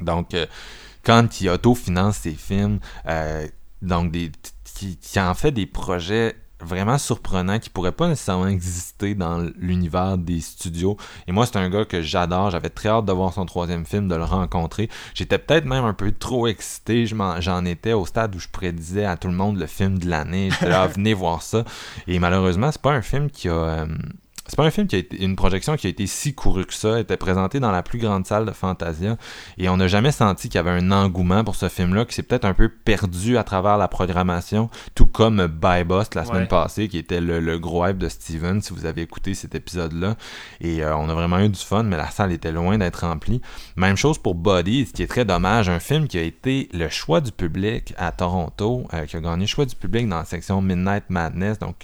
Donc, 0.00 0.36
quand 1.04 1.40
il 1.40 1.48
autofinance 1.48 2.18
ses 2.18 2.34
films, 2.34 2.78
donc 3.82 4.12
des, 4.12 4.30
qui, 4.62 4.96
qui 4.96 5.18
en 5.18 5.34
fait 5.34 5.50
des 5.50 5.66
projets 5.66 6.36
vraiment 6.60 6.98
surprenant 6.98 7.58
qui 7.58 7.70
pourrait 7.70 7.92
pas 7.92 8.08
nécessairement 8.08 8.48
exister 8.48 9.14
dans 9.14 9.48
l'univers 9.56 10.18
des 10.18 10.40
studios. 10.40 10.96
Et 11.26 11.32
moi, 11.32 11.46
c'est 11.46 11.56
un 11.56 11.68
gars 11.68 11.84
que 11.84 12.02
j'adore. 12.02 12.50
J'avais 12.50 12.70
très 12.70 12.88
hâte 12.88 13.04
de 13.04 13.12
voir 13.12 13.32
son 13.32 13.46
troisième 13.46 13.84
film, 13.84 14.08
de 14.08 14.14
le 14.14 14.24
rencontrer. 14.24 14.88
J'étais 15.14 15.38
peut-être 15.38 15.64
même 15.64 15.84
un 15.84 15.94
peu 15.94 16.12
trop 16.12 16.46
excité. 16.46 17.06
J'en 17.06 17.64
étais 17.64 17.92
au 17.92 18.06
stade 18.06 18.34
où 18.34 18.38
je 18.38 18.48
prédisais 18.48 19.04
à 19.04 19.16
tout 19.16 19.28
le 19.28 19.34
monde 19.34 19.58
le 19.58 19.66
film 19.66 19.98
de 19.98 20.08
l'année. 20.08 20.50
J'étais 20.50 20.68
là, 20.68 20.86
venez 20.94 21.14
voir 21.14 21.42
ça. 21.42 21.64
Et 22.06 22.18
malheureusement, 22.18 22.70
c'est 22.72 22.82
pas 22.82 22.92
un 22.92 23.02
film 23.02 23.30
qui 23.30 23.48
a... 23.48 23.52
Euh, 23.52 23.86
c'est 24.48 24.56
pas 24.56 24.64
un 24.64 24.70
film 24.70 24.86
qui 24.86 24.96
a 24.96 24.98
été 24.98 25.22
une 25.22 25.36
projection 25.36 25.76
qui 25.76 25.86
a 25.86 25.90
été 25.90 26.06
si 26.06 26.34
courue 26.34 26.64
que 26.64 26.74
ça, 26.74 26.98
était 26.98 27.16
présenté 27.16 27.60
dans 27.60 27.70
la 27.70 27.82
plus 27.82 27.98
grande 27.98 28.26
salle 28.26 28.46
de 28.46 28.52
Fantasia 28.52 29.16
et 29.58 29.68
on 29.68 29.76
n'a 29.76 29.88
jamais 29.88 30.10
senti 30.10 30.48
qu'il 30.48 30.56
y 30.56 30.58
avait 30.58 30.70
un 30.70 30.90
engouement 30.90 31.44
pour 31.44 31.54
ce 31.54 31.68
film-là 31.68 32.04
qui 32.04 32.14
s'est 32.14 32.22
peut-être 32.22 32.44
un 32.44 32.54
peu 32.54 32.68
perdu 32.68 33.36
à 33.36 33.44
travers 33.44 33.76
la 33.76 33.88
programmation, 33.88 34.70
tout 34.94 35.06
comme 35.06 35.46
By 35.46 35.84
Boss 35.84 36.14
la 36.14 36.24
semaine 36.24 36.48
passée 36.48 36.88
qui 36.88 36.98
était 36.98 37.20
le, 37.20 37.58
gros 37.58 37.86
hype 37.86 37.98
de 37.98 38.08
Steven 38.08 38.62
si 38.62 38.72
vous 38.72 38.86
avez 38.86 39.02
écouté 39.02 39.34
cet 39.34 39.54
épisode-là. 39.54 40.16
Et 40.60 40.82
euh, 40.82 40.96
on 40.96 41.08
a 41.08 41.14
vraiment 41.14 41.40
eu 41.40 41.48
du 41.48 41.60
fun 41.60 41.82
mais 41.82 41.96
la 41.96 42.10
salle 42.10 42.32
était 42.32 42.52
loin 42.52 42.78
d'être 42.78 43.06
remplie. 43.06 43.42
Même 43.76 43.96
chose 43.96 44.18
pour 44.18 44.34
Body, 44.34 44.86
ce 44.86 44.92
qui 44.92 45.02
est 45.02 45.08
très 45.08 45.24
dommage, 45.24 45.68
un 45.68 45.80
film 45.80 46.08
qui 46.08 46.18
a 46.18 46.22
été 46.22 46.68
le 46.72 46.88
choix 46.88 47.20
du 47.20 47.32
public 47.32 47.94
à 47.98 48.12
Toronto, 48.12 48.86
euh, 48.94 49.06
qui 49.06 49.16
a 49.16 49.20
gagné 49.20 49.42
le 49.42 49.46
choix 49.46 49.66
du 49.66 49.74
public 49.74 50.08
dans 50.08 50.18
la 50.18 50.24
section 50.24 50.62
Midnight 50.62 51.04
Madness 51.10 51.58
donc 51.58 51.76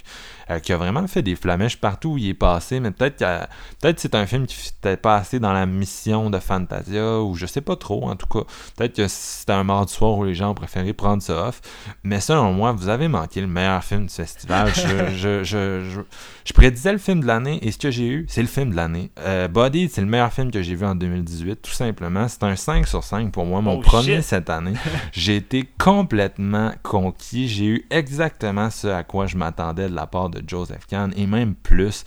euh, 0.49 0.59
qui 0.59 0.73
a 0.73 0.77
vraiment 0.77 1.07
fait 1.07 1.21
des 1.21 1.35
flamèches 1.35 1.77
partout. 1.77 2.05
Où 2.05 2.17
il 2.17 2.29
est 2.29 2.33
passé, 2.33 2.54
mais 2.71 2.91
peut-être 2.91 3.17
que 3.17 3.45
peut-être 3.81 3.99
c'est 3.99 4.15
un 4.15 4.25
film 4.25 4.45
qui 4.45 4.57
n'était 4.57 4.97
pas 4.97 5.15
assez 5.17 5.39
dans 5.39 5.53
la 5.53 5.65
mission 5.65 6.29
de 6.29 6.39
Fantasia, 6.39 7.21
ou 7.21 7.35
je 7.35 7.45
sais 7.45 7.61
pas 7.61 7.75
trop, 7.75 8.09
en 8.09 8.15
tout 8.15 8.27
cas. 8.27 8.45
Peut-être 8.75 8.95
que 8.95 9.07
c'était 9.07 9.53
un 9.53 9.63
mardi 9.63 9.93
soir 9.93 10.17
où 10.17 10.23
les 10.23 10.35
gens 10.35 10.51
ont 10.51 10.55
préféré 10.55 10.93
prendre 10.93 11.21
ça 11.21 11.47
off. 11.47 11.61
Mais 12.03 12.19
selon 12.19 12.53
moi, 12.53 12.71
vous 12.71 12.89
avez 12.89 13.07
manqué 13.07 13.41
le 13.41 13.47
meilleur 13.47 13.83
film 13.83 14.05
du 14.05 14.13
festival. 14.13 14.71
je, 14.73 15.15
je, 15.15 15.43
je, 15.43 16.01
je, 16.45 16.53
prédisais 16.53 16.91
le 16.91 16.97
film 16.97 17.21
de 17.21 17.27
l'année, 17.27 17.59
et 17.61 17.71
ce 17.71 17.77
que 17.77 17.91
j'ai 17.91 18.07
eu, 18.07 18.25
c'est 18.29 18.41
le 18.41 18.47
film 18.47 18.71
de 18.71 18.75
l'année. 18.75 19.11
Euh, 19.19 19.47
Body, 19.47 19.89
c'est 19.89 20.01
le 20.01 20.07
meilleur 20.07 20.31
film 20.31 20.51
que 20.51 20.61
j'ai 20.61 20.75
vu 20.75 20.85
en 20.85 20.95
2018, 20.95 21.61
tout 21.61 21.71
simplement. 21.71 22.27
C'est 22.27 22.43
un 22.43 22.55
5 22.55 22.87
sur 22.87 23.03
5 23.03 23.31
pour 23.31 23.45
moi, 23.45 23.61
mon 23.61 23.77
oh, 23.77 23.81
premier 23.81 24.21
cette 24.21 24.49
année. 24.49 24.73
j'ai 25.11 25.37
été 25.37 25.69
complètement 25.77 26.71
conquis. 26.83 27.47
J'ai 27.47 27.65
eu 27.65 27.87
exactement 27.89 28.69
ce 28.69 28.87
à 28.87 29.03
quoi 29.03 29.27
je 29.27 29.37
m'attendais 29.37 29.89
de 29.89 29.95
la 29.95 30.07
part 30.07 30.29
de 30.29 30.43
Joseph 30.45 30.85
Kahn 30.87 31.13
et 31.15 31.27
même 31.27 31.55
plus. 31.55 32.05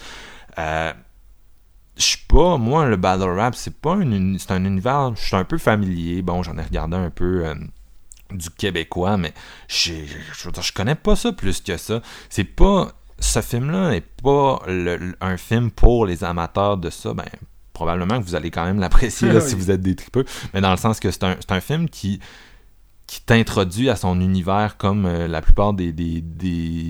Euh, 0.59 0.93
je 1.97 2.03
suis 2.03 2.27
pas, 2.29 2.57
moi, 2.59 2.87
le 2.87 2.97
battle 2.97 3.31
rap, 3.31 3.55
c'est 3.55 3.75
pas 3.75 3.95
un, 3.95 4.37
c'est 4.39 4.53
un 4.53 4.65
univers, 4.65 5.13
je 5.17 5.27
suis 5.27 5.37
un 5.37 5.45
peu 5.45 5.59
familier. 5.59 6.23
Bon, 6.23 6.43
j'en 6.43 6.57
ai 6.59 6.63
regardé 6.63 6.97
un 6.97 7.11
peu 7.11 7.47
euh, 7.47 7.55
du 8.31 8.51
québécois, 8.51 9.17
mais 9.17 9.35
je, 9.67 9.95
je, 10.33 10.73
connais 10.73 10.95
pas 10.95 11.17
ça 11.17 11.33
plus 11.33 11.61
que 11.61 11.77
ça. 11.77 12.01
C'est 12.31 12.45
pas, 12.45 12.93
ce 13.19 13.41
film-là 13.41 13.91
n'est 13.91 14.01
pas 14.01 14.63
un 15.21 15.37
film 15.37 15.71
pour 15.71 16.07
les 16.07 16.23
amateurs 16.23 16.77
de 16.77 16.91
ça. 16.91 17.15
Ben, 17.15 17.27
probablement 17.73 18.21
que 18.21 18.25
vous 18.25 18.35
allez 18.35 18.51
quand 18.51 18.65
même 18.65 18.81
l'apprécier 18.81 19.41
si 19.41 19.55
vous 19.55 19.71
êtes 19.71 19.83
des 19.83 19.97
tripeux, 19.97 20.25
mais 20.55 20.61
dans 20.61 20.71
le 20.71 20.77
sens 20.77 21.01
que 21.01 21.11
c'est 21.11 21.25
un, 21.25 21.37
un 21.49 21.61
film 21.61 21.89
qui 21.89 22.21
qui 23.09 23.23
t'introduit 23.23 23.89
à 23.89 23.97
son 23.97 24.21
univers 24.21 24.77
comme 24.77 25.07
euh, 25.07 25.29
la 25.29 25.41
plupart 25.41 25.73
des, 25.73 25.95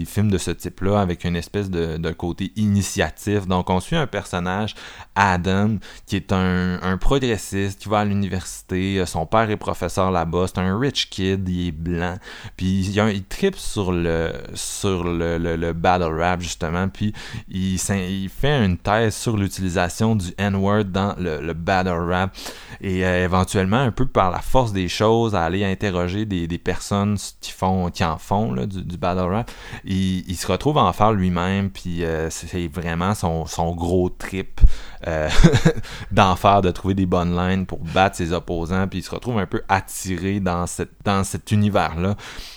films 0.04 0.32
de 0.32 0.36
ce 0.36 0.50
type-là, 0.50 1.00
avec 1.00 1.24
une 1.24 1.36
espèce 1.36 1.70
de, 1.70 2.10
côté 2.10 2.50
initiatif. 2.56 3.46
Donc, 3.46 3.70
on 3.70 3.78
suit 3.78 3.94
un 3.94 4.08
personnage, 4.08 4.74
Adam, 5.14 5.76
qui 6.06 6.16
est 6.16 6.32
un, 6.32 6.98
progressiste, 7.00 7.80
qui 7.80 7.88
va 7.88 8.00
à 8.00 8.04
l'université. 8.04 8.98
Euh, 8.98 9.06
son 9.06 9.26
père 9.26 9.48
est 9.48 9.56
professeur 9.56 10.10
là-bas. 10.10 10.46
C'est 10.48 10.58
un 10.58 10.76
rich 10.76 11.08
kid, 11.08 11.48
il 11.48 11.68
est 11.68 11.72
blanc. 11.72 12.16
Puis, 12.56 12.90
il, 12.90 13.24
tripe 13.24 13.56
sur 13.56 13.92
le 13.92 14.32
sur 14.54 15.04
le, 15.04 15.38
le, 15.38 15.72
battle 15.72 16.20
rap, 16.20 16.40
justement. 16.40 16.88
Puis, 16.88 17.12
il, 17.48 17.76
il 17.76 18.28
fait 18.28 18.64
une 18.64 18.76
thèse 18.76 19.14
sur 19.14 19.36
l'utilisation 19.36 20.16
du 20.16 20.34
N-word 20.36 20.84
dans 20.84 21.14
le, 21.16 21.40
le, 21.40 21.52
battle 21.52 21.90
rap. 21.90 22.34
Et 22.80 23.06
euh, 23.06 23.24
éventuellement, 23.24 23.78
un 23.78 23.92
peu 23.92 24.06
par 24.06 24.32
la 24.32 24.40
force 24.40 24.72
des 24.72 24.88
choses, 24.88 25.36
à 25.36 25.44
aller 25.44 25.64
interroger 25.64 26.07
des, 26.08 26.58
personnes 26.58 27.16
qui 27.40 27.52
font 27.52 27.90
qui 27.90 28.04
en 28.04 28.18
font 28.18 28.52
du, 28.66 28.96
battle 28.96 29.20
rap. 29.20 29.50
Il, 29.84 30.36
se 30.36 30.46
retrouve 30.46 30.78
à 30.78 30.82
en 30.82 30.92
faire 30.92 31.12
lui-même, 31.12 31.70
puis 31.70 32.04
euh, 32.04 32.30
c'est 32.30 32.68
vraiment 32.68 33.14
son, 33.14 33.74
gros 33.74 34.08
trip 34.10 34.60
euh, 35.06 35.28
d'en 36.10 36.36
faire, 36.36 36.62
de 36.62 36.70
trouver 36.70 36.94
des 36.94 37.06
bonnes 37.06 37.36
lines 37.36 37.66
pour 37.66 37.78
battre 37.78 38.16
ses 38.16 38.32
opposants, 38.32 38.86
puis 38.88 39.00
il 39.00 39.02
se 39.02 39.10
retrouve 39.10 39.38
un 39.38 39.46
peu 39.46 39.62
attiré 39.68 40.40
dans, 40.40 40.66
cette, 40.66 40.92
dans 41.04 41.24
cet 41.24 41.50
univers-là. 41.52 42.16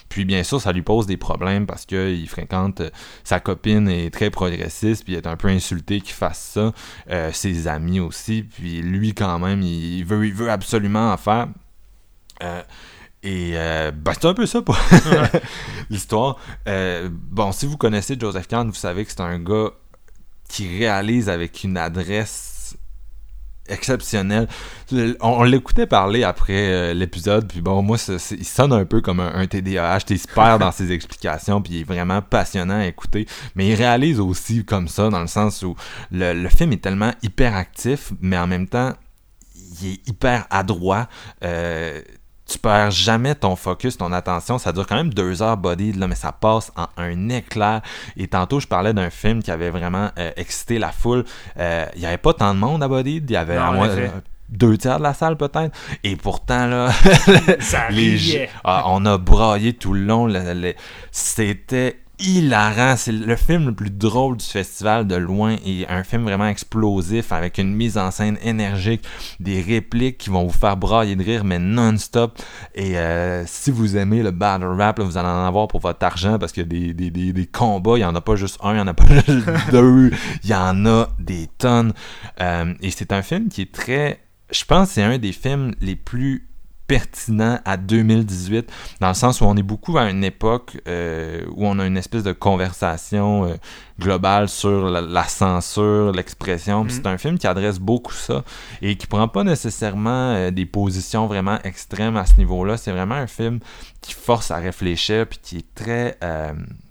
Puis 0.10 0.26
bien 0.26 0.44
sûr, 0.44 0.60
ça 0.60 0.74
lui 0.74 0.82
pose 0.82 1.06
des 1.06 1.16
problèmes 1.16 1.66
parce 1.66 1.86
qu'il 1.86 2.28
fréquente 2.28 2.82
euh, 2.82 2.90
sa 3.24 3.40
copine 3.40 3.88
est 3.88 4.14
très 4.14 4.30
progressiste, 4.30 5.04
puis 5.04 5.14
il 5.14 5.18
est 5.18 5.28
un 5.28 5.38
peu 5.38 5.48
insulté 5.48 6.02
qu'il 6.02 6.14
fasse 6.14 6.40
ça. 6.40 6.74
ses 7.32 7.68
amis 7.68 8.00
aussi, 8.00 8.44
puis 8.44 8.82
lui 8.82 9.14
quand 9.14 9.40
même, 9.40 9.62
il 9.62 10.04
veut, 10.04 10.26
il 10.26 10.34
veut 10.34 10.52
absolument 10.52 11.14
en 11.14 11.18
faire. 11.18 11.48
Et 13.24 13.52
euh, 13.54 13.92
ben, 13.92 14.14
c'est 14.14 14.26
un 14.26 14.34
peu 14.34 14.46
ça 14.46 14.62
pour 14.62 14.78
l'histoire. 15.90 16.38
Euh, 16.68 17.10
bon, 17.12 17.52
si 17.52 17.68
vous 17.68 17.78
connaissez 17.78 18.18
Joseph 18.20 18.48
Kahn, 18.48 18.68
vous 18.68 18.76
savez 18.76 19.06
que 19.06 19.12
c'est 19.12 19.22
un 19.22 19.40
gars 19.40 19.70
qui 20.50 20.68
réalise 20.80 21.30
avec 21.30 21.64
une 21.64 21.78
adresse 21.78 22.52
exceptionnelle. 23.68 24.48
On, 25.22 25.44
l'écoutait 25.44 25.88
parler 25.88 26.24
après 26.24 26.72
euh, 26.72 26.94
l'épisode, 26.94 27.48
puis 27.48 27.62
bon, 27.62 27.82
moi, 27.82 27.98
il 28.32 28.46
sonne 28.46 28.74
un 28.74 28.86
peu 28.86 29.02
comme 29.02 29.20
un, 29.20 29.34
un 29.34 29.48
TDAH, 29.48 30.00
il 30.10 30.20
se 30.20 30.28
perd 30.28 30.60
dans 30.60 30.72
ses 30.72 30.92
explications, 30.92 31.62
puis 31.62 31.74
il 31.74 31.82
est 31.82 31.84
vraiment 31.86 32.22
passionnant 32.22 32.80
à 32.80 32.88
écouter, 32.88 33.28
mais 33.56 33.70
il 33.70 33.76
réalise 33.76 34.20
aussi 34.20 34.66
comme 34.66 34.88
ça, 34.88 35.10
dans 35.10 35.22
le 35.22 35.28
sens 35.28 35.62
où 35.62 35.76
le, 36.12 36.34
le 36.34 36.50
film 36.50 36.74
est 36.74 36.82
tellement 36.82 37.12
hyperactif, 37.22 38.12
mais 38.20 38.38
en 38.38 38.48
même 38.48 38.68
temps, 38.68 38.94
il 39.82 39.94
est 39.94 40.08
hyper 40.08 40.48
adroit. 40.50 41.08
Euh, 41.44 42.02
tu 42.52 42.60
perds 42.60 42.92
jamais 42.92 43.36
ton 43.36 43.56
focus, 43.56 43.98
ton 43.98 44.12
attention. 44.12 44.58
Ça 44.58 44.72
dure 44.74 44.86
quand 44.86 44.96
même 44.96 45.14
deux 45.14 45.42
heures 45.42 45.58
body, 45.58 45.94
là, 45.94 46.08
mais 46.08 46.16
ça 46.16 46.32
passe 46.32 46.72
en 46.76 46.88
un 46.98 47.30
éclair. 47.30 47.82
Et 48.18 48.28
tantôt, 48.28 48.60
je 48.60 48.68
parlais 48.68 48.94
d'un 48.94 49.10
film 49.10 49.42
qui 49.42 49.52
avait 49.52 49.70
vraiment 49.70 50.10
euh, 50.20 50.32
excité 50.36 50.78
la 50.78 50.92
foule. 50.92 51.24
Euh, 51.58 51.86
il 51.96 52.02
n'y 52.02 52.06
avait 52.06 52.18
pas 52.18 52.34
tant 52.34 52.54
de 52.54 52.60
monde 52.60 52.84
à 52.84 52.88
body. 52.88 53.18
Il 53.18 53.32
y 53.32 53.36
avait 53.38 53.58
deux 54.50 54.78
tiers 54.78 54.98
de 54.98 55.04
la 55.04 55.14
salle 55.14 55.38
peut-être. 55.38 55.76
Et 56.04 56.16
pourtant, 56.18 56.68
là, 56.68 56.92
les, 57.90 58.50
ah, 58.66 58.84
on 58.88 59.06
a 59.06 59.18
braillé 59.18 59.74
tout 59.74 59.94
le 59.94 60.02
long. 60.02 60.28
C'était 61.12 62.01
hilarant. 62.22 62.96
C'est 62.98 63.12
le 63.12 63.36
film 63.36 63.68
le 63.68 63.74
plus 63.74 63.90
drôle 63.90 64.38
du 64.38 64.46
festival 64.46 65.08
de 65.08 65.16
loin 65.16 65.56
et 65.66 65.86
un 65.88 66.04
film 66.04 66.24
vraiment 66.24 66.48
explosif 66.48 67.32
avec 67.32 67.58
une 67.58 67.74
mise 67.74 67.98
en 67.98 68.12
scène 68.12 68.38
énergique, 68.44 69.04
des 69.40 69.62
répliques 69.62 70.18
qui 70.18 70.30
vont 70.30 70.46
vous 70.46 70.54
faire 70.54 70.78
brailler 70.78 71.16
de 71.16 71.24
rire 71.24 71.44
mais 71.44 71.60
non-stop. 71.60 72.40
Et 72.76 72.98
euh, 72.98 73.44
si 73.46 73.72
vous 73.72 73.98
aimez 73.98 74.24
le 74.24 74.32
battle 74.32 74.66
rap, 74.66 75.00
vous 75.00 75.18
allez 75.18 75.28
en 75.28 75.46
avoir 75.46 75.68
pour 75.68 75.80
votre 75.80 76.06
argent 76.06 76.38
parce 76.40 76.52
qu'il 76.52 76.64
y 76.64 76.66
a 76.66 76.94
des, 76.94 77.10
des, 77.10 77.34
des, 77.34 77.46
combats, 77.46 77.98
il 77.98 78.00
n'y 78.00 78.06
en 78.06 78.16
a 78.16 78.22
pas 78.22 78.36
juste 78.36 78.58
un, 78.64 78.72
il 78.72 78.76
n'y 78.76 78.82
en 78.82 78.88
a 78.88 78.94
pas 78.94 79.06
juste 79.28 79.48
deux, 79.72 80.12
il 80.44 80.50
y 80.50 80.56
en 80.56 80.86
a 80.86 81.10
des 81.20 81.48
tonnes. 81.58 81.94
Euh, 82.40 82.74
et 82.82 82.92
c'est 82.92 83.12
un 83.12 83.22
film 83.22 83.50
qui 83.50 83.62
est 83.62 83.72
très... 83.72 84.20
Je 84.52 84.66
pense 84.66 84.90
que 84.90 84.94
c'est 84.96 85.04
un 85.04 85.18
des 85.18 85.32
films 85.32 85.74
les 85.80 85.96
plus 85.96 86.51
pertinent 86.92 87.58
à 87.64 87.78
2018, 87.78 88.70
dans 89.00 89.08
le 89.08 89.14
sens 89.14 89.40
où 89.40 89.46
on 89.46 89.56
est 89.56 89.64
beaucoup 89.64 89.98
à 89.98 90.10
une 90.10 90.26
époque 90.26 90.78
euh, 90.90 91.46
où 91.56 91.66
on 91.66 91.80
a 91.80 91.86
une 91.86 91.96
espèce 91.96 92.24
de 92.24 92.34
conversation 92.34 93.46
euh, 93.46 93.56
globale 93.98 94.50
sur 94.50 94.90
la, 94.90 95.24
censure, 95.24 96.12
l'expression. 96.12 96.84
Mm-hmm. 96.84 96.90
C'est 96.90 97.08
un 97.08 97.18
film 97.18 97.38
qui 97.38 97.48
adresse 97.48 97.80
beaucoup 97.80 98.12
ça 98.12 98.44
et 98.82 98.98
qui 98.98 99.08
prend 99.08 99.30
pas 99.30 99.46
nécessairement 99.46 100.34
euh, 100.34 100.52
des 100.52 100.66
positions 100.66 101.28
vraiment 101.28 101.60
extrêmes 101.64 102.18
à 102.18 102.26
ce 102.26 102.36
niveau-là. 102.38 102.76
C'est 102.76 102.92
vraiment 102.92 103.16
un 103.16 103.28
film 103.28 103.60
qui 104.02 104.12
force 104.12 104.52
à 104.52 104.58
réfléchir 104.58 105.28
puis 105.28 105.40
qui 105.42 105.58
est 105.60 105.74
très 105.74 106.18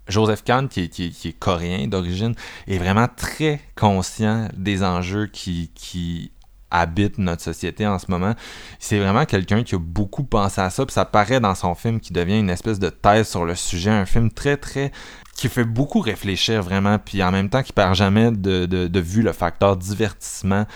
Joseph 0.08 0.44
Kahn, 0.44 0.68
qui 0.68 0.84
est, 0.84 0.88
qui, 0.88 1.10
qui 1.10 1.28
est 1.28 1.38
coréen 1.38 1.88
d'origine, 1.88 2.34
est 2.66 2.78
vraiment 2.78 3.06
très 3.06 3.60
conscient 3.76 4.48
des 4.56 4.82
enjeux 4.82 5.26
qui, 5.26 5.70
qui 5.74 6.32
habite 6.70 7.18
notre 7.18 7.42
société 7.42 7.86
en 7.86 7.98
ce 7.98 8.06
moment. 8.10 8.34
C'est 8.78 8.98
vraiment 8.98 9.24
quelqu'un 9.24 9.62
qui 9.62 9.74
a 9.74 9.78
beaucoup 9.78 10.24
pensé 10.24 10.60
à 10.60 10.70
ça, 10.70 10.84
puis 10.86 10.92
ça 10.92 11.04
paraît 11.04 11.40
dans 11.40 11.54
son 11.54 11.74
film 11.74 12.00
qui 12.00 12.12
devient 12.12 12.38
une 12.38 12.50
espèce 12.50 12.78
de 12.78 12.90
thèse 12.90 13.28
sur 13.28 13.44
le 13.44 13.54
sujet, 13.54 13.90
un 13.90 14.06
film 14.06 14.30
très 14.30 14.56
très 14.56 14.92
qui 15.34 15.48
fait 15.48 15.64
beaucoup 15.64 16.00
réfléchir 16.00 16.62
vraiment, 16.62 16.98
puis 16.98 17.22
en 17.22 17.30
même 17.30 17.48
temps 17.48 17.62
qui 17.62 17.72
perd 17.72 17.94
jamais 17.94 18.30
de, 18.30 18.66
de, 18.66 18.88
de 18.88 19.00
vue 19.00 19.22
le 19.22 19.32
facteur 19.32 19.76
divertissement. 19.76 20.66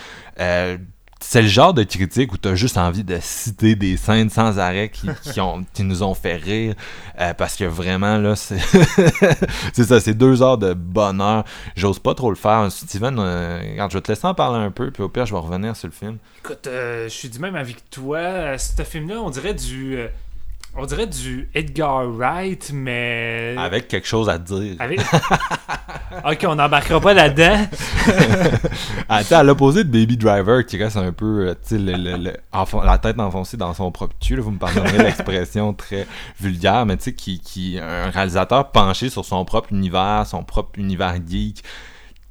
Euh, 0.40 0.78
c'est 1.26 1.42
le 1.42 1.48
genre 1.48 1.72
de 1.72 1.82
critique 1.82 2.32
où 2.32 2.38
tu 2.38 2.48
as 2.48 2.54
juste 2.54 2.76
envie 2.76 3.02
de 3.02 3.18
citer 3.20 3.74
des 3.74 3.96
scènes 3.96 4.28
sans 4.28 4.58
arrêt 4.58 4.90
qui, 4.90 5.08
qui, 5.22 5.40
ont, 5.40 5.64
qui 5.72 5.82
nous 5.82 6.02
ont 6.02 6.14
fait 6.14 6.36
rire. 6.36 6.74
Euh, 7.18 7.32
parce 7.34 7.56
que 7.56 7.64
vraiment, 7.64 8.18
là, 8.18 8.36
c'est 8.36 9.84
ça, 9.84 10.00
c'est 10.00 10.14
deux 10.14 10.42
heures 10.42 10.58
de 10.58 10.74
bonheur. 10.74 11.44
J'ose 11.76 11.98
pas 11.98 12.14
trop 12.14 12.30
le 12.30 12.36
faire. 12.36 12.70
Steven, 12.70 13.16
euh, 13.18 13.58
regarde, 13.72 13.90
je 13.90 13.96
vais 13.96 14.02
te 14.02 14.12
laisser 14.12 14.26
en 14.26 14.34
parler 14.34 14.64
un 14.64 14.70
peu, 14.70 14.90
puis 14.90 15.02
au 15.02 15.08
pire, 15.08 15.24
je 15.26 15.34
vais 15.34 15.40
revenir 15.40 15.74
sur 15.74 15.88
le 15.88 15.94
film. 15.94 16.18
Écoute, 16.44 16.66
euh, 16.66 17.04
je 17.04 17.14
suis 17.14 17.30
du 17.30 17.38
même 17.38 17.56
avec 17.56 17.88
toi. 17.90 18.58
Ce 18.58 18.82
film-là, 18.82 19.20
on 19.20 19.30
dirait 19.30 19.54
du 19.54 19.96
on 20.76 20.86
dirait 20.86 21.06
du 21.06 21.48
Edgar 21.54 22.08
Wright, 22.08 22.70
mais. 22.74 23.54
Avec 23.56 23.88
quelque 23.88 24.06
chose 24.06 24.28
à 24.28 24.38
dire. 24.38 24.76
ok, 26.24 26.46
on 26.48 26.56
n'embarquera 26.56 27.00
pas 27.00 27.14
là-dedans. 27.14 27.66
ah, 29.08 29.20
à 29.30 29.42
l'opposé 29.42 29.84
de 29.84 29.90
Baby 29.90 30.16
Driver, 30.16 30.64
qui 30.66 30.82
reste 30.82 30.96
un 30.96 31.12
peu, 31.12 31.48
euh, 31.48 31.54
tu 31.66 31.78
la 31.78 32.98
tête 32.98 33.20
enfoncée 33.20 33.56
dans 33.56 33.72
son 33.72 33.90
propre 33.92 34.16
cul, 34.20 34.40
vous 34.40 34.50
me 34.50 34.58
pardonnerez 34.58 34.98
l'expression 35.04 35.74
très 35.74 36.06
vulgaire, 36.40 36.86
mais 36.86 36.96
tu 36.96 37.04
sais, 37.04 37.12
qui, 37.14 37.40
qui, 37.40 37.78
un 37.80 38.10
réalisateur 38.10 38.70
penché 38.70 39.10
sur 39.10 39.24
son 39.24 39.44
propre 39.44 39.72
univers, 39.72 40.26
son 40.26 40.42
propre 40.42 40.78
univers 40.78 41.16
geek, 41.26 41.62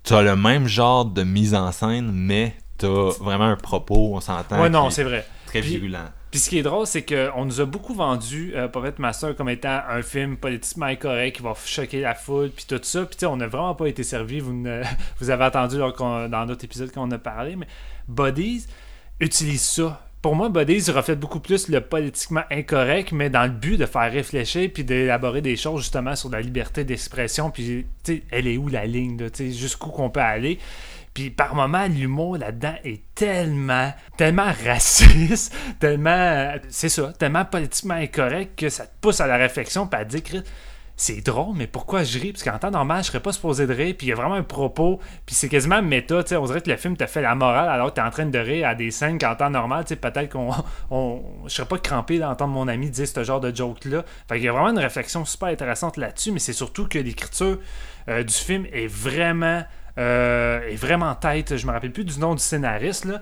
t'as 0.04 0.22
le 0.22 0.36
même 0.36 0.68
genre 0.68 1.06
de 1.06 1.24
mise 1.24 1.56
en 1.56 1.72
scène, 1.72 2.12
mais 2.14 2.56
t'as 2.78 3.10
vraiment 3.22 3.46
un 3.46 3.56
propos, 3.56 4.12
on 4.14 4.20
s'entend. 4.20 4.62
Ouais, 4.62 4.70
non, 4.70 4.90
c'est 4.90 5.04
vrai. 5.04 5.26
Très 5.46 5.62
virulent. 5.62 6.00
Puis 6.00 6.23
ce 6.40 6.50
qui 6.50 6.58
est 6.58 6.64
drôle, 6.64 6.88
c'est 6.88 7.04
qu'on 7.04 7.46
nous 7.46 7.62
a 7.62 7.66
beaucoup 7.66 7.94
vendu 7.94 8.54
euh, 8.56 8.68
Puppet 8.68 8.94
Master 8.98 9.36
comme 9.36 9.50
étant 9.50 9.82
un 9.88 10.02
film 10.02 10.38
politiquement 10.38 10.88
incorrect 10.88 11.38
qui 11.38 11.44
va 11.44 11.54
choquer 11.66 12.02
la 12.02 12.16
foule, 12.16 12.50
puis 12.50 12.66
tout 12.68 12.80
ça. 12.82 13.06
Puis 13.06 13.16
tu 13.16 13.20
sais, 13.22 13.26
on 13.26 13.38
n'a 13.38 13.48
vraiment 13.48 13.76
pas 13.76 13.88
été 13.88 14.04
servi. 14.04 14.40
Vous, 14.40 14.54
ne- 14.54 14.82
vous 15.20 15.30
avez 15.30 15.46
entendu 15.46 15.78
dans 15.78 16.46
d'autres 16.46 16.66
épisodes 16.66 16.92
qu'on 16.92 17.12
a 17.12 17.18
parlé, 17.18 17.56
mais 17.56 17.68
Buddies 18.08 18.66
utilise 19.20 19.62
ça. 19.62 20.02
Pour 20.22 20.36
moi, 20.36 20.48
Buddies 20.48 20.90
reflète 20.92 21.20
beaucoup 21.20 21.42
plus 21.42 21.68
le 21.68 21.82
politiquement 21.82 22.44
incorrect, 22.50 23.12
mais 23.12 23.30
dans 23.30 23.44
le 23.44 23.50
but 23.50 23.78
de 23.78 23.86
faire 23.86 24.10
réfléchir 24.10 24.70
puis 24.74 24.86
d'élaborer 24.86 25.42
des 25.42 25.58
choses 25.58 25.82
justement 25.82 26.16
sur 26.16 26.30
la 26.30 26.40
liberté 26.40 26.86
d'expression. 26.86 27.52
Puis, 27.52 27.86
tu 28.06 28.16
sais, 28.16 28.24
elle 28.32 28.48
est 28.48 28.56
où 28.56 28.70
la 28.70 28.86
ligne, 28.86 29.18
tu 29.18 29.30
sais, 29.34 29.52
jusqu'où 29.52 29.90
qu'on 29.90 30.10
peut 30.10 30.22
aller? 30.22 30.60
Puis 31.14 31.30
par 31.30 31.56
moments, 31.56 31.88
l'humour 31.88 32.38
là-dedans 32.38 32.76
est 32.84 33.04
tellement, 33.14 33.94
tellement 34.18 34.52
raciste, 34.66 35.56
tellement, 35.80 36.54
c'est 36.70 36.90
ça, 36.90 37.14
tellement 37.14 37.46
politiquement 37.46 37.96
incorrect 37.96 38.58
que 38.58 38.70
ça 38.70 38.86
te 38.86 38.94
pousse 39.00 39.22
à 39.22 39.28
la 39.28 39.38
réflexion 39.38 39.86
puis 39.86 40.00
à 40.00 40.06
dire, 40.06 40.22
c'est 40.96 41.22
drôle, 41.22 41.56
mais 41.56 41.66
pourquoi 41.66 42.04
je 42.04 42.20
ris? 42.20 42.34
Parce 42.34 42.44
qu'en 42.44 42.58
temps 42.60 42.70
normal, 42.70 43.04
je 43.04 43.08
serais 43.08 43.20
pas 43.20 43.32
supposé 43.32 43.66
de 43.66 43.74
rire, 43.74 43.96
puis 43.98 44.08
il 44.08 44.10
y 44.12 44.14
a 44.14 44.16
vraiment 44.16 44.36
un 44.36 44.44
propos, 44.44 45.00
puis 45.26 45.36
c'est 45.36 45.50
quasiment 45.50 45.82
méta, 45.82 46.24
tu 46.24 46.30
sais, 46.30 46.36
on 46.36 46.46
dirait 46.46 46.62
que 46.62 46.70
le 46.70 46.78
film 46.78 46.96
te 46.96 47.06
fait 47.08 47.22
la 47.22 47.34
morale 47.34 47.68
alors 47.68 47.90
que 47.90 47.96
t'es 47.96 48.02
en 48.02 48.12
train 48.12 48.28
de 48.28 48.40
rire 48.40 48.68
à 48.68 48.76
des 48.76 48.92
scènes 48.92 49.18
qu'en 49.18 49.36
temps 49.36 49.50
normal, 49.50 49.86
tu 49.86 49.90
sais, 49.90 49.96
peut-être 49.96 50.32
qu'on, 50.32 50.52
on, 50.92 51.24
je 51.46 51.54
serais 51.54 51.68
pas 51.68 51.80
crampé 51.80 52.20
d'entendre 52.20 52.54
mon 52.54 52.68
ami 52.68 52.90
dire 52.90 53.08
ce 53.08 53.24
genre 53.24 53.40
de 53.40 53.54
joke-là. 53.54 54.04
Fait 54.28 54.36
qu'il 54.36 54.46
y 54.46 54.48
a 54.48 54.52
vraiment 54.52 54.70
une 54.70 54.80
réflexion 54.80 55.26
super 55.26 55.50
intéressante 55.50 55.98
là-dessus, 55.98 56.32
mais 56.32 56.40
c'est 56.40 56.54
surtout 56.54 56.88
que 56.88 57.00
l'écriture 57.00 57.58
euh, 58.08 58.24
du 58.24 58.34
film 58.34 58.68
est 58.72 58.88
vraiment 58.88 59.64
est 59.98 60.76
vraiment 60.76 61.16
tête. 61.16 61.56
Je 61.58 61.68
me 61.68 61.72
rappelle 61.72 61.92
plus 61.92 62.06
du 62.06 62.20
nom 62.20 62.34
du 62.36 62.42
scénariste. 62.42 63.06
Là. 63.06 63.22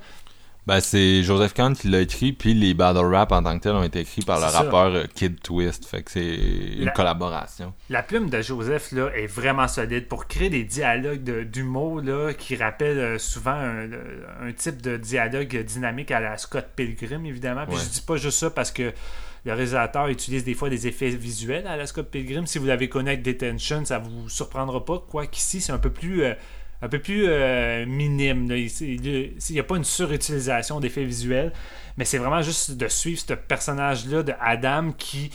Ben, 0.67 0.79
c'est 0.79 1.23
Joseph 1.23 1.55
Kahn 1.55 1.75
qui 1.75 1.87
l'a 1.87 2.01
écrit, 2.01 2.33
puis 2.33 2.53
les 2.53 2.75
battle 2.75 2.99
rap 3.11 3.31
en 3.31 3.41
tant 3.41 3.57
que 3.57 3.63
tel 3.63 3.71
ont 3.71 3.81
été 3.83 4.01
écrits 4.01 4.21
par 4.21 4.39
le 4.39 4.45
ça. 4.47 4.59
rappeur 4.59 4.93
euh, 4.93 5.03
Kid 5.15 5.41
Twist. 5.41 5.87
Fait 5.87 6.03
que 6.03 6.11
c'est 6.11 6.23
une 6.23 6.85
La- 6.85 6.91
collaboration. 6.91 7.73
La 7.89 8.03
plume 8.03 8.29
de 8.29 8.41
Joseph 8.43 8.91
là, 8.91 9.09
est 9.15 9.25
vraiment 9.25 9.67
solide 9.67 10.07
pour 10.07 10.27
créer 10.27 10.51
des 10.51 10.63
dialogues 10.63 11.23
de- 11.23 11.41
d'humour 11.43 12.01
là, 12.03 12.33
qui 12.35 12.55
rappellent 12.55 12.99
euh, 12.99 13.17
souvent 13.17 13.55
un, 13.55 14.51
type 14.55 14.83
de 14.83 14.97
dialogue 14.97 15.63
dynamique 15.65 16.11
à 16.11 16.19
la 16.19 16.37
Scott 16.37 16.67
Pilgrim, 16.75 17.25
évidemment. 17.25 17.65
Puis 17.65 17.77
Ouais. 17.77 17.81
je 17.83 17.89
dis 17.89 18.01
pas 18.01 18.17
juste 18.17 18.37
ça 18.37 18.51
parce 18.51 18.69
que 18.69 18.93
le 19.43 19.53
réalisateur 19.53 20.09
utilise 20.09 20.43
des 20.43 20.53
fois 20.53 20.69
des 20.69 20.85
effets 20.85 21.09
visuels 21.09 21.65
à 21.65 21.75
la 21.75 21.87
Scott 21.87 22.07
Pilgrim. 22.11 22.45
Si 22.45 22.59
vous 22.59 22.67
l'avez 22.67 22.87
connu 22.87 23.09
avec 23.09 23.23
Detention, 23.23 23.83
ça 23.83 23.97
vous 23.97 24.29
surprendra 24.29 24.85
pas. 24.85 24.99
Quoi 25.09 25.25
qu'ici, 25.25 25.59
c'est 25.59 25.71
un 25.71 25.79
peu 25.79 25.89
plus. 25.89 26.23
euh, 26.23 26.33
un 26.81 26.89
peu 26.89 26.99
plus 26.99 27.25
euh, 27.27 27.85
minime. 27.85 28.49
là. 28.49 28.57
Il 28.57 29.33
n'y 29.51 29.59
a 29.59 29.63
pas 29.63 29.77
une 29.77 29.83
surutilisation 29.83 30.79
d'effets 30.79 31.03
visuels, 31.03 31.53
mais 31.97 32.05
c'est 32.05 32.17
vraiment 32.17 32.41
juste 32.41 32.71
de 32.71 32.87
suivre 32.87 33.21
ce 33.25 33.33
personnage-là 33.33 34.23
de 34.23 34.33
Adam 34.39 34.91
qui. 34.97 35.31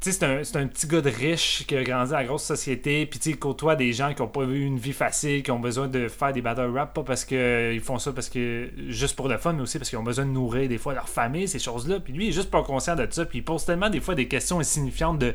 Tu 0.00 0.12
sais, 0.12 0.44
c'est 0.44 0.56
un, 0.56 0.62
un 0.62 0.66
petit 0.66 0.86
gars 0.86 1.00
de 1.00 1.08
riche 1.08 1.64
qui 1.66 1.74
a 1.74 1.82
grandi 1.82 2.12
à 2.12 2.18
la 2.18 2.24
grosse 2.24 2.42
société, 2.42 3.06
puis 3.06 3.18
il 3.24 3.38
côtoie 3.38 3.74
des 3.74 3.94
gens 3.94 4.12
qui 4.12 4.20
n'ont 4.20 4.28
pas 4.28 4.42
eu 4.42 4.62
une 4.62 4.78
vie 4.78 4.92
facile, 4.92 5.42
qui 5.42 5.50
ont 5.50 5.60
besoin 5.60 5.88
de 5.88 6.08
faire 6.08 6.30
des 6.30 6.42
battle 6.42 6.70
rap, 6.74 6.92
pas 6.92 7.02
parce 7.02 7.24
qu'ils 7.24 7.80
font 7.80 7.98
ça 7.98 8.12
parce 8.12 8.28
que 8.28 8.70
juste 8.88 9.16
pour 9.16 9.28
le 9.28 9.38
fun, 9.38 9.54
mais 9.54 9.62
aussi 9.62 9.78
parce 9.78 9.88
qu'ils 9.88 9.98
ont 9.98 10.02
besoin 10.02 10.26
de 10.26 10.30
nourrir 10.30 10.68
des 10.68 10.76
fois 10.76 10.92
leur 10.92 11.08
famille, 11.08 11.48
ces 11.48 11.58
choses-là. 11.58 12.00
Puis 12.00 12.12
lui, 12.12 12.26
il 12.26 12.28
est 12.28 12.32
juste 12.32 12.50
pas 12.50 12.62
conscient 12.62 12.96
de 12.96 13.06
ça, 13.10 13.24
puis 13.24 13.38
il 13.38 13.44
pose 13.44 13.64
tellement 13.64 13.88
des 13.88 14.00
fois 14.00 14.14
des 14.14 14.28
questions 14.28 14.60
insignifiantes 14.60 15.18
de 15.20 15.34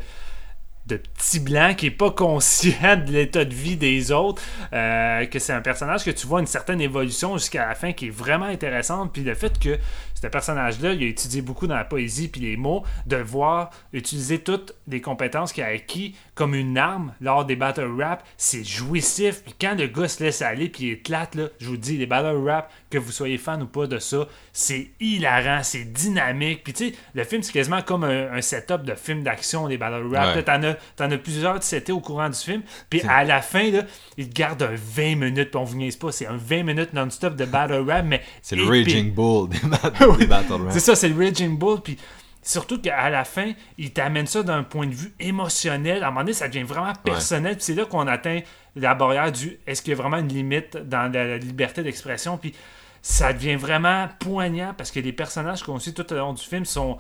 de 0.90 0.98
petit 0.98 1.40
blanc 1.40 1.74
qui 1.76 1.88
est 1.88 1.92
pas 1.92 2.12
conscient 2.12 2.98
de 2.98 3.12
l'état 3.12 3.46
de 3.46 3.54
vie 3.54 3.78
des 3.78 4.12
autres, 4.12 4.42
euh, 4.74 5.26
que 5.26 5.40
c'est 5.40 5.54
un 5.54 5.62
personnage 5.62 6.04
que 6.04 6.12
tu 6.12 6.28
vois 6.28 6.40
une 6.40 6.48
certaine 6.48 6.82
évolution 6.82 7.38
jusqu'à 7.38 7.68
la 7.68 7.76
fin 7.76 7.94
qui 7.94 8.08
est 8.08 8.12
vraiment 8.12 8.46
intéressante. 8.46 9.14
Puis 9.14 9.24
le 9.24 9.36
fait 9.36 9.58
que 9.60 9.78
ce 10.22 10.28
personnage-là, 10.28 10.94
il 10.94 11.04
a 11.04 11.08
étudié 11.08 11.42
beaucoup 11.42 11.68
dans 11.68 11.76
la 11.76 11.86
poésie 11.86 12.28
puis 12.28 12.42
les 12.42 12.58
mots, 12.58 12.84
de 13.06 13.18
voir 13.18 13.70
utiliser 13.94 14.40
toutes 14.40 14.76
les 14.88 15.02
compétences 15.02 15.54
qu'il 15.54 15.64
a 15.64 15.68
acquis 15.68 16.16
comme 16.36 16.56
une 16.56 16.78
arme 16.78 17.14
lors 17.22 17.46
des 17.46 17.56
battle 17.56 17.90
rap, 18.00 18.26
c'est 18.38 18.64
jouissif. 18.64 19.44
Puis 19.44 19.54
quand 19.60 19.76
le 19.78 19.88
gars 19.88 20.08
se 20.08 20.24
laisse 20.24 20.42
aller 20.42 20.70
puis 20.70 20.86
il 20.86 20.92
éclate, 20.94 21.36
là, 21.36 21.48
je 21.60 21.68
vous 21.68 21.78
dis, 21.78 21.98
les 21.98 22.06
battle 22.06 22.38
rap, 22.46 22.72
que 22.90 22.98
vous 22.98 23.12
soyez 23.12 23.38
fan 23.38 23.62
ou 23.62 23.68
pas 23.68 23.88
de 23.88 24.00
ça, 24.00 24.28
c'est 24.54 24.92
hilarant, 25.00 25.64
c'est 25.64 25.92
dynamique. 25.92 26.64
Puis 26.64 26.74
tu 26.74 26.90
sais, 26.90 26.96
le 27.14 27.24
film, 27.24 27.44
c'est 27.44 27.54
quasiment 27.54 27.82
comme 27.82 28.04
un, 28.04 28.32
un 28.34 28.42
setup 28.42 28.84
de 28.84 28.96
film 28.96 29.24
d'action, 29.24 29.68
les 29.68 29.78
battle 29.78 30.08
rap. 30.14 30.36
Ouais. 30.36 30.44
T'en 30.44 30.64
as, 30.64 30.76
t'en 30.96 31.12
as 31.12 31.18
plusieurs 31.18 31.60
au 31.90 32.00
courant 32.00 32.30
du 32.30 32.38
film. 32.38 32.62
Puis 32.90 33.02
à 33.02 33.24
la 33.24 33.42
fin, 33.42 33.70
là, 33.72 33.84
il 34.18 34.30
garde 34.30 34.62
un 34.64 34.76
20 34.76 35.16
minutes, 35.16 35.52
puis 35.52 35.60
on 35.60 35.64
vous 35.64 35.78
niaise 35.78 35.96
pas, 35.96 36.12
c'est 36.12 36.28
un 36.28 36.38
20 36.38 36.64
minutes 36.64 36.94
non-stop 36.94 37.36
de 37.36 37.46
battle 37.46 37.86
rap, 37.88 38.06
mais 38.06 38.22
C'est 38.42 38.56
le. 38.56 38.66
Raging 38.66 39.14
Bull 39.14 39.50
des, 39.50 39.58
C'est 40.72 40.80
ça, 40.80 40.96
c'est 40.96 41.10
le 41.10 41.18
Raging 41.18 41.58
Bull. 41.58 41.82
Puis 41.82 41.98
surtout 42.42 42.82
qu'à 42.82 43.10
la 43.10 43.24
fin, 43.26 43.52
il 43.78 43.92
t'amène 43.92 44.28
ça 44.28 44.44
d'un 44.44 44.64
point 44.64 44.88
de 44.88 44.94
vue 44.94 45.14
émotionnel. 45.20 46.04
À 46.04 46.08
un 46.08 46.10
moment 46.10 46.22
donné, 46.22 46.34
ça 46.34 46.48
devient 46.48 46.64
vraiment 46.64 46.94
personnel. 47.04 47.56
Puis 47.56 47.66
c'est 47.66 47.76
là 47.76 47.86
qu'on 47.86 48.08
atteint 48.08 48.42
la 48.76 48.96
barrière 48.96 49.32
du 49.32 49.60
est-ce 49.68 49.82
qu'il 49.82 49.92
y 49.92 49.94
a 49.94 50.02
vraiment 50.02 50.18
une 50.18 50.30
limite 50.30 50.78
dans 50.78 51.12
la, 51.12 51.26
la 51.26 51.38
liberté 51.38 51.84
d'expression. 51.84 52.38
Puis 52.38 52.54
ça 53.02 53.34
devient 53.34 53.56
vraiment 53.56 54.08
poignant 54.20 54.74
parce 54.78 54.92
que 54.92 55.00
les 55.00 55.14
personnages 55.14 55.64
qu'on 55.64 55.80
suit 55.80 55.94
tout 55.94 56.12
au 56.12 56.16
long 56.16 56.34
du 56.34 56.44
film 56.44 56.66
sont. 56.66 56.98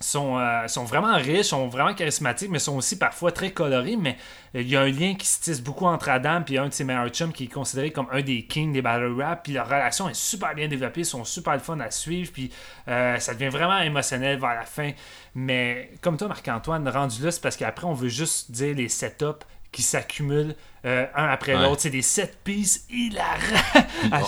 Sont, 0.00 0.38
euh, 0.38 0.66
sont 0.68 0.84
vraiment 0.84 1.14
riches, 1.16 1.46
sont 1.46 1.68
vraiment 1.68 1.94
charismatiques, 1.94 2.50
mais 2.50 2.58
sont 2.58 2.76
aussi 2.76 2.98
parfois 2.98 3.32
très 3.32 3.52
colorés. 3.52 3.96
Mais 3.96 4.16
euh, 4.54 4.60
il 4.60 4.68
y 4.68 4.76
a 4.76 4.82
un 4.82 4.90
lien 4.90 5.14
qui 5.14 5.26
se 5.26 5.40
tisse 5.40 5.60
beaucoup 5.60 5.86
entre 5.86 6.08
Adam 6.08 6.42
et 6.48 6.58
un 6.58 6.68
de 6.68 6.72
ses 6.72 6.84
meilleurs 6.84 7.08
chums 7.08 7.32
qui 7.32 7.44
est 7.44 7.52
considéré 7.52 7.90
comme 7.90 8.06
un 8.12 8.20
des 8.20 8.44
kings 8.44 8.72
des 8.72 8.82
battle 8.82 9.14
rap. 9.20 9.44
Puis 9.44 9.52
leur 9.52 9.66
relation 9.66 10.08
est 10.08 10.14
super 10.14 10.54
bien 10.54 10.68
développée, 10.68 11.00
ils 11.00 11.06
sont 11.06 11.24
super 11.24 11.60
fun 11.60 11.80
à 11.80 11.90
suivre. 11.90 12.30
Puis 12.32 12.50
euh, 12.88 13.18
ça 13.18 13.34
devient 13.34 13.48
vraiment 13.48 13.78
émotionnel 13.78 14.38
vers 14.38 14.54
la 14.54 14.64
fin. 14.64 14.92
Mais 15.34 15.90
comme 16.00 16.16
toi, 16.16 16.28
Marc-Antoine, 16.28 16.88
rendu 16.88 17.22
là, 17.22 17.30
c'est 17.30 17.42
parce 17.42 17.56
qu'après, 17.56 17.86
on 17.86 17.94
veut 17.94 18.08
juste 18.08 18.50
dire 18.50 18.74
les 18.74 18.88
setups 18.88 19.44
qui 19.72 19.82
s'accumulent 19.82 20.54
euh, 20.84 21.06
un 21.14 21.24
après 21.26 21.54
Ouais. 21.54 21.62
l'autre. 21.62 21.80
C'est 21.82 21.90
des 21.90 22.02
set 22.02 22.38
pieces 22.44 22.84
hilarants. 22.90 23.86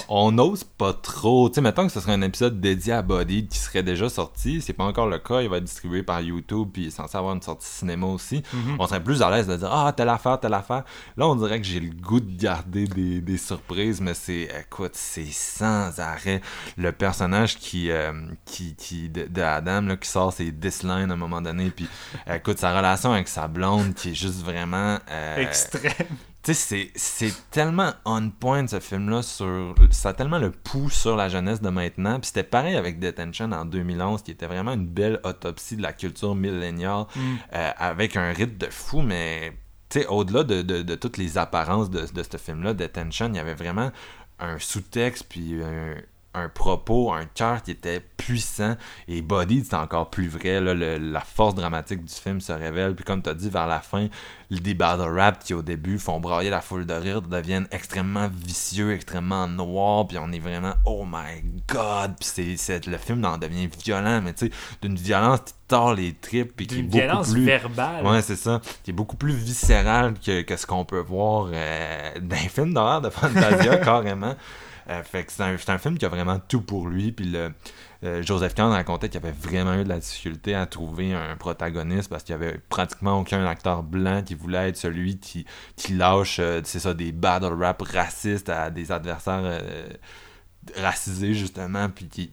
On 0.09 0.32
n'ose 0.32 0.64
pas 0.64 0.92
trop. 0.92 1.48
Tu 1.48 1.57
sais, 1.57 1.61
mettons 1.61 1.86
que 1.86 1.92
ce 1.92 2.00
serait 2.00 2.12
un 2.12 2.22
épisode 2.22 2.61
dédié 2.61 2.92
à 2.94 3.02
Body 3.02 3.46
qui 3.46 3.59
serait 3.59 3.82
déjà 3.82 4.09
sorti. 4.09 4.61
C'est 4.62 4.72
pas 4.72 4.84
encore 4.84 5.07
le 5.07 5.18
cas. 5.18 5.42
Il 5.42 5.48
va 5.48 5.59
être 5.59 5.64
distribué 5.64 6.02
par 6.02 6.20
YouTube 6.20 6.68
puis 6.72 6.82
il 6.84 6.86
est 6.88 6.90
censé 6.90 7.16
avoir 7.18 7.34
une 7.34 7.42
sortie 7.42 7.66
cinéma 7.68 8.07
aussi. 8.07 8.42
Mhm. 8.52 8.76
On 8.78 8.86
serait 8.86 9.02
plus 9.02 9.22
à 9.22 9.30
l'aise 9.30 9.46
de 9.46 9.57
dire 9.57 9.70
Ah, 9.72 9.92
telle 9.96 10.09
affaire, 10.09 10.40
telle 10.40 10.54
affaire. 10.54 10.84
Là, 11.16 11.26
on 11.28 11.36
dirait 11.36 11.61
que 11.61 11.66
j'ai 11.66 11.80
le 11.80 11.90
goût 11.94 12.20
de 12.20 12.36
garder 12.40 12.86
des, 12.86 13.20
des 13.20 13.38
surprises, 13.38 14.00
mais 14.00 14.14
c'est, 14.14 14.48
écoute, 14.61 14.92
c'est 14.94 15.26
sans 15.30 15.98
arrêt. 16.00 16.40
Le 16.78 16.92
personnage 16.92 17.57
qui, 17.57 17.90
euh, 17.90 18.12
qui, 18.44 18.74
qui 18.76 19.09
de, 19.09 19.24
de 19.26 19.42
Adam, 19.42 19.82
là, 19.82 19.96
qui 19.96 20.09
sort 20.09 20.32
ses 20.32 20.50
dislines 20.52 21.11
à 21.11 21.14
un 21.14 21.16
moment 21.16 21.42
donné. 21.42 21.70
Puis, 21.70 21.88
écoute, 22.32 22.59
sa 22.59 22.76
relation 22.76 23.12
avec 23.12 23.28
sa 23.28 23.48
blonde 23.48 23.94
qui 23.94 24.11
est 24.11 24.14
juste 24.14 24.42
vraiment. 24.44 24.98
euh, 25.11 25.36
Extrême. 25.36 25.92
Tu 26.47 26.55
sais, 26.55 26.92
c'est, 26.94 27.26
c'est 27.28 27.51
tellement 27.51 27.90
on 28.05 28.30
point 28.30 28.68
ce 28.68 28.78
film-là 28.78 29.22
sur. 29.22 29.74
Ça 29.90 30.11
a 30.11 30.12
tellement 30.12 30.38
le 30.38 30.53
pouls 30.53 30.90
sur 30.90 31.16
la 31.16 31.28
jeunesse 31.28 31.61
de 31.61 31.70
maintenant. 31.70 32.20
Puis 32.20 32.28
c'était 32.28 32.44
pareil 32.44 32.76
avec 32.76 33.01
Detention 33.01 33.51
en 33.51 33.64
2011, 33.64 34.22
qui 34.22 34.30
était 34.30 34.47
vraiment 34.47 34.74
une 34.74 34.86
belle 34.86 35.18
autopsie 35.24 35.76
de 35.76 35.82
la 35.82 35.92
culture 35.92 36.36
milléniale, 36.36 37.07
euh, 37.53 37.70
avec 37.76 38.16
un 38.16 38.32
rythme 38.32 38.59
de 38.59 38.70
fou, 38.70 39.03
mais. 39.03 39.59
Tu 39.88 40.01
sais, 40.01 40.07
au-delà 40.07 40.44
de, 40.44 40.62
de, 40.62 40.82
de 40.82 40.94
toutes 40.94 41.16
les 41.16 41.36
apparences 41.36 41.90
de, 41.90 42.07
de 42.07 42.22
ce 42.22 42.36
film-là, 42.36 42.74
Detention, 42.74 43.26
il 43.28 43.36
y 43.36 43.38
avait 43.40 43.55
vraiment 43.55 43.90
un 44.38 44.61
sous-texte, 44.61 45.26
puis 45.28 45.61
un, 45.64 45.97
un 46.37 46.49
propos, 46.49 47.12
un 47.12 47.24
cœur 47.24 47.62
qui 47.62 47.70
était 47.72 48.01
puissant. 48.16 48.76
Et 49.09 49.22
Body, 49.22 49.64
c'est 49.64 49.74
encore 49.76 50.11
plus 50.11 50.28
vrai. 50.28 50.61
Là, 50.61 50.74
le- 50.74 50.99
la 50.99 51.20
force 51.20 51.55
dramatique 51.55 52.05
du 52.05 52.12
film 52.14 52.41
se 52.41 52.53
révèle. 52.53 52.95
Puis 52.95 53.05
comme 53.05 53.22
tu 53.22 53.30
as 53.30 53.34
dit, 53.34 53.49
vers 53.51 53.66
la 53.66 53.80
fin, 53.80 54.09
des 54.51 54.74
battle 54.74 55.03
rap 55.18 55.43
qui 55.43 55.55
au 55.55 55.62
début 55.62 55.99
font 55.99 56.20
brailler 56.20 56.51
la 56.51 56.61
foule 56.61 56.87
de 56.87 56.95
rire 56.95 57.20
deviennent 57.22 57.66
extrêmement 57.70 58.28
vicieux, 58.32 58.93
extrêmement 58.93 59.49
noirs. 59.49 60.07
Puis 60.07 60.18
on 60.18 60.30
est 60.32 60.39
vraiment, 60.39 60.74
oh 60.84 61.05
my 61.07 61.43
god. 61.68 62.14
Puis 62.20 62.57
c'est, 62.57 62.87
le 62.87 62.99
film 62.99 63.24
en 63.24 63.39
devient 63.39 63.68
violent, 63.84 64.20
mais 64.22 64.32
tu 64.34 64.47
sais, 64.47 64.53
d'une 64.82 64.97
violence 64.97 65.41
qui 65.47 65.55
tord 65.68 65.95
les 65.95 66.12
tripes. 66.14 66.55
Puis 66.57 66.66
qui 66.66 66.74
est 66.74 66.78
D'une 66.78 66.87
beaucoup 66.89 66.99
violence 67.03 67.32
plus. 67.32 67.45
verbale. 67.45 68.07
Ouais, 68.07 68.22
c'est 68.22 68.37
ça. 68.37 68.61
Qui 68.84 68.91
est 68.91 68.95
beaucoup 68.95 69.16
plus 69.16 69.34
viscéral 69.34 70.14
que, 70.24 70.43
que 70.43 70.57
ce 70.57 70.66
qu'on 70.66 70.84
peut 70.84 71.01
voir 71.01 71.49
euh, 71.53 72.11
dans 72.20 72.37
les 72.37 72.49
films 72.49 72.72
d'horreur 72.74 73.01
de 73.01 73.11
Fantasia, 73.11 73.78
carrément. 73.78 74.34
Euh, 74.89 75.03
fait 75.03 75.24
que 75.24 75.32
c'est 75.32 75.43
un, 75.43 75.78
film 75.78 75.99
qui 75.99 76.05
a 76.05 76.09
vraiment 76.09 76.39
tout 76.39 76.61
pour 76.61 76.89
lui. 76.89 77.12
Puis 77.12 77.26
le, 77.26 77.53
euh, 78.05 78.22
Joseph 78.22 78.55
Kahn 78.55 78.70
racontait 78.70 79.09
qu'il 79.09 79.18
avait 79.18 79.32
vraiment 79.32 79.74
eu 79.74 79.84
de 79.84 79.89
la 79.89 79.99
difficulté 79.99 80.55
à 80.55 80.66
trouver 80.66 81.12
un 81.12 81.37
protagoniste 81.37 82.09
parce 82.09 82.22
qu'il 82.22 82.32
y 82.32 82.37
avait 82.37 82.59
pratiquement 82.68 83.18
aucun 83.18 83.45
acteur 83.47 83.82
blanc 83.82 84.22
qui 84.22 84.34
voulait 84.34 84.68
être 84.68 84.76
celui 84.76 85.18
qui, 85.18 85.45
lâche, 85.91 86.39
euh, 86.39 86.61
c'est 86.64 86.80
ça, 86.80 86.95
des 86.95 87.12
battle 87.12 87.55
rap 87.55 87.82
racistes 87.82 88.49
à 88.49 88.70
des 88.70 88.93
adversaires 88.93 89.61
racisés, 90.76 91.34
justement, 91.34 91.89
puis 91.89 92.09
qui 92.09 92.32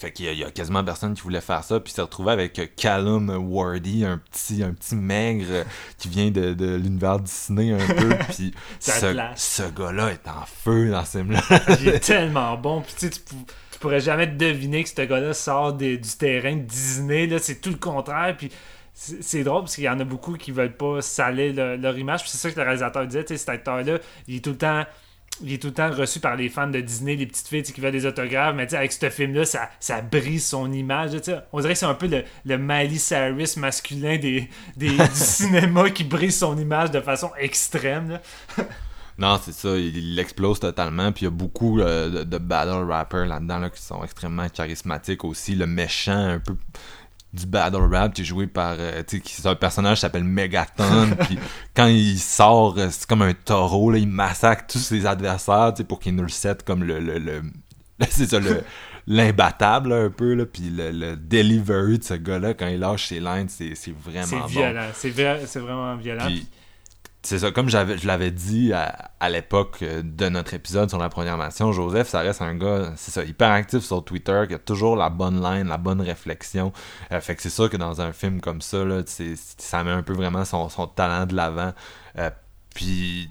Fait 0.00 0.12
qu'il 0.12 0.24
y, 0.24 0.28
a- 0.28 0.32
il 0.32 0.38
y 0.38 0.44
a 0.44 0.50
quasiment 0.50 0.82
personne 0.82 1.12
qui 1.14 1.20
voulait 1.20 1.42
faire 1.42 1.62
ça, 1.62 1.78
puis 1.78 1.92
s'est 1.92 2.00
retrouvé 2.00 2.32
avec 2.32 2.58
euh, 2.58 2.66
Callum 2.74 3.28
Wardy, 3.28 4.04
un 4.06 4.16
petit, 4.18 4.62
un 4.62 4.72
petit 4.72 4.94
maigre 4.96 5.44
euh, 5.50 5.64
qui 5.98 6.08
vient 6.08 6.30
de, 6.30 6.54
de 6.54 6.74
l'univers 6.76 7.20
Disney 7.20 7.72
un 7.72 7.86
peu, 7.86 8.08
puis 8.30 8.52
ce, 8.78 8.90
ce 9.36 9.62
gars-là 9.70 10.10
est 10.12 10.26
en 10.26 10.44
feu 10.46 10.90
dans 10.90 11.04
ce 11.04 11.18
film-là. 11.18 11.42
Il 11.80 11.88
est 11.88 12.00
tellement 12.04 12.56
bon. 12.56 12.80
Puis 12.80 12.94
tu 12.94 13.00
sais, 13.06 13.10
tu, 13.10 13.20
pou- 13.20 13.44
tu 13.72 13.78
pourrais 13.78 14.00
jamais 14.00 14.26
deviner 14.26 14.82
que 14.84 14.88
ce 14.88 15.02
gars-là 15.02 15.34
sort 15.34 15.74
des- 15.74 15.98
du 15.98 16.08
terrain 16.16 16.56
de 16.56 16.62
Disney. 16.62 17.26
Là, 17.26 17.38
c'est 17.38 17.60
tout 17.60 17.70
le 17.70 17.76
contraire. 17.76 18.34
Puis 18.38 18.50
c'est 18.94 19.44
drôle 19.44 19.62
parce 19.62 19.74
qu'il 19.74 19.84
y 19.84 19.88
en 19.88 20.00
a 20.00 20.04
beaucoup 20.04 20.34
qui 20.36 20.50
veulent 20.50 20.76
pas 20.76 21.00
saler 21.02 21.52
le- 21.52 21.76
leur 21.76 21.96
image. 21.98 22.22
Puis 22.22 22.30
c'est 22.30 22.38
ça 22.38 22.50
que 22.50 22.56
le 22.56 22.62
réalisateur 22.64 23.06
disait. 23.06 23.24
tu 23.24 23.34
sais, 23.34 23.38
Cet 23.38 23.48
acteur-là, 23.50 23.98
il 24.28 24.36
est 24.36 24.40
tout 24.44 24.50
le 24.50 24.58
temps. 24.58 24.84
Il 25.42 25.52
est 25.52 25.58
tout 25.58 25.68
le 25.68 25.74
temps 25.74 25.90
reçu 25.90 26.20
par 26.20 26.36
les 26.36 26.48
fans 26.48 26.66
de 26.68 26.80
Disney, 26.80 27.16
les 27.16 27.26
petites 27.26 27.48
filles 27.48 27.62
qui 27.62 27.80
veulent 27.80 27.92
des 27.92 28.06
autographes, 28.06 28.54
mais 28.56 28.72
avec 28.74 28.92
ce 28.92 29.08
film-là, 29.10 29.44
ça, 29.44 29.70
ça 29.80 30.00
brise 30.02 30.46
son 30.46 30.70
image. 30.72 31.10
On 31.52 31.60
dirait 31.60 31.72
que 31.74 31.78
c'est 31.78 31.86
un 31.86 31.94
peu 31.94 32.06
le, 32.06 32.24
le 32.44 32.58
Miley 32.58 32.98
Cyrus 32.98 33.56
masculin 33.56 34.18
des, 34.18 34.48
des- 34.76 34.90
du 34.96 35.04
cinéma 35.14 35.90
qui 35.90 36.04
brise 36.04 36.38
son 36.38 36.58
image 36.58 36.90
de 36.90 37.00
façon 37.00 37.30
extrême. 37.38 38.10
là. 38.10 38.20
Non, 39.18 39.38
c'est 39.42 39.52
ça, 39.52 39.76
il, 39.76 39.94
il 39.98 40.18
explose 40.18 40.60
totalement. 40.60 41.12
Puis 41.12 41.22
il 41.22 41.24
y 41.24 41.26
a 41.26 41.30
beaucoup 41.30 41.78
euh, 41.78 42.08
de, 42.08 42.24
de 42.24 42.38
battle 42.38 42.86
rappers 42.90 43.26
là-dedans 43.26 43.58
là, 43.58 43.68
qui 43.68 43.82
sont 43.82 44.02
extrêmement 44.02 44.48
charismatiques 44.48 45.24
aussi. 45.24 45.54
Le 45.54 45.66
méchant 45.66 46.16
un 46.16 46.38
peu 46.38 46.56
du 47.32 47.46
battle 47.46 47.76
rap 47.92 48.12
qui 48.12 48.22
est 48.22 48.24
joué 48.24 48.46
par 48.46 48.74
euh, 48.78 49.02
tu 49.06 49.18
sais 49.18 49.22
c'est 49.26 49.46
un 49.48 49.54
personnage 49.54 49.98
qui 49.98 50.00
s'appelle 50.00 50.24
Megaton 50.24 51.10
puis 51.26 51.38
quand 51.74 51.86
il 51.86 52.18
sort 52.18 52.74
euh, 52.78 52.88
c'est 52.90 53.06
comme 53.06 53.22
un 53.22 53.34
taureau 53.34 53.90
là, 53.90 53.98
il 53.98 54.08
massacre 54.08 54.64
tous 54.68 54.78
ses 54.80 55.06
adversaires 55.06 55.72
tu 55.76 55.84
pour 55.84 56.00
qu'il 56.00 56.16
nous 56.16 56.24
le 56.24 56.28
set 56.28 56.64
comme 56.64 56.82
le, 56.82 56.98
le, 56.98 57.18
le- 57.18 57.42
c'est 58.10 58.26
ça 58.26 58.40
le 58.40 58.62
l'imbattable 59.06 59.90
là, 59.90 60.04
un 60.04 60.10
peu 60.10 60.34
là 60.34 60.44
puis 60.46 60.70
le, 60.70 60.90
le 60.90 61.16
delivery 61.16 61.98
de 61.98 62.04
ce 62.04 62.14
gars-là 62.14 62.54
quand 62.54 62.66
il 62.66 62.80
lâche 62.80 63.06
ses 63.08 63.20
lines 63.20 63.48
c'est 63.48 63.74
c'est 63.74 63.92
C'est 63.92 64.10
vraiment 64.10 64.40
bon 64.40 64.46
violent. 64.46 64.86
C'est 64.94 65.10
vrai- 65.10 65.42
c'est 65.46 65.60
vraiment 65.60 65.96
violent. 65.96 66.26
C'est 67.22 67.38
ça, 67.38 67.50
comme 67.50 67.68
je 67.68 68.06
l'avais 68.06 68.30
dit 68.30 68.72
à, 68.72 69.10
à 69.20 69.28
l'époque 69.28 69.78
euh, 69.82 70.02
de 70.02 70.28
notre 70.30 70.54
épisode 70.54 70.88
sur 70.88 70.98
la 70.98 71.10
programmation, 71.10 71.70
Joseph, 71.70 72.08
ça 72.08 72.20
reste 72.20 72.40
un 72.40 72.54
gars, 72.54 72.92
c'est 72.96 73.10
ça, 73.10 73.24
hyper 73.24 73.50
actif 73.50 73.80
sur 73.80 74.02
Twitter, 74.02 74.44
qui 74.48 74.54
a 74.54 74.58
toujours 74.58 74.96
la 74.96 75.10
bonne 75.10 75.42
line, 75.42 75.68
la 75.68 75.76
bonne 75.76 76.00
réflexion. 76.00 76.72
Euh, 77.12 77.20
fait 77.20 77.36
que 77.36 77.42
c'est 77.42 77.50
sûr 77.50 77.68
que 77.68 77.76
dans 77.76 78.00
un 78.00 78.12
film 78.12 78.40
comme 78.40 78.62
ça, 78.62 78.84
là, 78.84 79.02
ça 79.06 79.84
met 79.84 79.90
un 79.90 80.02
peu 80.02 80.14
vraiment 80.14 80.46
son, 80.46 80.68
son 80.70 80.86
talent 80.86 81.26
de 81.26 81.36
l'avant. 81.36 81.72
Euh, 82.18 82.30
puis 82.74 83.28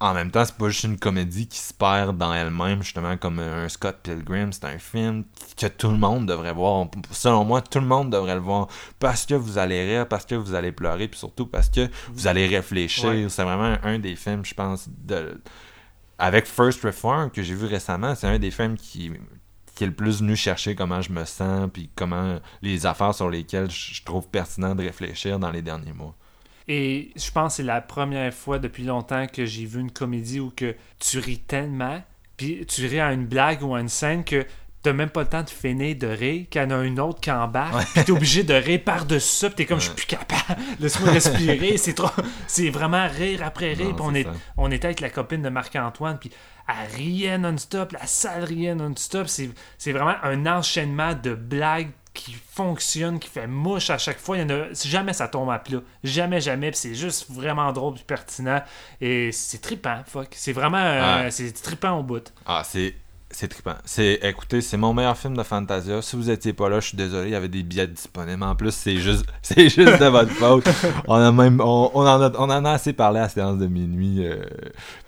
en 0.00 0.12
même 0.12 0.30
temps, 0.30 0.44
c'est 0.44 0.56
pas 0.56 0.68
juste 0.68 0.84
une 0.84 0.98
comédie 0.98 1.46
qui 1.46 1.58
se 1.58 1.72
perd 1.72 2.16
dans 2.18 2.34
elle-même, 2.34 2.82
justement, 2.82 3.16
comme 3.16 3.38
un 3.38 3.68
Scott 3.68 4.00
Pilgrim. 4.02 4.52
C'est 4.52 4.64
un 4.64 4.78
film 4.78 5.24
que 5.56 5.66
tout 5.66 5.90
le 5.90 5.96
monde 5.96 6.26
devrait 6.26 6.52
voir. 6.52 6.86
Selon 7.10 7.44
moi, 7.44 7.62
tout 7.62 7.80
le 7.80 7.86
monde 7.86 8.10
devrait 8.10 8.34
le 8.34 8.40
voir. 8.40 8.68
Parce 8.98 9.24
que 9.24 9.34
vous 9.34 9.56
allez 9.56 9.84
rire, 9.84 10.08
parce 10.08 10.26
que 10.26 10.34
vous 10.34 10.54
allez 10.54 10.72
pleurer, 10.72 11.08
puis 11.08 11.18
surtout 11.18 11.46
parce 11.46 11.68
que 11.70 11.88
vous 12.12 12.26
allez 12.26 12.46
réfléchir. 12.46 13.10
Ouais. 13.10 13.26
C'est 13.28 13.44
vraiment 13.44 13.76
un 13.82 13.98
des 13.98 14.16
films, 14.16 14.44
je 14.44 14.54
pense, 14.54 14.88
de... 14.88 15.40
avec 16.18 16.46
First 16.46 16.82
Reform, 16.82 17.30
que 17.30 17.42
j'ai 17.42 17.54
vu 17.54 17.66
récemment, 17.66 18.14
c'est 18.14 18.26
un 18.26 18.38
des 18.38 18.50
films 18.50 18.76
qui 18.76 19.12
qui 19.74 19.82
est 19.82 19.88
le 19.88 19.92
plus 19.92 20.20
venu 20.20 20.36
chercher 20.36 20.76
comment 20.76 21.00
je 21.00 21.10
me 21.10 21.24
sens, 21.24 21.68
puis 21.72 21.90
comment 21.96 22.38
les 22.62 22.86
affaires 22.86 23.14
sur 23.14 23.28
lesquelles 23.28 23.70
je 23.70 23.94
je 23.94 24.04
trouve 24.04 24.28
pertinent 24.28 24.74
de 24.74 24.84
réfléchir 24.84 25.38
dans 25.38 25.50
les 25.50 25.62
derniers 25.62 25.92
mois. 25.92 26.14
Et 26.68 27.10
je 27.16 27.30
pense 27.30 27.52
que 27.52 27.56
c'est 27.58 27.62
la 27.62 27.80
première 27.80 28.32
fois 28.32 28.58
depuis 28.58 28.84
longtemps 28.84 29.26
que 29.26 29.44
j'ai 29.44 29.66
vu 29.66 29.80
une 29.80 29.90
comédie 29.90 30.40
où 30.40 30.50
que 30.50 30.74
tu 30.98 31.18
ris 31.18 31.38
tellement, 31.38 32.02
puis 32.36 32.64
tu 32.66 32.86
ris 32.86 33.00
à 33.00 33.12
une 33.12 33.26
blague 33.26 33.62
ou 33.62 33.74
à 33.74 33.80
une 33.80 33.88
scène 33.88 34.24
que 34.24 34.46
t'as 34.84 34.92
même 34.92 35.08
pas 35.08 35.22
le 35.22 35.28
temps 35.28 35.42
de 35.42 35.48
finir 35.48 35.96
de 35.96 36.06
rire, 36.06 36.46
qu'il 36.50 36.60
y 36.60 36.64
en 36.64 36.70
a 36.70 36.84
une 36.84 37.00
autre 37.00 37.18
qui 37.18 37.30
embarque, 37.30 37.86
puis 37.94 38.04
t'es 38.04 38.12
obligé 38.12 38.42
de 38.42 38.52
rire 38.52 38.80
par-dessus 38.84 39.36
ça, 39.36 39.48
puis 39.48 39.56
t'es 39.56 39.66
comme, 39.66 39.80
je 39.80 39.86
suis 39.86 39.94
plus 39.94 40.06
capable, 40.06 40.60
laisse-moi 40.78 41.10
respirer, 41.10 41.78
c'est 41.78 41.94
trop... 41.94 42.10
C'est 42.46 42.68
vraiment 42.68 43.08
rire 43.08 43.40
après 43.42 43.72
rire, 43.72 43.88
Non, 43.88 43.94
puis 43.94 44.04
on, 44.06 44.14
est, 44.14 44.24
ça. 44.24 44.32
on 44.58 44.70
était 44.70 44.86
avec 44.86 45.00
la 45.00 45.08
copine 45.08 45.40
de 45.40 45.48
Marc-Antoine, 45.48 46.18
puis 46.18 46.30
elle 46.68 46.96
riait 46.96 47.38
non-stop, 47.38 47.92
la 47.92 48.06
salle 48.06 48.44
riait 48.44 48.74
non-stop, 48.74 49.26
c'est 49.26 49.92
vraiment 49.92 50.16
un 50.22 50.44
enchaînement 50.46 51.14
de 51.14 51.34
blagues 51.34 51.90
qui 52.14 52.32
fonctionne, 52.32 53.18
qui 53.18 53.28
fait 53.28 53.46
mouche 53.46 53.90
à 53.90 53.98
chaque 53.98 54.18
fois. 54.18 54.38
Il 54.38 54.42
y 54.42 54.44
en 54.44 54.56
a, 54.56 54.72
jamais 54.72 55.12
ça 55.12 55.28
tombe 55.28 55.50
à 55.50 55.58
plat. 55.58 55.80
Jamais, 56.04 56.40
jamais. 56.40 56.72
C'est 56.72 56.94
juste 56.94 57.30
vraiment 57.30 57.72
drôle 57.72 57.96
et 57.98 58.04
pertinent. 58.04 58.62
Et 59.00 59.32
c'est 59.32 59.60
trippant, 59.60 60.02
fuck. 60.06 60.28
C'est 60.30 60.52
vraiment... 60.52 60.78
euh. 60.78 61.28
C'est 61.30 61.52
trippant 61.52 61.98
au 61.98 62.02
bout. 62.02 62.32
Ah, 62.46 62.62
c'est 62.64 62.94
c'est 63.34 63.48
trippant. 63.48 63.74
C'est 63.84 64.20
écoutez, 64.22 64.60
c'est 64.60 64.76
mon 64.76 64.94
meilleur 64.94 65.16
film 65.16 65.36
de 65.36 65.42
Fantasia. 65.42 66.00
Si 66.02 66.16
vous 66.16 66.30
étiez 66.30 66.52
pas 66.52 66.68
là, 66.68 66.80
je 66.80 66.88
suis 66.88 66.96
désolé, 66.96 67.28
il 67.28 67.32
y 67.32 67.36
avait 67.36 67.48
des 67.48 67.62
billets 67.62 67.86
disponibles. 67.86 68.42
En 68.42 68.54
plus, 68.54 68.70
c'est 68.72 68.96
juste 68.96 69.24
c'est 69.42 69.68
juste 69.68 70.00
de 70.00 70.06
votre 70.06 70.30
faute. 70.30 70.68
On 71.08 71.14
a 71.16 71.32
même 71.32 71.60
on, 71.60 71.90
on 71.94 72.00
en 72.06 72.22
a 72.22 72.30
on 72.38 72.50
en 72.50 72.64
a 72.64 72.70
assez 72.72 72.92
parlé 72.92 73.18
à 73.18 73.22
la 73.24 73.28
séance 73.28 73.58
de 73.58 73.66
minuit 73.66 74.24
euh, 74.26 74.44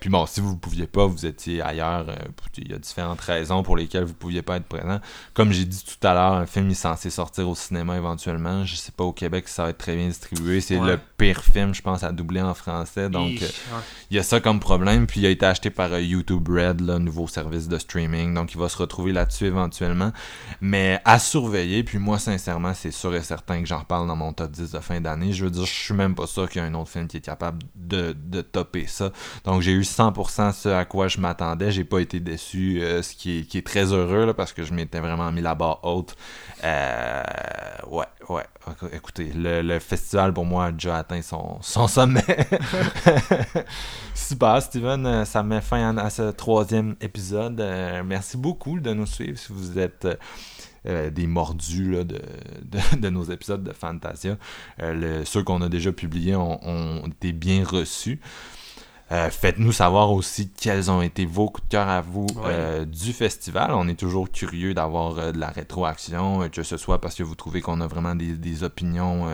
puis 0.00 0.10
bon, 0.10 0.26
si 0.26 0.40
vous 0.40 0.56
pouviez 0.56 0.86
pas, 0.86 1.06
vous 1.06 1.24
étiez 1.26 1.62
ailleurs, 1.62 2.06
euh, 2.08 2.14
il 2.58 2.70
y 2.70 2.74
a 2.74 2.78
différentes 2.78 3.20
raisons 3.20 3.62
pour 3.62 3.76
lesquelles 3.76 4.04
vous 4.04 4.14
pouviez 4.14 4.42
pas 4.42 4.56
être 4.56 4.66
présent. 4.66 5.00
Comme 5.34 5.52
j'ai 5.52 5.64
dit 5.64 5.84
tout 5.84 6.06
à 6.06 6.14
l'heure, 6.14 6.32
un 6.34 6.46
film 6.46 6.70
est 6.70 6.74
censé 6.74 7.10
sortir 7.10 7.48
au 7.48 7.54
cinéma 7.54 7.96
éventuellement. 7.96 8.64
Je 8.64 8.76
sais 8.76 8.92
pas 8.92 9.04
au 9.04 9.12
Québec 9.12 9.48
si 9.48 9.54
ça 9.54 9.64
va 9.64 9.70
être 9.70 9.78
très 9.78 9.96
bien 9.96 10.08
distribué, 10.08 10.60
c'est 10.60 10.76
Ouais. 10.78 10.92
le 10.92 10.98
pire 11.16 11.42
film, 11.42 11.74
je 11.74 11.80
pense 11.82 12.02
à 12.02 12.12
doubler 12.12 12.42
en 12.42 12.52
français 12.54 13.08
donc 13.08 13.30
euh, 13.42 13.46
Ouais. 13.46 13.82
il 14.10 14.16
y 14.16 14.20
a 14.20 14.22
ça 14.22 14.40
comme 14.40 14.60
problème, 14.60 15.06
puis 15.06 15.20
il 15.20 15.26
a 15.26 15.30
été 15.30 15.46
acheté 15.46 15.70
par 15.70 15.98
YouTube 15.98 16.48
Red, 16.48 16.80
le 16.80 16.98
nouveau 16.98 17.26
service 17.28 17.68
de 17.68 17.78
streaming, 17.78 18.15
donc 18.24 18.52
il 18.52 18.58
va 18.58 18.68
se 18.68 18.78
retrouver 18.78 19.12
là-dessus 19.12 19.46
éventuellement. 19.46 20.12
Mais 20.60 21.00
à 21.04 21.18
surveiller, 21.18 21.84
puis 21.84 21.98
moi, 21.98 22.18
sincèrement, 22.18 22.72
c'est 22.74 22.90
sûr 22.90 23.14
et 23.14 23.22
certain 23.22 23.60
que 23.60 23.66
j'en 23.66 23.78
reparle 23.80 24.06
dans 24.06 24.16
mon 24.16 24.32
top 24.32 24.50
10 24.50 24.72
de 24.72 24.78
fin 24.80 25.00
d'année. 25.00 25.32
Je 25.32 25.44
veux 25.44 25.50
dire, 25.50 25.64
je 25.64 25.72
suis 25.72 25.94
même 25.94 26.14
pas 26.14 26.26
sûr 26.26 26.48
qu'il 26.48 26.62
y 26.62 26.64
a 26.64 26.68
un 26.68 26.74
autre 26.74 26.90
film 26.90 27.06
qui 27.06 27.18
est 27.18 27.20
capable 27.20 27.58
de, 27.74 28.14
de 28.18 28.40
topper 28.40 28.86
ça. 28.86 29.12
Donc 29.44 29.62
j'ai 29.62 29.72
eu 29.72 29.82
100% 29.82 30.52
ce 30.52 30.68
à 30.68 30.84
quoi 30.84 31.08
je 31.08 31.18
m'attendais. 31.18 31.70
J'ai 31.70 31.84
pas 31.84 32.00
été 32.00 32.20
déçu, 32.20 32.80
euh, 32.82 33.02
ce 33.02 33.14
qui 33.14 33.48
est, 33.52 33.66
très 33.66 33.92
heureux, 33.92 34.32
parce 34.34 34.52
que 34.52 34.62
je 34.62 34.72
m'étais 34.72 35.00
vraiment 35.00 35.30
mis 35.32 35.40
la 35.40 35.54
barre 35.54 35.80
haute. 35.82 36.16
Euh, 36.64 37.22
ouais, 37.88 38.06
ouais. 38.28 38.44
Écoutez, 38.92 39.32
le, 39.34 39.78
festival 39.78 40.32
pour 40.32 40.44
moi 40.44 40.66
a 40.66 40.72
déjà 40.72 40.96
atteint 40.98 41.22
son, 41.22 41.60
sommet. 41.62 42.24
Super, 44.14 44.60
Steven, 44.60 45.24
ça 45.24 45.42
met 45.42 45.60
fin 45.60 45.96
à 45.96 46.10
ce 46.10 46.30
troisième 46.32 46.96
épisode. 47.00 47.60
Euh, 47.60 48.02
merci 48.07 48.36
beaucoup 48.36 48.80
de 48.80 48.92
nous 48.92 49.07
suivre 49.07 49.38
si 49.38 49.52
vous 49.52 49.78
êtes 49.78 50.04
euh, 50.07 50.14
euh, 50.86 51.11
des 51.11 51.26
mordus 51.26 51.90
là, 51.92 52.04
de, 52.04 52.20
de, 52.62 52.78
de 53.00 53.09
nos 53.11 53.24
épisodes 53.24 53.64
de 53.64 53.72
Fantasia. 53.72 54.36
Euh, 54.82 54.94
le- 54.94 55.24
ceux 55.24 55.42
qu'on 55.42 55.61
a 55.62 55.68
déjà 55.68 55.92
publiés 55.92 56.36
ont, 56.36 56.59
ont 56.66 57.07
été 57.09 57.32
bien 57.32 57.64
reçus. 57.64 58.20
Euh, 59.12 59.30
Faites-nous 59.30 59.70
savoir 59.70 60.11
aussi 60.11 60.50
quels 60.50 60.90
ont 60.90 61.00
été 61.00 61.26
vos 61.26 61.48
coups 61.48 61.64
de 61.68 61.70
cœur 61.70 61.86
à 61.88 62.00
vous 62.00 62.26
euh, 62.44 62.84
du 62.84 63.12
festival. 63.12 63.70
On 63.72 63.86
est 63.86 63.94
toujours 63.94 64.28
curieux 64.32 64.74
d'avoir 64.74 65.16
euh, 65.18 65.30
de 65.30 65.38
la 65.38 65.46
rétroaction, 65.46 66.48
que 66.48 66.64
ce 66.64 66.76
soit 66.76 67.00
parce 67.00 67.14
que 67.14 67.22
vous 67.22 67.36
trouvez 67.36 67.61
qu'on 67.61 67.80
a 67.80 67.86
vraiment 67.86 68.16
des, 68.16 68.32
des 68.32 68.64
opinions 68.64 69.28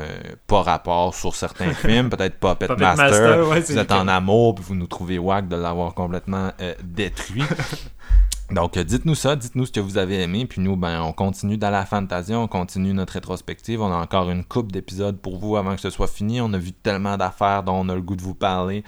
pas 0.46 0.60
rapport 0.60 1.14
sur 1.14 1.34
certains 1.34 1.72
films, 1.74 2.10
peut-être 2.10 2.38
pas 2.38 2.54
Pet 2.54 2.68
Master, 2.68 2.96
Master, 2.96 3.48
ouais, 3.48 3.60
vous 3.60 3.78
êtes 3.78 3.92
en 3.92 4.08
amour, 4.08 4.54
puis 4.56 4.64
vous 4.68 4.74
nous 4.74 4.86
trouvez 4.86 5.18
wack 5.18 5.48
de 5.48 5.56
l'avoir 5.56 5.94
complètement 5.94 6.52
détruit. 6.84 7.44
Donc, 8.52 8.76
euh, 8.76 8.84
dites-nous 8.84 9.14
ça, 9.14 9.34
dites-nous 9.34 9.64
ce 9.64 9.72
que 9.72 9.80
vous 9.80 9.96
avez 9.96 10.20
aimé, 10.20 10.44
puis 10.44 10.60
nous, 10.60 10.76
ben, 10.76 11.00
on 11.00 11.14
continue 11.14 11.56
dans 11.56 11.70
la 11.70 11.86
fantasia, 11.86 12.38
on 12.38 12.48
continue 12.48 12.92
notre 12.92 13.14
rétrospective. 13.14 13.80
On 13.80 13.90
a 13.90 13.96
encore 13.96 14.30
une 14.30 14.44
coupe 14.44 14.70
d'épisodes 14.70 15.18
pour 15.18 15.38
vous 15.38 15.56
avant 15.56 15.74
que 15.74 15.80
ce 15.80 15.88
soit 15.88 16.06
fini. 16.06 16.38
On 16.42 16.52
a 16.52 16.58
vu 16.58 16.72
tellement 16.72 17.16
d'affaires 17.16 17.62
dont 17.62 17.76
on 17.76 17.88
a 17.88 17.94
le 17.94 18.02
goût 18.02 18.14
de 18.14 18.20
vous 18.20 18.34
parler. 18.34 18.84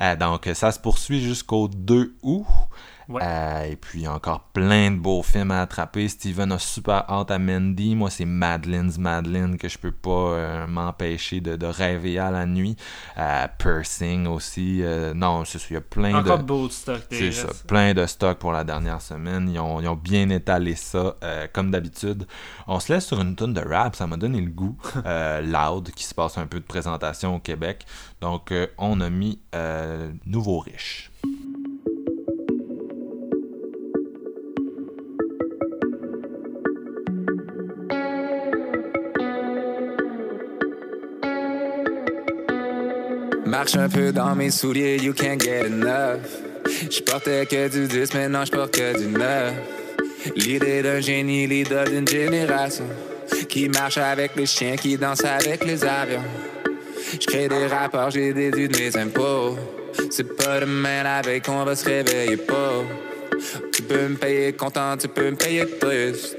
Euh, 0.00 0.16
donc, 0.16 0.50
ça 0.52 0.70
se 0.70 0.78
poursuit 0.78 1.22
jusqu'au 1.22 1.68
2 1.68 2.14
août. 2.22 2.44
Ouais. 3.08 3.22
Euh, 3.22 3.62
et 3.70 3.76
puis 3.76 4.08
encore 4.08 4.40
plein 4.52 4.90
de 4.90 4.96
beaux 4.96 5.22
films 5.22 5.52
à 5.52 5.62
attraper. 5.62 6.08
Steven 6.08 6.50
a 6.52 6.58
super 6.58 7.04
hâte 7.08 7.30
à 7.30 7.38
Mandy. 7.38 7.94
Moi, 7.94 8.10
c'est 8.10 8.24
Madeline's 8.24 8.98
Madeline 8.98 9.58
que 9.58 9.68
je 9.68 9.78
peux 9.78 9.92
pas 9.92 10.10
euh, 10.10 10.66
m'empêcher 10.66 11.40
de, 11.40 11.56
de 11.56 11.66
rêver 11.66 12.18
à 12.18 12.30
la 12.30 12.46
nuit. 12.46 12.76
Euh, 13.16 13.46
Pursing 13.58 14.26
aussi. 14.26 14.82
Non, 15.14 15.44
c'est 15.44 15.58
il 15.70 15.74
y 15.74 15.76
a 15.76 15.80
plein 15.80 16.14
Encore 16.14 16.38
de... 16.38 16.42
de 16.42 16.46
beau 16.46 16.68
stock. 16.68 17.08
des 17.10 17.32
C'est 17.32 17.32
ça, 17.32 17.48
plein 17.66 17.94
de 17.94 18.06
stock 18.06 18.38
pour 18.38 18.52
la 18.52 18.64
dernière 18.64 19.00
semaine. 19.00 19.48
Ils 19.48 19.58
ont, 19.58 19.80
ils 19.80 19.88
ont 19.88 19.96
bien 19.96 20.28
étalé 20.30 20.74
ça, 20.74 21.16
comme 21.52 21.70
d'habitude. 21.70 22.26
On 22.66 22.80
se 22.80 22.92
laisse 22.92 23.06
sur 23.06 23.20
une 23.20 23.36
tonne 23.36 23.54
de 23.54 23.60
rap, 23.60 23.96
ça 23.96 24.06
m'a 24.06 24.16
donné 24.16 24.40
le 24.40 24.50
goût. 24.50 24.76
Loud, 25.42 25.90
qui 25.92 26.04
se 26.04 26.14
passe 26.14 26.38
un 26.38 26.46
peu 26.46 26.58
de 26.58 26.64
présentation 26.64 27.36
au 27.36 27.38
Québec. 27.38 27.86
Donc, 28.20 28.52
on 28.78 29.00
a 29.00 29.10
mis 29.10 29.40
Nouveau 30.26 30.58
Riche. 30.58 31.10
Marche 43.58 43.76
un 43.76 43.88
peu 43.88 44.12
dans 44.12 44.34
mes 44.34 44.50
souliers, 44.50 44.98
you 44.98 45.14
can't 45.14 45.40
get 45.40 45.64
enough. 45.64 46.20
Je 46.90 47.00
portais 47.00 47.46
que 47.46 47.68
du 47.68 47.88
10, 47.88 48.12
maintenant 48.12 48.44
je 48.44 48.50
porte 48.50 48.72
que 48.72 48.98
du 48.98 49.06
9. 49.06 49.54
L'idée 50.36 50.82
d'un 50.82 51.00
génie, 51.00 51.46
l'idole 51.46 51.88
d'une 51.88 52.06
génération. 52.06 52.84
Qui 53.48 53.70
marche 53.70 53.96
avec 53.96 54.36
les 54.36 54.44
chiens, 54.44 54.76
qui 54.76 54.98
danse 54.98 55.24
avec 55.24 55.64
les 55.64 55.82
avions. 55.82 56.22
Je 57.18 57.26
crée 57.26 57.48
des 57.48 57.66
rapports, 57.66 58.10
j'ai 58.10 58.34
déduit 58.34 58.68
de 58.68 58.76
mes 58.76 58.94
impôts. 58.94 59.56
C'est 60.10 60.36
pas 60.36 60.60
demain 60.60 61.02
la 61.02 61.22
veille 61.22 61.40
qu'on 61.40 61.64
va 61.64 61.74
se 61.74 61.86
réveiller 61.86 62.36
pas. 62.36 62.84
Tu 63.72 63.80
peux 63.84 64.06
me 64.06 64.16
payer 64.16 64.52
content, 64.52 64.98
tu 64.98 65.08
peux 65.08 65.30
me 65.30 65.36
payer 65.36 65.64
triste. 65.80 66.35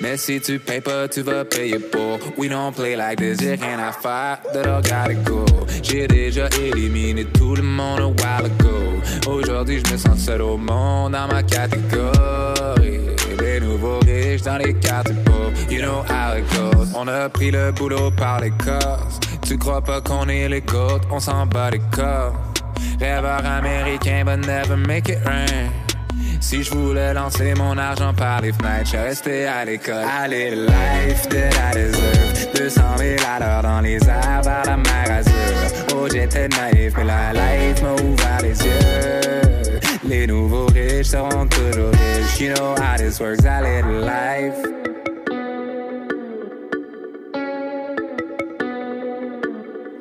Mais 0.00 0.16
si 0.16 0.40
tu 0.40 0.58
payes 0.58 0.80
pas, 0.80 1.08
tu 1.08 1.22
vas 1.22 1.44
payer 1.44 1.78
pour. 1.78 2.18
We 2.36 2.48
don't 2.48 2.72
play 2.74 2.96
like 2.96 3.18
this, 3.18 3.38
j'ai 3.40 3.54
rien 3.54 3.78
à 3.78 3.92
faire, 3.92 4.38
de 4.52 4.62
gotta 4.62 5.14
go. 5.24 5.44
J'ai 5.82 6.06
déjà 6.06 6.48
éliminé 6.60 7.24
tout 7.24 7.54
le 7.54 7.62
monde 7.62 8.00
a 8.00 8.06
while 8.06 8.46
ago. 8.46 9.30
Aujourd'hui, 9.30 9.82
je 9.84 9.92
me 9.92 9.98
sens 9.98 10.18
seul 10.18 10.42
au 10.42 10.56
monde 10.56 11.12
dans 11.12 11.28
ma 11.28 11.42
catégorie. 11.42 13.00
Les 13.40 13.60
nouveaux 13.60 13.98
riches 14.00 14.42
dans 14.42 14.56
les 14.58 14.74
quartiers 14.74 15.14
pauvres, 15.24 15.52
you 15.70 15.80
know 15.80 16.02
how 16.08 16.36
it 16.36 16.44
goes. 16.54 16.88
On 16.94 17.06
a 17.08 17.28
pris 17.28 17.50
le 17.50 17.72
boulot 17.72 18.10
par 18.10 18.40
les 18.40 18.50
cosses. 18.50 19.20
Tu 19.46 19.58
crois 19.58 19.82
pas 19.82 20.00
qu'on 20.00 20.28
est 20.28 20.48
les 20.48 20.62
côtes, 20.62 21.02
on 21.10 21.20
s'en 21.20 21.46
bat 21.46 21.70
les 21.70 21.82
corps. 21.94 22.34
Rêveur 22.98 23.44
américain, 23.44 24.24
but 24.24 24.46
never 24.46 24.76
make 24.76 25.08
it 25.08 25.18
rain. 25.26 25.70
Si 26.44 26.62
je 26.62 26.70
voulais 26.72 27.14
lancer 27.14 27.54
mon 27.54 27.78
argent 27.78 28.12
par 28.12 28.42
les 28.42 28.52
fenêtres, 28.52 28.90
je 28.92 28.98
restais 28.98 29.46
à 29.46 29.64
l'école. 29.64 30.04
Allez, 30.22 30.50
life 30.54 31.26
that 31.30 31.48
I 31.48 31.74
deserve. 31.74 32.52
200 32.54 32.82
000 32.98 33.16
à 33.26 33.62
dans 33.62 33.80
les 33.80 33.96
airs 34.06 34.42
vers 34.42 34.62
la 34.66 34.76
mer 34.76 35.10
Azur. 35.10 35.32
Oh, 35.96 36.06
j'étais 36.12 36.48
naïf, 36.48 36.92
mais 36.98 37.04
la 37.04 37.32
life 37.32 37.82
m'a 37.82 37.92
ouvert 37.94 38.42
les 38.42 38.62
yeux. 38.62 39.80
Les 40.06 40.26
nouveaux 40.26 40.66
riches 40.66 41.06
seront 41.06 41.46
toujours 41.46 41.90
riches. 41.92 42.38
You 42.38 42.54
know 42.54 42.74
how 42.76 42.98
this 42.98 43.18
works, 43.20 43.46
allez, 43.46 43.80
life. 43.82 44.54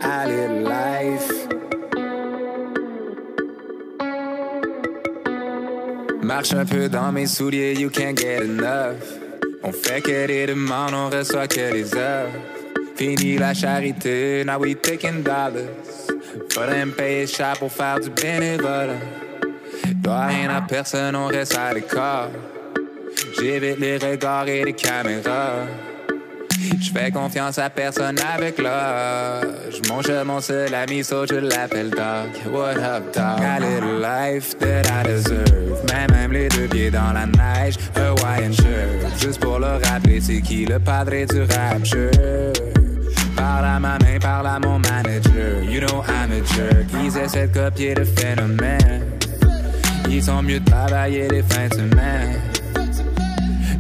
Allez, 0.02 0.62
life. 0.62 1.43
Marche 6.24 6.54
un 6.54 6.66
peu 6.66 6.88
dans 6.88 7.12
mes 7.12 7.28
souliers, 7.28 7.74
you 7.74 7.90
can't 7.90 8.18
get 8.18 8.44
enough. 8.44 8.96
On 9.62 9.74
fait 9.74 10.02
que 10.02 10.26
des 10.26 10.46
demandes, 10.46 10.94
on 10.94 11.10
reçoit 11.10 11.48
que 11.48 11.72
des 11.74 11.94
offres. 11.94 12.32
Fini 12.96 13.38
la 13.38 13.54
charité, 13.54 14.44
now 14.46 14.58
we 14.58 14.74
taking 14.82 15.22
dollars. 15.22 15.68
Faudrait 16.50 16.86
me 16.86 16.92
payer 16.92 17.28
cher 17.28 17.58
pour 17.60 17.72
faire 17.72 18.00
du 18.00 18.10
bénévolat. 18.10 18.96
Doit 19.96 20.28
rien 20.28 20.50
à 20.50 20.62
personne, 20.62 21.16
on 21.16 21.28
reste 21.28 21.58
à 21.58 21.74
l'écart. 21.74 22.30
J'évite 23.38 23.80
les 23.80 23.98
regards 23.98 24.48
et 24.48 24.64
les 24.64 24.74
caméras. 24.74 25.68
Je 26.82 26.92
fais 26.92 27.12
confiance 27.12 27.58
à 27.58 27.70
personne 27.70 28.18
avec 28.36 28.60
l'âge. 28.60 29.82
Mon 29.90 30.02
jeu, 30.02 30.24
mon 30.24 30.40
seul 30.40 30.74
ami, 30.74 31.04
so 31.04 31.26
je 31.26 31.36
l'appelle 31.36 31.90
Dog. 31.90 32.54
What 32.54 32.78
up, 32.78 33.14
dog? 33.14 33.42
A 33.42 33.60
little 33.60 34.00
life 34.00 34.58
that 34.60 34.86
I 34.88 35.04
deserve. 35.04 35.84
Même, 35.92 36.12
même 36.12 36.32
les 36.32 36.48
deux 36.50 36.68
pieds 36.68 36.92
dans 36.92 37.12
la 37.14 37.26
neige. 37.26 37.76
Hawaiian 37.96 38.54
shirt. 38.54 39.20
Juste 39.22 39.40
pour 39.40 39.60
le 39.60 39.80
rappeler, 39.84 40.22
c'est 40.22 40.42
qui 40.42 40.66
le 40.66 40.80
padre 40.80 41.26
du 41.26 41.42
rapture. 41.42 42.54
Parle 43.36 43.66
à 43.66 43.80
ma 43.80 43.98
main, 44.00 44.20
parle 44.22 44.48
à 44.48 44.60
mon 44.60 44.80
manager. 44.80 45.64
You 45.64 45.82
know 45.82 46.04
I'm 46.08 46.32
a 46.32 46.46
jerk. 46.54 46.86
Ils 47.04 47.18
essaient 47.18 47.48
de 47.48 47.54
copier 47.54 47.96
le 47.96 48.06
phénomène. 48.06 49.04
Ils 50.10 50.24
sont 50.24 50.42
mieux 50.44 50.60
de 50.60 50.70
travailler 50.70 51.28
les 51.28 51.42
fins 51.44 51.68
de 51.68 51.74
semaine. 51.74 52.43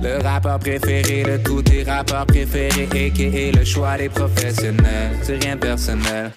Le 0.03 0.21
rappeur 0.21 0.59
préféré 0.59 1.23
de 1.23 1.37
tous 1.37 1.61
tes 1.61 1.83
rappeurs 1.83 2.25
préférés, 2.25 2.89
a.k.a. 2.91 3.57
le 3.57 3.63
choix 3.63 3.95
des 3.97 4.09
professionnels. 4.09 5.17
C'est 5.21 5.41
rien 5.41 5.55
de 5.55 5.61
personnel. 5.61 6.31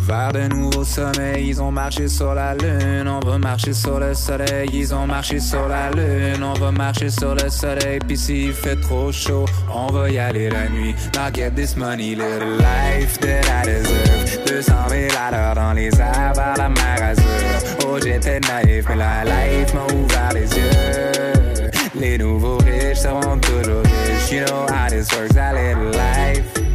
Vers 0.00 0.32
de 0.32 0.48
nouveaux 0.48 0.82
sommets, 0.82 1.44
ils 1.44 1.62
ont 1.62 1.70
marché 1.70 2.08
sur 2.08 2.34
la 2.34 2.56
lune. 2.56 3.06
On 3.06 3.20
va 3.20 3.38
marcher 3.38 3.72
sur 3.72 4.00
le 4.00 4.12
soleil, 4.14 4.68
ils 4.72 4.92
ont 4.92 5.06
marché 5.06 5.38
sur 5.38 5.68
la 5.68 5.92
lune. 5.92 6.42
On 6.42 6.54
va 6.54 6.72
marcher 6.72 7.10
sur 7.10 7.36
le 7.36 7.48
soleil, 7.48 8.00
puis 8.00 8.16
s'il 8.16 8.52
fait 8.52 8.74
trop 8.80 9.12
chaud, 9.12 9.44
on 9.72 9.92
va 9.92 10.10
y 10.10 10.18
aller 10.18 10.50
la 10.50 10.68
nuit. 10.68 10.96
Now 11.14 11.30
get 11.32 11.52
this 11.54 11.76
money, 11.76 12.16
little 12.16 12.58
life 12.58 13.20
that 13.20 13.44
I 13.46 13.64
deserve. 13.64 14.44
200 14.46 14.72
000 14.88 15.02
à 15.16 15.30
l'heure 15.30 15.54
dans 15.54 15.72
les 15.74 15.94
airs 16.00 16.32
vers 16.34 16.56
la 16.58 16.68
mer. 16.68 17.14
Oh, 17.86 17.98
j'étais 18.02 18.40
naïf, 18.40 18.84
mais 18.88 18.96
la 18.96 19.22
life 19.22 19.72
m'a 19.74 19.84
ouvert 19.94 20.32
les 20.34 20.50
yeux. 20.56 21.11
Les 22.02 22.18
nouveaux 22.18 22.58
riches 22.58 22.98
seront 22.98 23.38
toujours 23.38 23.84
riches. 23.84 24.32
You 24.32 24.40
know 24.40 24.66
how 24.68 24.88
this 24.88 25.08
works, 25.12 25.36
I 25.36 25.52
live 25.52 25.94
life. 25.94 26.71